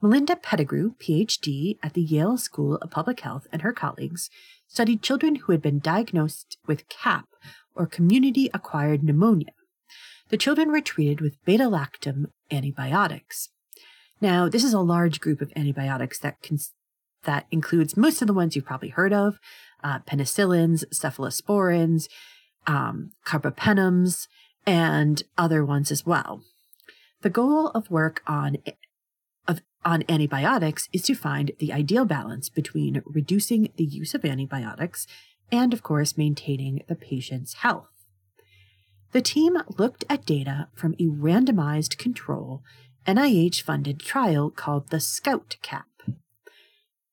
Melinda 0.02 0.36
Pettigrew, 0.36 0.96
PhD 0.96 1.78
at 1.82 1.94
the 1.94 2.02
Yale 2.02 2.38
School 2.38 2.76
of 2.76 2.92
Public 2.92 3.22
Health, 3.22 3.48
and 3.54 3.62
her 3.62 3.72
colleagues 3.72 4.30
studied 4.68 5.02
children 5.02 5.36
who 5.36 5.54
had 5.54 5.62
been 5.62 5.80
diagnosed 5.80 6.58
with 6.68 6.90
CAP, 6.90 7.30
or 7.74 7.88
community 7.88 8.50
acquired 8.54 9.02
pneumonia. 9.02 9.54
The 10.28 10.36
children 10.36 10.74
were 10.74 10.82
treated 10.82 11.22
with 11.22 11.42
beta 11.46 11.70
lactam 11.70 12.32
antibiotics. 12.52 13.48
Now, 14.20 14.50
this 14.50 14.66
is 14.66 14.74
a 14.74 14.82
large 14.82 15.22
group 15.22 15.40
of 15.40 15.54
antibiotics 15.56 16.20
that 16.20 16.42
cons- 16.42 16.74
that 17.24 17.46
includes 17.52 17.98
most 17.98 18.22
of 18.22 18.28
the 18.28 18.34
ones 18.34 18.56
you've 18.56 18.66
probably 18.66 18.90
heard 18.90 19.14
of 19.14 19.40
uh, 19.84 20.00
penicillins, 20.00 20.84
cephalosporins, 20.94 22.08
um, 22.68 23.12
carbapenems, 23.26 24.28
and 24.66 25.24
other 25.38 25.64
ones 25.66 25.92
as 25.92 26.06
well. 26.06 26.42
The 27.22 27.30
goal 27.30 27.68
of 27.70 27.90
work 27.90 28.22
on 28.28 28.58
of, 29.48 29.62
on 29.84 30.04
antibiotics 30.08 30.88
is 30.94 31.02
to 31.04 31.16
find 31.16 31.52
the 31.60 31.74
ideal 31.74 32.06
balance 32.06 32.50
between 32.50 33.02
reducing 33.06 33.70
the 33.78 33.84
use 33.84 34.14
of 34.14 34.24
antibiotics 34.24 35.08
and, 35.52 35.74
of 35.74 35.82
course, 35.82 36.18
maintaining 36.18 36.84
the 36.88 36.96
patient's 36.96 37.56
health. 37.56 37.90
The 39.12 39.22
team 39.22 39.58
looked 39.78 40.06
at 40.08 40.26
data 40.26 40.68
from 40.76 40.94
a 40.94 41.08
randomized 41.08 41.98
control 41.98 42.62
NIH 43.08 43.64
funded 43.64 44.00
trial 44.00 44.52
called 44.52 44.90
the 44.90 45.00
SCOUT 45.00 45.58
CAP. 45.64 45.89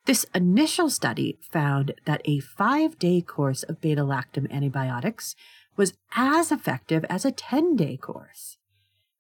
This 0.07 0.25
initial 0.33 0.89
study 0.89 1.37
found 1.43 1.95
that 2.05 2.23
a 2.25 2.39
five 2.39 2.97
day 2.97 3.21
course 3.21 3.65
of 3.65 3.81
beta 3.81 4.03
lactam 4.03 4.49
antibiotics 4.53 5.35
was 5.77 5.95
as 6.15 6.53
effective 6.53 7.05
as 7.11 7.25
a 7.25 7.33
10 7.33 7.75
day 7.75 7.97
course. 7.97 8.57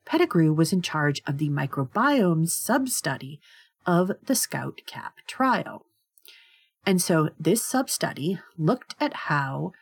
Pettigrew 0.04 0.52
was 0.52 0.72
in 0.72 0.82
charge 0.82 1.20
of 1.26 1.38
the 1.38 1.48
microbiome 1.48 2.48
sub 2.48 2.88
study 2.88 3.40
of 3.84 4.12
the 4.26 4.36
Scout 4.36 4.80
CAP 4.86 5.14
trial. 5.26 5.86
And 6.86 7.02
so 7.02 7.30
this 7.38 7.64
sub 7.64 7.90
study 7.90 8.38
looked 8.56 8.94
at 9.00 9.12
how 9.26 9.72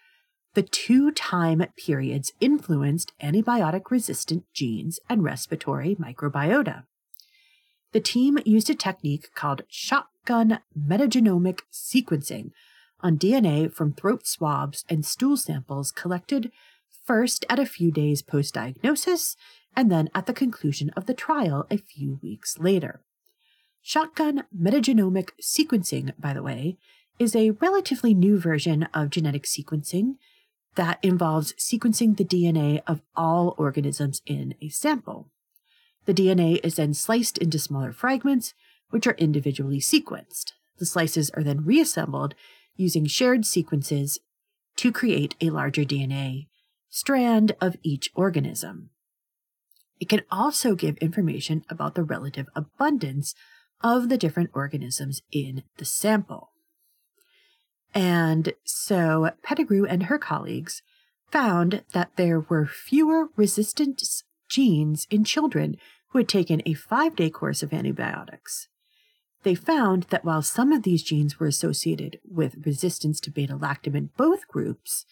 the 0.55 0.63
two 0.63 1.11
time 1.11 1.67
periods 1.77 2.33
influenced 2.41 3.13
antibiotic 3.23 3.91
resistant 3.91 4.45
genes 4.55 4.99
and 5.11 5.23
respiratory 5.23 5.97
microbiota. 5.97 6.85
The 7.93 8.01
team 8.01 8.39
used 8.47 8.71
a 8.71 8.75
technique 8.75 9.35
called 9.35 9.63
shotgun 10.25 10.59
metagenomic 10.79 11.61
sequencing 11.71 12.51
on 13.01 13.19
DNA 13.19 13.71
from 13.71 13.93
throat 13.93 14.27
swabs 14.27 14.85
and 14.89 15.05
stool 15.05 15.37
samples 15.37 15.93
collected 15.93 16.51
first 17.05 17.45
at 17.51 17.59
a 17.59 17.67
few 17.67 17.91
days 17.91 18.23
post 18.23 18.55
diagnosis 18.55 19.37
and 19.77 19.93
then 19.93 20.09
at 20.15 20.25
the 20.25 20.33
conclusion 20.33 20.89
of 20.97 21.05
the 21.05 21.13
trial 21.13 21.67
a 21.71 21.77
few 21.77 22.19
weeks 22.23 22.59
later. 22.59 23.03
Shotgun 23.83 24.45
metagenomic 24.59 25.31
sequencing, 25.43 26.15
by 26.19 26.33
the 26.33 26.43
way, 26.43 26.79
is 27.19 27.37
a 27.37 27.51
relatively 27.51 28.15
new 28.15 28.39
version 28.39 28.85
of 28.95 29.11
genetic 29.11 29.43
sequencing 29.43 30.15
that 30.77 30.99
involves 31.03 31.53
sequencing 31.55 32.17
the 32.17 32.25
DNA 32.25 32.81
of 32.87 33.03
all 33.15 33.55
organisms 33.59 34.23
in 34.25 34.55
a 34.63 34.71
sample. 34.71 35.29
The 36.07 36.15
DNA 36.15 36.65
is 36.65 36.77
then 36.77 36.95
sliced 36.95 37.37
into 37.39 37.59
smaller 37.59 37.93
fragments, 37.93 38.55
which 38.91 39.07
are 39.07 39.17
individually 39.19 39.81
sequenced. 39.81 40.53
The 40.79 40.87
slices 40.87 41.31
are 41.31 41.43
then 41.43 41.65
reassembled 41.65 42.35
using 42.77 43.07
shared 43.07 43.47
sequences 43.47 44.19
to 44.77 44.93
create 44.93 45.35
a 45.41 45.51
larger 45.51 45.83
DNA 45.83 46.49
strand 46.89 47.57
of 47.61 47.77
each 47.83 48.11
organism. 48.15 48.91
It 50.01 50.09
can 50.09 50.23
also 50.31 50.75
give 50.75 50.97
information 50.99 51.65
about 51.69 51.95
the 51.95 52.05
relative 52.05 52.47
abundance 52.55 53.35
of 53.83 54.09
the 54.09 54.19
different 54.19 54.51
organisms 54.55 55.23
in 55.33 55.63
the 55.79 55.85
sample. 55.85 56.51
And 57.95 58.55
so 58.65 59.31
Pettigrew 59.43 59.87
and 59.87 60.05
her 60.05 60.19
colleagues 60.19 60.83
found 61.31 61.83
that 61.93 62.13
there 62.17 62.41
were 62.41 62.67
fewer 62.67 63.29
resistance 63.37 64.25
genes 64.49 65.07
in 65.11 65.25
children 65.25 65.77
who 66.11 66.19
had 66.19 66.29
taken 66.29 66.63
a 66.65 66.75
five 66.75 67.17
day 67.17 67.31
course 67.31 67.63
of 67.63 67.73
antibiotics. 67.73 68.69
They 69.45 69.55
found 69.55 70.05
that 70.05 70.25
while 70.25 70.43
some 70.43 70.73
of 70.73 70.83
these 70.83 71.03
genes 71.03 71.39
were 71.39 71.47
associated 71.47 72.19
with 72.25 72.67
resistance 72.67 73.21
to 73.21 73.31
beta 73.31 73.57
lactam 73.57 73.95
in 73.95 74.11
both 74.17 74.49
groups, 74.49 75.05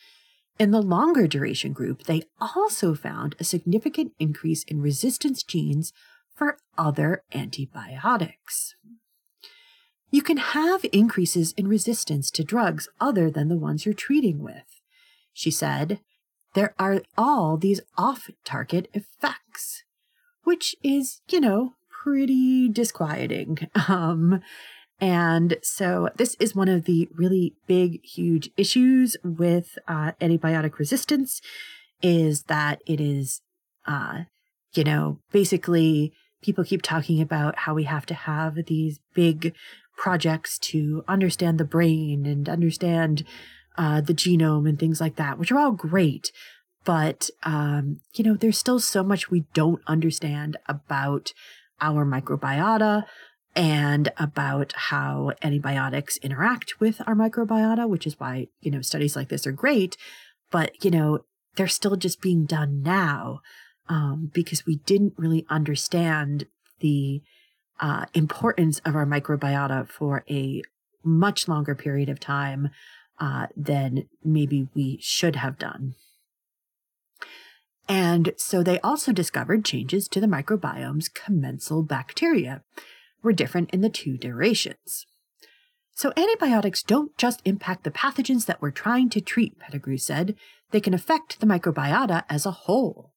in 0.59 0.71
the 0.71 0.83
longer 0.83 1.27
duration 1.27 1.73
group, 1.73 2.05
they 2.05 2.23
also 2.41 2.95
found 2.95 3.37
a 3.39 3.45
significant 3.45 4.13
increase 4.19 4.65
in 4.65 4.81
resistance 4.81 5.43
genes 5.43 5.93
for 6.35 6.59
other 6.77 7.23
antibiotics. 7.35 8.75
You 10.11 10.23
can 10.23 10.39
have 10.39 10.85
increases 10.93 11.53
in 11.53 11.69
resistance 11.69 12.31
to 12.33 12.45
drugs 12.45 12.89
other 13.01 13.31
than 13.31 13.49
the 13.49 13.57
ones 13.57 13.85
you're 13.85 13.95
treating 13.95 14.43
with. 14.43 14.81
She 15.33 15.51
said, 15.51 16.01
there 16.55 16.75
are 16.79 17.01
all 17.17 17.57
these 17.57 17.81
off 17.97 18.31
target 18.45 18.89
effects 18.93 19.85
which 20.45 20.75
is, 20.83 21.21
you 21.29 21.41
know, 21.41 21.75
pretty 22.03 22.69
disquieting. 22.69 23.59
Um, 23.89 24.41
and 25.01 25.57
so 25.63 26.11
this 26.17 26.37
is 26.39 26.55
one 26.55 26.69
of 26.69 26.85
the 26.85 27.09
really 27.13 27.57
big, 27.67 28.05
huge 28.05 28.51
issues 28.57 29.17
with 29.25 29.77
uh, 29.89 30.13
antibiotic 30.21 30.79
resistance 30.79 31.41
is 32.01 32.45
that 32.45 32.81
it 32.87 33.01
is, 33.01 33.41
uh, 33.85 34.23
you 34.75 34.85
know, 34.85 35.19
basically 35.33 36.13
people 36.41 36.63
keep 36.63 36.83
talking 36.83 37.21
about 37.21 37.59
how 37.59 37.75
we 37.75 37.83
have 37.83 38.07
to 38.07 38.15
have 38.15 38.55
these 38.67 39.01
big 39.13 39.55
projects 39.97 40.57
to 40.59 41.03
understand 41.09 41.59
the 41.59 41.65
brain 41.65 42.25
and 42.25 42.49
understand 42.49 43.25
uh, 43.77 44.01
the 44.01 44.15
genome 44.15 44.69
and 44.69 44.79
things 44.79 45.01
like 45.01 45.17
that, 45.17 45.37
which 45.37 45.51
are 45.51 45.59
all 45.59 45.73
great. 45.73 46.31
But, 46.85 47.29
um, 47.43 48.01
you 48.15 48.25
know, 48.25 48.35
there's 48.35 48.59
still 48.59 48.79
so 48.79 49.03
much 49.03 49.31
we 49.31 49.45
don't 49.53 49.83
understand 49.89 50.57
about 50.69 51.33
our 51.81 52.05
microbiota, 52.05 53.05
and 53.55 54.11
about 54.17 54.73
how 54.75 55.33
antibiotics 55.43 56.17
interact 56.19 56.81
with 56.81 57.01
our 57.07 57.15
microbiota, 57.15 57.89
which 57.89 58.07
is 58.07 58.19
why, 58.19 58.49
you 58.61 58.71
know, 58.71 58.81
studies 58.81 59.15
like 59.15 59.29
this 59.29 59.47
are 59.47 59.53
great. 59.53 59.97
But, 60.51 60.85
you 60.85 60.91
know, 60.91 61.21
they're 61.57 61.69
still 61.69 61.97
just 61.97 62.23
being 62.23 62.47
done 62.47 62.83
now 62.83 63.41
um, 63.89 64.31
because 64.33 64.65
we 64.65 64.77
didn't 64.77 65.15
really 65.17 65.45
understand 65.51 66.47
the 66.81 67.23
uh, 67.81 68.07
importance 68.15 68.81
of 68.85 68.95
our 68.97 69.07
microbiota 69.07 69.89
for 69.89 70.25
a 70.31 70.63
much 71.05 71.49
longer 71.49 71.75
period 71.75 72.09
of 72.09 72.21
time 72.21 72.71
uh, 73.21 73.47
than 73.57 74.09
maybe 74.25 74.69
we 74.75 74.99
should 75.01 75.37
have 75.37 75.59
done. 75.59 75.95
And 77.93 78.33
so 78.39 78.63
they 78.63 78.81
also 78.81 79.13
discovered 79.13 79.67
changes 79.67 80.09
to 80.09 80.19
the 80.19 80.27
microbiome's 80.27 81.11
commensal 81.11 81.83
bacteria 81.83 82.63
were 83.23 83.35
different 83.35 83.69
in 83.69 83.83
the 83.83 83.91
two 83.91 84.17
durations. 84.17 85.05
So 85.95 86.11
antibiotics 86.17 86.83
don't 86.83 87.15
just 87.19 87.43
impact 87.45 87.85
the 87.85 87.91
pathogens 87.91 88.47
that 88.47 88.63
we're 88.63 88.71
trying 88.71 89.11
to 89.11 89.21
treat, 89.21 89.59
Pettigrew 89.59 89.99
said. 89.99 90.37
They 90.71 90.81
can 90.81 90.95
affect 90.95 91.39
the 91.39 91.47
microbiota 91.47 92.25
as 92.31 92.47
a 92.47 92.63
whole. 92.65 93.13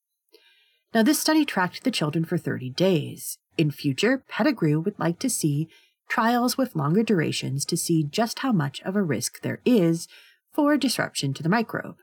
Now, 0.94 1.04
this 1.04 1.20
study 1.20 1.46
tracked 1.46 1.86
the 1.86 1.90
children 1.90 2.26
for 2.26 2.38
30 2.38 2.72
days. 2.72 3.38
In 3.58 3.72
future, 3.72 4.26
Pettigrew 4.28 4.82
would 4.82 5.00
like 5.00 5.20
to 5.20 5.30
see 5.30 5.70
trials 6.10 6.58
with 6.58 6.76
longer 6.76 7.02
durations 7.02 7.64
to 7.68 7.78
see 7.78 8.04
just 8.04 8.40
how 8.40 8.52
much 8.52 8.82
of 8.82 8.98
a 8.98 9.02
risk 9.02 9.42
there 9.42 9.62
is 9.64 10.10
for 10.52 10.76
disruption 10.76 11.34
to 11.34 11.44
the 11.44 11.48
microbe. 11.48 11.96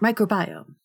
Microbiome. 0.00 0.76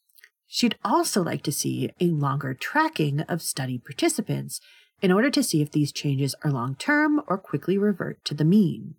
She'd 0.52 0.78
also 0.84 1.24
like 1.24 1.44
to 1.44 1.52
see 1.52 1.92
a 2.00 2.08
longer 2.08 2.56
tracking 2.56 3.22
of 3.22 3.44
study 3.44 3.78
participants 3.78 4.60
in 5.00 5.12
order 5.12 5.30
to 5.30 5.44
see 5.44 5.62
if 5.62 5.72
these 5.72 5.92
changes 5.92 6.34
are 6.44 6.50
long 6.50 6.74
term 6.76 7.22
or 7.28 7.38
quickly 7.38 7.78
revert 7.78 8.26
to 8.26 8.34
the 8.34 8.44
mean. 8.44 8.96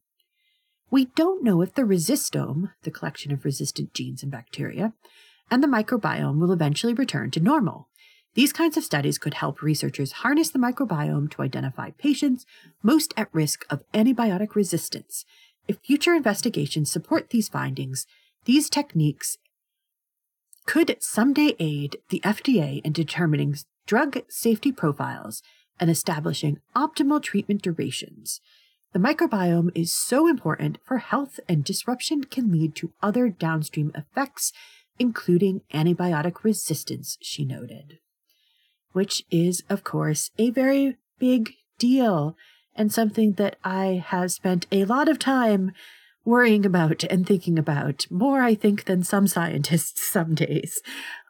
We 0.92 1.06
don't 1.06 1.42
know 1.42 1.60
if 1.60 1.74
the 1.74 1.82
resistome, 1.82 2.70
the 2.84 2.92
collection 2.92 3.32
of 3.32 3.44
resistant 3.44 3.92
genes 3.94 4.22
and 4.22 4.30
bacteria, 4.30 4.92
and 5.50 5.60
the 5.60 5.66
microbiome 5.66 6.38
will 6.38 6.52
eventually 6.52 6.94
return 6.94 7.32
to 7.32 7.40
normal. 7.40 7.88
These 8.34 8.52
kinds 8.52 8.76
of 8.76 8.84
studies 8.84 9.18
could 9.18 9.34
help 9.34 9.60
researchers 9.60 10.12
harness 10.12 10.50
the 10.50 10.60
microbiome 10.60 11.32
to 11.32 11.42
identify 11.42 11.90
patients 11.90 12.46
most 12.80 13.12
at 13.16 13.28
risk 13.34 13.66
of 13.68 13.82
antibiotic 13.92 14.54
resistance. 14.54 15.24
If 15.66 15.78
future 15.80 16.14
investigations 16.14 16.92
support 16.92 17.30
these 17.30 17.48
findings, 17.48 18.06
these 18.44 18.70
techniques 18.70 19.36
could 20.70 20.96
someday 21.00 21.52
aid 21.58 21.96
the 22.10 22.20
FDA 22.20 22.80
in 22.84 22.92
determining 22.92 23.56
drug 23.88 24.22
safety 24.28 24.70
profiles 24.70 25.42
and 25.80 25.90
establishing 25.90 26.60
optimal 26.76 27.20
treatment 27.20 27.60
durations. 27.60 28.40
The 28.92 29.00
microbiome 29.00 29.72
is 29.74 29.92
so 29.92 30.28
important 30.28 30.78
for 30.84 30.98
health, 30.98 31.40
and 31.48 31.64
disruption 31.64 32.22
can 32.22 32.52
lead 32.52 32.76
to 32.76 32.92
other 33.02 33.28
downstream 33.30 33.90
effects, 33.96 34.52
including 34.96 35.62
antibiotic 35.74 36.44
resistance, 36.44 37.18
she 37.20 37.44
noted. 37.44 37.98
Which 38.92 39.24
is, 39.28 39.64
of 39.68 39.82
course, 39.82 40.30
a 40.38 40.50
very 40.50 40.98
big 41.18 41.50
deal 41.80 42.36
and 42.76 42.92
something 42.92 43.32
that 43.32 43.56
I 43.64 44.04
have 44.06 44.30
spent 44.30 44.68
a 44.70 44.84
lot 44.84 45.08
of 45.08 45.18
time 45.18 45.72
worrying 46.24 46.66
about 46.66 47.04
and 47.04 47.26
thinking 47.26 47.58
about 47.58 48.06
more, 48.10 48.42
I 48.42 48.54
think, 48.54 48.84
than 48.84 49.02
some 49.02 49.26
scientists 49.26 50.02
some 50.10 50.34
days. 50.34 50.80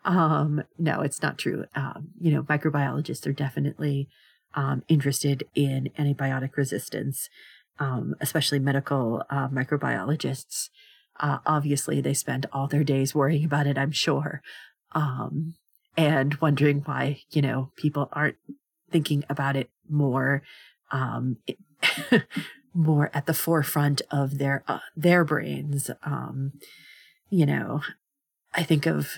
Um, 0.04 0.62
no, 0.78 1.00
it's 1.02 1.22
not 1.22 1.38
true. 1.38 1.64
Um, 1.74 2.08
you 2.18 2.32
know, 2.32 2.42
microbiologists 2.42 3.26
are 3.26 3.32
definitely 3.32 4.08
um, 4.54 4.82
interested 4.88 5.44
in 5.54 5.90
antibiotic 5.98 6.56
resistance, 6.56 7.28
um, 7.78 8.14
especially 8.20 8.58
medical 8.58 9.22
uh, 9.30 9.48
microbiologists. 9.48 10.70
Uh, 11.18 11.38
obviously, 11.44 12.00
they 12.00 12.14
spend 12.14 12.46
all 12.52 12.66
their 12.66 12.84
days 12.84 13.14
worrying 13.14 13.44
about 13.44 13.66
it, 13.66 13.76
I'm 13.76 13.92
sure, 13.92 14.40
um, 14.92 15.54
and 15.96 16.34
wondering 16.36 16.80
why, 16.80 17.20
you 17.30 17.42
know, 17.42 17.70
people 17.76 18.08
aren't 18.12 18.36
thinking 18.90 19.24
about 19.28 19.54
it 19.54 19.70
more. 19.88 20.42
Um, 20.90 21.36
more 22.74 23.10
at 23.12 23.26
the 23.26 23.34
forefront 23.34 24.02
of 24.10 24.38
their 24.38 24.62
uh, 24.68 24.78
their 24.96 25.24
brains 25.24 25.90
um 26.02 26.52
you 27.28 27.44
know 27.44 27.80
i 28.54 28.62
think 28.62 28.86
of 28.86 29.14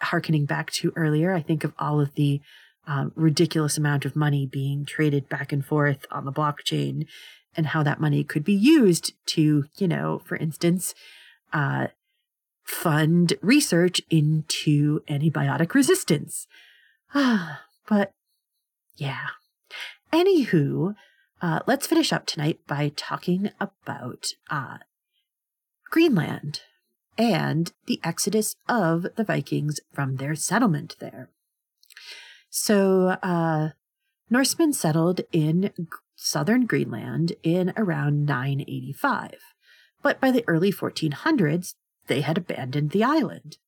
harkening 0.00 0.44
back 0.44 0.70
to 0.70 0.92
earlier 0.96 1.34
i 1.34 1.40
think 1.40 1.64
of 1.64 1.72
all 1.78 2.00
of 2.00 2.14
the 2.14 2.40
um, 2.86 3.12
ridiculous 3.14 3.76
amount 3.78 4.04
of 4.04 4.16
money 4.16 4.46
being 4.46 4.84
traded 4.84 5.28
back 5.28 5.52
and 5.52 5.64
forth 5.64 6.06
on 6.10 6.24
the 6.24 6.32
blockchain 6.32 7.06
and 7.56 7.66
how 7.66 7.82
that 7.82 8.00
money 8.00 8.24
could 8.24 8.44
be 8.44 8.54
used 8.54 9.12
to, 9.26 9.64
you 9.76 9.88
know, 9.88 10.20
for 10.24 10.36
instance, 10.36 10.94
uh, 11.52 11.88
fund 12.64 13.34
research 13.42 14.00
into 14.10 15.00
antibiotic 15.08 15.74
resistance. 15.74 16.46
but 17.14 18.12
yeah. 18.96 19.26
Anywho, 20.12 20.94
uh, 21.40 21.60
let's 21.66 21.86
finish 21.86 22.12
up 22.12 22.26
tonight 22.26 22.60
by 22.66 22.92
talking 22.96 23.50
about 23.60 24.34
uh, 24.50 24.78
Greenland 25.90 26.60
and 27.16 27.72
the 27.86 28.00
exodus 28.04 28.56
of 28.68 29.06
the 29.16 29.24
Vikings 29.24 29.80
from 29.92 30.16
their 30.16 30.34
settlement 30.34 30.96
there. 31.00 31.30
So, 32.50 33.16
uh, 33.22 33.70
Norsemen 34.28 34.72
settled 34.72 35.22
in 35.32 35.72
southern 36.14 36.66
Greenland 36.66 37.32
in 37.42 37.72
around 37.76 38.26
985, 38.26 39.34
but 40.02 40.20
by 40.20 40.30
the 40.30 40.44
early 40.46 40.72
1400s, 40.72 41.74
they 42.06 42.20
had 42.20 42.38
abandoned 42.38 42.90
the 42.90 43.04
island. 43.04 43.58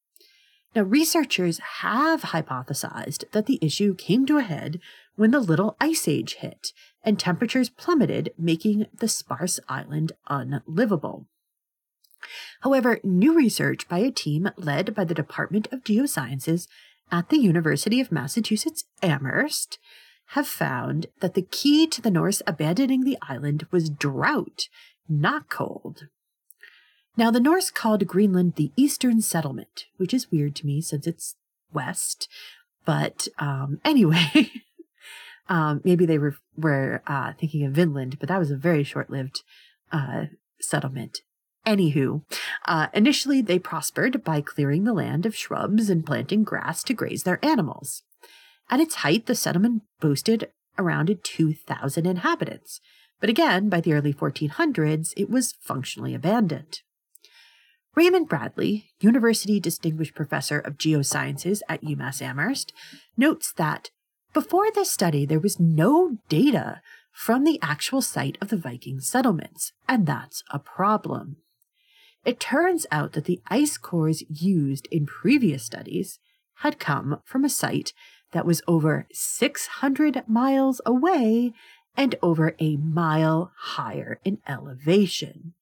Now, 0.75 0.83
researchers 0.83 1.59
have 1.81 2.23
hypothesized 2.23 3.31
that 3.33 3.47
the 3.47 3.59
issue 3.61 3.95
came 3.95 4.25
to 4.27 4.39
a 4.39 4.43
head 4.43 4.81
when 5.17 5.31
the 5.31 5.41
Little 5.41 5.77
Ice 5.81 6.09
Age 6.09 6.35
hit 6.35 6.73
and 7.05 7.19
temperatures 7.19 7.69
plummeted, 7.69 8.33
making 8.39 8.87
the 8.95 9.09
sparse 9.09 9.59
island 9.69 10.13
unlivable. 10.29 11.27
However, 12.61 13.01
new 13.03 13.35
research 13.35 13.89
by 13.89 13.99
a 13.99 14.11
team 14.11 14.51
led 14.57 14.95
by 14.95 15.05
the 15.05 15.15
Department 15.15 15.69
of 15.73 15.85
Geosciences 15.85 16.69
at 17.11 17.29
the 17.29 17.39
University 17.39 18.01
of 18.01 18.13
Massachusetts 18.13 18.85
Amherst 19.03 19.79
have 20.29 20.47
found 20.47 21.07
that 21.21 21.35
the 21.35 21.43
key 21.43 21.87
to 21.87 22.01
the 22.01 22.11
Norse 22.11 22.41
abandoning 22.47 23.05
the 23.05 23.19
island 23.29 23.67
was 23.71 23.91
drought, 23.91 24.69
not 25.09 25.51
cold. 25.51 26.07
Now, 27.17 27.31
the 27.31 27.41
Norse 27.41 27.71
called 27.71 28.07
Greenland 28.07 28.55
the 28.55 28.73
Eastern 28.77 29.21
Settlement, 29.21 29.87
which 29.99 30.15
is 30.15 30.31
weird 30.31 30.57
to 30.57 30.67
me 30.67 30.81
since 30.81 31.07
it's 31.07 31.37
west. 31.73 32.29
But 32.87 33.29
um, 33.39 33.81
anyway, 33.85 34.51
um, 35.49 35.81
maybe 35.85 36.07
they 36.07 36.19
were, 36.19 36.37
were 36.57 37.03
uh, 37.07 37.33
thinking 37.39 37.65
of 37.65 37.73
Vinland, 37.73 38.19
but 38.19 38.29
that 38.29 38.39
was 38.39 38.51
a 38.51 38.57
very 38.57 38.85
short 38.85 39.11
lived 39.11 39.43
uh, 39.91 40.27
settlement. 40.61 41.19
Anywho, 41.67 42.23
uh, 42.67 42.89
initially 42.93 43.41
they 43.41 43.59
prospered 43.59 44.25
by 44.25 44.41
clearing 44.41 44.85
the 44.85 44.93
land 44.93 45.27
of 45.27 45.37
shrubs 45.37 45.89
and 45.89 46.05
planting 46.05 46.43
grass 46.43 46.83
to 46.83 46.95
graze 46.95 47.23
their 47.23 47.45
animals. 47.45 48.03
At 48.69 48.81
its 48.81 48.97
height, 48.97 49.27
the 49.27 49.35
settlement 49.35 49.83
boasted 50.01 50.51
around 50.79 51.17
2,000 51.23 52.07
inhabitants, 52.07 52.81
but 53.21 53.31
again, 53.31 53.69
by 53.69 53.81
the 53.81 53.93
early 53.93 54.13
1400s, 54.13 55.13
it 55.17 55.31
was 55.31 55.55
functionally 55.61 56.13
abandoned. 56.13 56.81
Raymond 57.95 58.29
Bradley, 58.29 58.91
University 59.01 59.61
Distinguished 59.61 60.15
Professor 60.15 60.59
of 60.59 60.79
Geosciences 60.79 61.61
at 61.69 61.83
UMass 61.83 62.21
Amherst, 62.21 62.73
notes 63.17 63.53
that 63.53 63.91
before 64.33 64.71
this 64.71 64.91
study, 64.91 65.27
there 65.27 65.41
was 65.41 65.61
no 65.61 66.19
data 66.29 66.81
from 67.13 67.45
the 67.45 67.59
actual 67.63 68.01
site 68.01 68.39
of 68.41 68.49
the 68.49 68.57
Viking 68.57 69.01
settlements, 69.01 69.73
and 69.87 70.07
that's 70.07 70.43
a 70.51 70.59
problem. 70.59 71.37
It 72.25 72.41
turns 72.41 72.87
out 72.91 73.13
that 73.13 73.25
the 73.25 73.41
ice 73.49 73.77
cores 73.77 74.23
used 74.29 74.89
in 74.91 75.07
previous 75.07 75.65
studies 75.65 76.19
had 76.57 76.79
come 76.79 77.21
from 77.25 77.45
a 77.45 77.49
site 77.49 77.93
that 78.31 78.47
was 78.47 78.63
over 78.67 79.07
600 79.13 80.23
miles 80.27 80.81
away 80.87 81.53
and 81.97 82.15
over 82.23 82.55
a 82.59 82.77
mile 82.77 83.53
higher 83.57 84.19
in 84.25 84.39
elevation. 84.49 85.55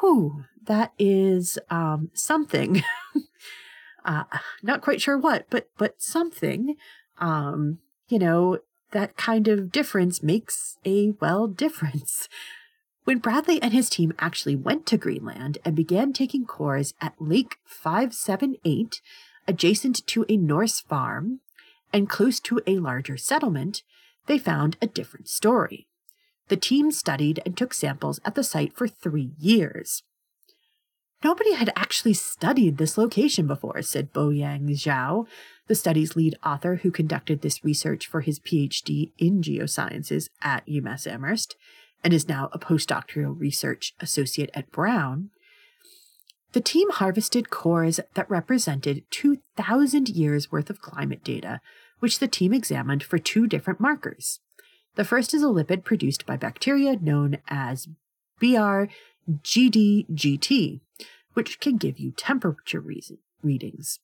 Whew, 0.00 0.44
that 0.64 0.92
is 0.98 1.58
um, 1.68 2.10
something. 2.14 2.82
uh, 4.04 4.24
not 4.62 4.80
quite 4.80 5.00
sure 5.00 5.18
what, 5.18 5.46
but 5.50 5.68
but 5.76 6.00
something. 6.00 6.76
Um, 7.22 7.78
you 8.08 8.18
know, 8.18 8.58
that 8.90 9.16
kind 9.16 9.48
of 9.48 9.72
difference 9.72 10.22
makes 10.22 10.76
a 10.84 11.14
well 11.20 11.46
difference. 11.46 12.28
When 13.04 13.18
Bradley 13.18 13.60
and 13.60 13.72
his 13.72 13.90
team 13.90 14.12
actually 14.20 14.54
went 14.54 14.86
to 14.86 14.96
Greenland 14.96 15.58
and 15.64 15.74
began 15.74 16.12
taking 16.12 16.46
cores 16.46 16.94
at 17.00 17.20
Lake 17.20 17.56
578, 17.64 19.02
adjacent 19.48 20.06
to 20.06 20.24
a 20.28 20.36
Norse 20.36 20.78
farm 20.78 21.40
and 21.92 22.08
close 22.08 22.38
to 22.38 22.60
a 22.64 22.78
larger 22.78 23.16
settlement, 23.16 23.82
they 24.26 24.38
found 24.38 24.76
a 24.80 24.86
different 24.86 25.26
story. 25.28 25.88
The 26.46 26.56
team 26.56 26.92
studied 26.92 27.42
and 27.44 27.56
took 27.56 27.74
samples 27.74 28.20
at 28.24 28.36
the 28.36 28.44
site 28.44 28.72
for 28.72 28.86
three 28.86 29.32
years. 29.36 30.04
Nobody 31.24 31.54
had 31.54 31.70
actually 31.76 32.14
studied 32.14 32.78
this 32.78 32.98
location 32.98 33.46
before, 33.46 33.80
said 33.82 34.12
Boyang 34.12 34.68
Zhao, 34.70 35.26
the 35.68 35.74
study's 35.74 36.16
lead 36.16 36.36
author 36.44 36.76
who 36.76 36.90
conducted 36.90 37.42
this 37.42 37.64
research 37.64 38.06
for 38.06 38.22
his 38.22 38.40
PhD 38.40 39.12
in 39.18 39.40
geosciences 39.40 40.28
at 40.42 40.66
UMass 40.66 41.06
Amherst 41.06 41.56
and 42.02 42.12
is 42.12 42.28
now 42.28 42.50
a 42.52 42.58
postdoctoral 42.58 43.38
research 43.38 43.94
associate 44.00 44.50
at 44.54 44.72
Brown. 44.72 45.30
The 46.52 46.60
team 46.60 46.90
harvested 46.90 47.50
cores 47.50 48.00
that 48.14 48.28
represented 48.28 49.04
2,000 49.10 50.08
years 50.08 50.50
worth 50.50 50.70
of 50.70 50.80
climate 50.80 51.22
data, 51.22 51.60
which 52.00 52.18
the 52.18 52.28
team 52.28 52.52
examined 52.52 53.04
for 53.04 53.18
two 53.18 53.46
different 53.46 53.80
markers. 53.80 54.40
The 54.96 55.04
first 55.04 55.32
is 55.32 55.42
a 55.42 55.46
lipid 55.46 55.84
produced 55.84 56.26
by 56.26 56.36
bacteria 56.36 56.96
known 56.96 57.38
as 57.48 57.88
brGDGT, 59.30 60.80
which 61.34 61.60
can 61.60 61.76
give 61.76 61.98
you 61.98 62.12
temperature 62.12 62.82
readings. 63.42 64.00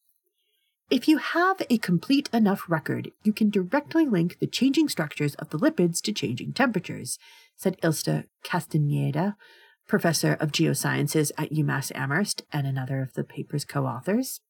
If 0.91 1.07
you 1.07 1.19
have 1.19 1.61
a 1.69 1.77
complete 1.77 2.31
enough 2.33 2.65
record, 2.67 3.11
you 3.23 3.35
can 3.35 3.51
directly 3.51 4.07
link 4.07 4.39
the 4.39 4.47
changing 4.47 4.89
structures 4.89 5.35
of 5.35 5.51
the 5.51 5.59
lipids 5.59 6.01
to 6.03 6.13
changing 6.13 6.55
temperatures, 6.55 7.19
said 7.57 7.77
Isla 7.85 8.25
Castaneda, 8.43 9.37
professor 9.87 10.35
of 10.35 10.53
geosciences 10.53 11.31
at 11.37 11.51
UMass 11.53 11.93
Amherst 11.95 12.43
and 12.53 12.67
another 12.67 13.03
of 13.03 13.13
the 13.13 13.25
paper's 13.25 13.67
co 13.67 13.85
authors. 13.85 14.41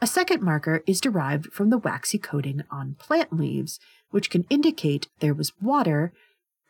A 0.00 0.06
second 0.06 0.42
marker 0.42 0.82
is 0.86 1.00
derived 1.00 1.52
from 1.52 1.70
the 1.70 1.78
waxy 1.78 2.18
coating 2.18 2.62
on 2.70 2.94
plant 2.98 3.32
leaves, 3.32 3.80
which 4.10 4.30
can 4.30 4.44
indicate 4.50 5.08
there 5.20 5.34
was 5.34 5.52
water 5.60 6.12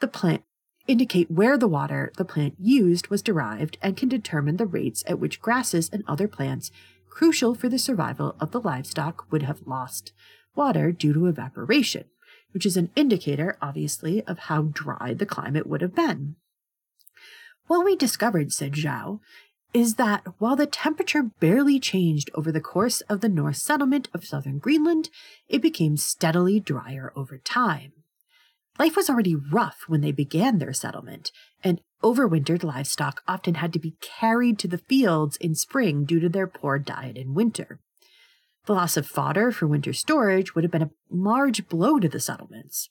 the 0.01 0.09
plant 0.09 0.45
indicate 0.87 1.31
where 1.31 1.59
the 1.59 1.69
water 1.69 2.13
the 2.17 2.25
plant 2.25 2.55
used 2.59 3.09
was 3.09 3.23
derived 3.23 3.79
and 3.83 3.97
can 3.97 4.09
determine 4.09 4.57
the 4.57 4.67
rates 4.67 5.05
at 5.07 5.19
which 5.19 5.41
grasses 5.41 5.91
and 5.93 6.05
other 6.07 6.29
plants 6.29 6.71
crucial 7.09 7.55
for 7.55 7.69
the 7.69 7.79
survival 7.79 8.37
of 8.41 8.51
the 8.51 8.61
livestock 8.61 9.31
would 9.31 9.43
have 9.43 9.67
lost 9.67 10.13
water 10.55 10.93
due 10.93 11.13
to 11.13 11.27
evaporation, 11.27 12.05
which 12.53 12.67
is 12.67 12.77
an 12.77 12.91
indicator, 12.95 13.57
obviously, 13.63 14.23
of 14.25 14.39
how 14.41 14.63
dry 14.63 15.15
the 15.15 15.27
climate 15.27 15.67
would 15.67 15.81
have 15.81 15.95
been. 15.95 16.37
What 17.67 17.85
we 17.85 17.97
discovered, 17.97 18.53
said 18.53 18.73
Zhao, 18.73 19.21
is 19.73 19.97
that 19.97 20.25
while 20.39 20.57
the 20.57 20.67
temperature 20.67 21.23
barely 21.23 21.79
changed 21.81 22.31
over 22.35 22.53
the 22.53 22.61
course 22.61 23.01
of 23.03 23.21
the 23.21 23.29
Norse 23.29 23.61
settlement 23.61 24.09
of 24.15 24.25
southern 24.25 24.59
Greenland, 24.59 25.11
it 25.49 25.61
became 25.61 25.97
steadily 25.97 26.61
drier 26.61 27.13
over 27.17 27.39
time. 27.39 27.93
Life 28.79 28.97
was 28.97 29.09
already 29.09 29.35
rough 29.35 29.85
when 29.87 30.03
they 30.03 30.13
began 30.13 30.59
their 30.59 30.73
settlement, 30.73 31.33
and 31.65 31.81
overwintered 32.03 32.63
livestock 32.63 33.23
often 33.27 33.55
had 33.55 33.73
to 33.73 33.79
be 33.79 33.97
carried 34.01 34.59
to 34.59 34.69
the 34.69 34.79
fields 34.79 35.37
in 35.39 35.55
spring 35.55 36.05
due 36.05 36.21
to 36.21 36.29
their 36.29 36.47
poor 36.47 36.79
diet 36.79 37.17
in 37.17 37.35
winter. 37.35 37.81
The 38.67 38.75
loss 38.75 38.97
of 38.97 39.07
fodder 39.07 39.53
for 39.53 39.67
winter 39.67 39.93
storage 39.93 40.55
would 40.55 40.65
have 40.65 40.71
been 40.71 40.83
a 40.83 40.91
large 41.09 41.69
blow 41.69 41.99
to 41.99 42.09
the 42.09 42.21
settlements. 42.21 42.91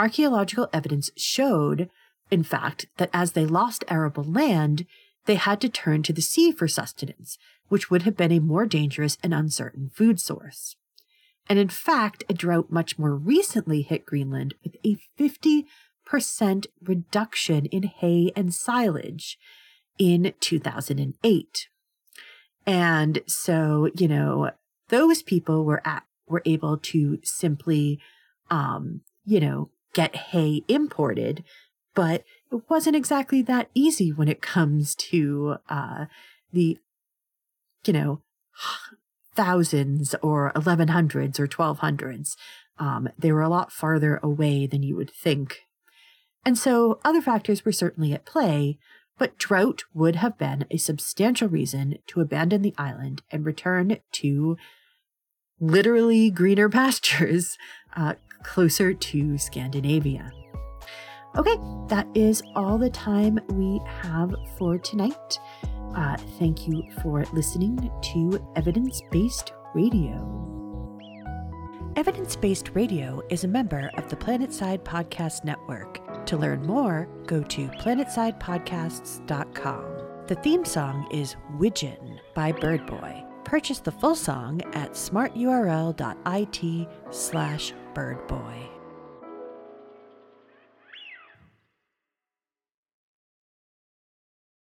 Archaeological 0.00 0.68
evidence 0.72 1.10
showed, 1.16 1.88
in 2.30 2.42
fact, 2.42 2.86
that 2.96 3.10
as 3.12 3.32
they 3.32 3.46
lost 3.46 3.84
arable 3.88 4.24
land, 4.24 4.86
they 5.26 5.36
had 5.36 5.60
to 5.60 5.68
turn 5.68 6.02
to 6.02 6.12
the 6.12 6.22
sea 6.22 6.50
for 6.50 6.66
sustenance, 6.66 7.38
which 7.68 7.90
would 7.90 8.02
have 8.02 8.16
been 8.16 8.32
a 8.32 8.40
more 8.40 8.66
dangerous 8.66 9.16
and 9.22 9.32
uncertain 9.32 9.90
food 9.94 10.20
source. 10.20 10.76
And 11.48 11.58
in 11.58 11.68
fact, 11.68 12.24
a 12.28 12.34
drought 12.34 12.70
much 12.70 12.98
more 12.98 13.14
recently 13.14 13.82
hit 13.82 14.06
Greenland 14.06 14.54
with 14.62 14.76
a 14.84 14.96
50% 15.18 16.66
reduction 16.82 17.66
in 17.66 17.82
hay 17.82 18.32
and 18.34 18.54
silage 18.54 19.38
in 19.98 20.32
2008. 20.40 21.68
And 22.66 23.22
so, 23.26 23.90
you 23.94 24.08
know, 24.08 24.50
those 24.88 25.22
people 25.22 25.64
were 25.64 25.86
at, 25.86 26.04
were 26.26 26.42
able 26.46 26.78
to 26.78 27.18
simply, 27.22 28.00
um, 28.50 29.02
you 29.24 29.40
know, 29.40 29.70
get 29.92 30.16
hay 30.16 30.62
imported, 30.66 31.44
but 31.94 32.24
it 32.50 32.62
wasn't 32.68 32.96
exactly 32.96 33.42
that 33.42 33.68
easy 33.74 34.12
when 34.12 34.28
it 34.28 34.40
comes 34.40 34.94
to, 34.94 35.56
uh, 35.68 36.06
the, 36.52 36.78
you 37.84 37.92
know, 37.92 38.22
thousands 39.34 40.14
or 40.22 40.52
1100s 40.54 41.38
or 41.38 41.46
1200s. 41.46 42.36
Um, 42.78 43.08
they 43.18 43.32
were 43.32 43.42
a 43.42 43.48
lot 43.48 43.72
farther 43.72 44.18
away 44.22 44.66
than 44.66 44.82
you 44.82 44.96
would 44.96 45.10
think. 45.10 45.60
And 46.44 46.58
so 46.58 47.00
other 47.04 47.22
factors 47.22 47.64
were 47.64 47.72
certainly 47.72 48.12
at 48.12 48.26
play, 48.26 48.78
but 49.18 49.38
drought 49.38 49.84
would 49.94 50.16
have 50.16 50.36
been 50.36 50.66
a 50.70 50.76
substantial 50.76 51.48
reason 51.48 51.98
to 52.08 52.20
abandon 52.20 52.62
the 52.62 52.74
island 52.76 53.22
and 53.30 53.46
return 53.46 53.98
to 54.12 54.56
literally 55.60 56.30
greener 56.30 56.68
pastures 56.70 57.56
uh, 57.96 58.14
closer 58.42 58.92
to 58.92 59.38
Scandinavia. 59.38 60.30
Okay, 61.36 61.56
that 61.88 62.06
is 62.14 62.42
all 62.54 62.78
the 62.78 62.90
time 62.90 63.40
we 63.50 63.80
have 64.02 64.34
for 64.56 64.78
tonight. 64.78 65.38
Uh, 65.94 66.16
thank 66.38 66.66
you 66.66 66.82
for 67.02 67.24
listening 67.32 67.90
to 68.02 68.44
Evidence 68.56 69.00
Based 69.10 69.52
Radio. 69.74 70.40
Evidence 71.96 72.34
Based 72.34 72.70
Radio 72.74 73.22
is 73.30 73.44
a 73.44 73.48
member 73.48 73.88
of 73.96 74.08
the 74.08 74.16
Planetside 74.16 74.82
Podcast 74.82 75.44
Network. 75.44 76.00
To 76.26 76.36
learn 76.36 76.66
more, 76.66 77.06
go 77.26 77.44
to 77.44 77.68
planetsidepodcasts.com. 77.68 79.84
The 80.26 80.34
theme 80.36 80.64
song 80.64 81.06
is 81.12 81.36
Widgeon 81.58 82.18
by 82.34 82.50
Birdboy. 82.50 83.44
Purchase 83.44 83.78
the 83.78 83.92
full 83.92 84.16
song 84.16 84.62
at 84.72 84.94
smarturl.it 84.94 86.88
slash 87.10 87.74
birdboy. 87.94 88.73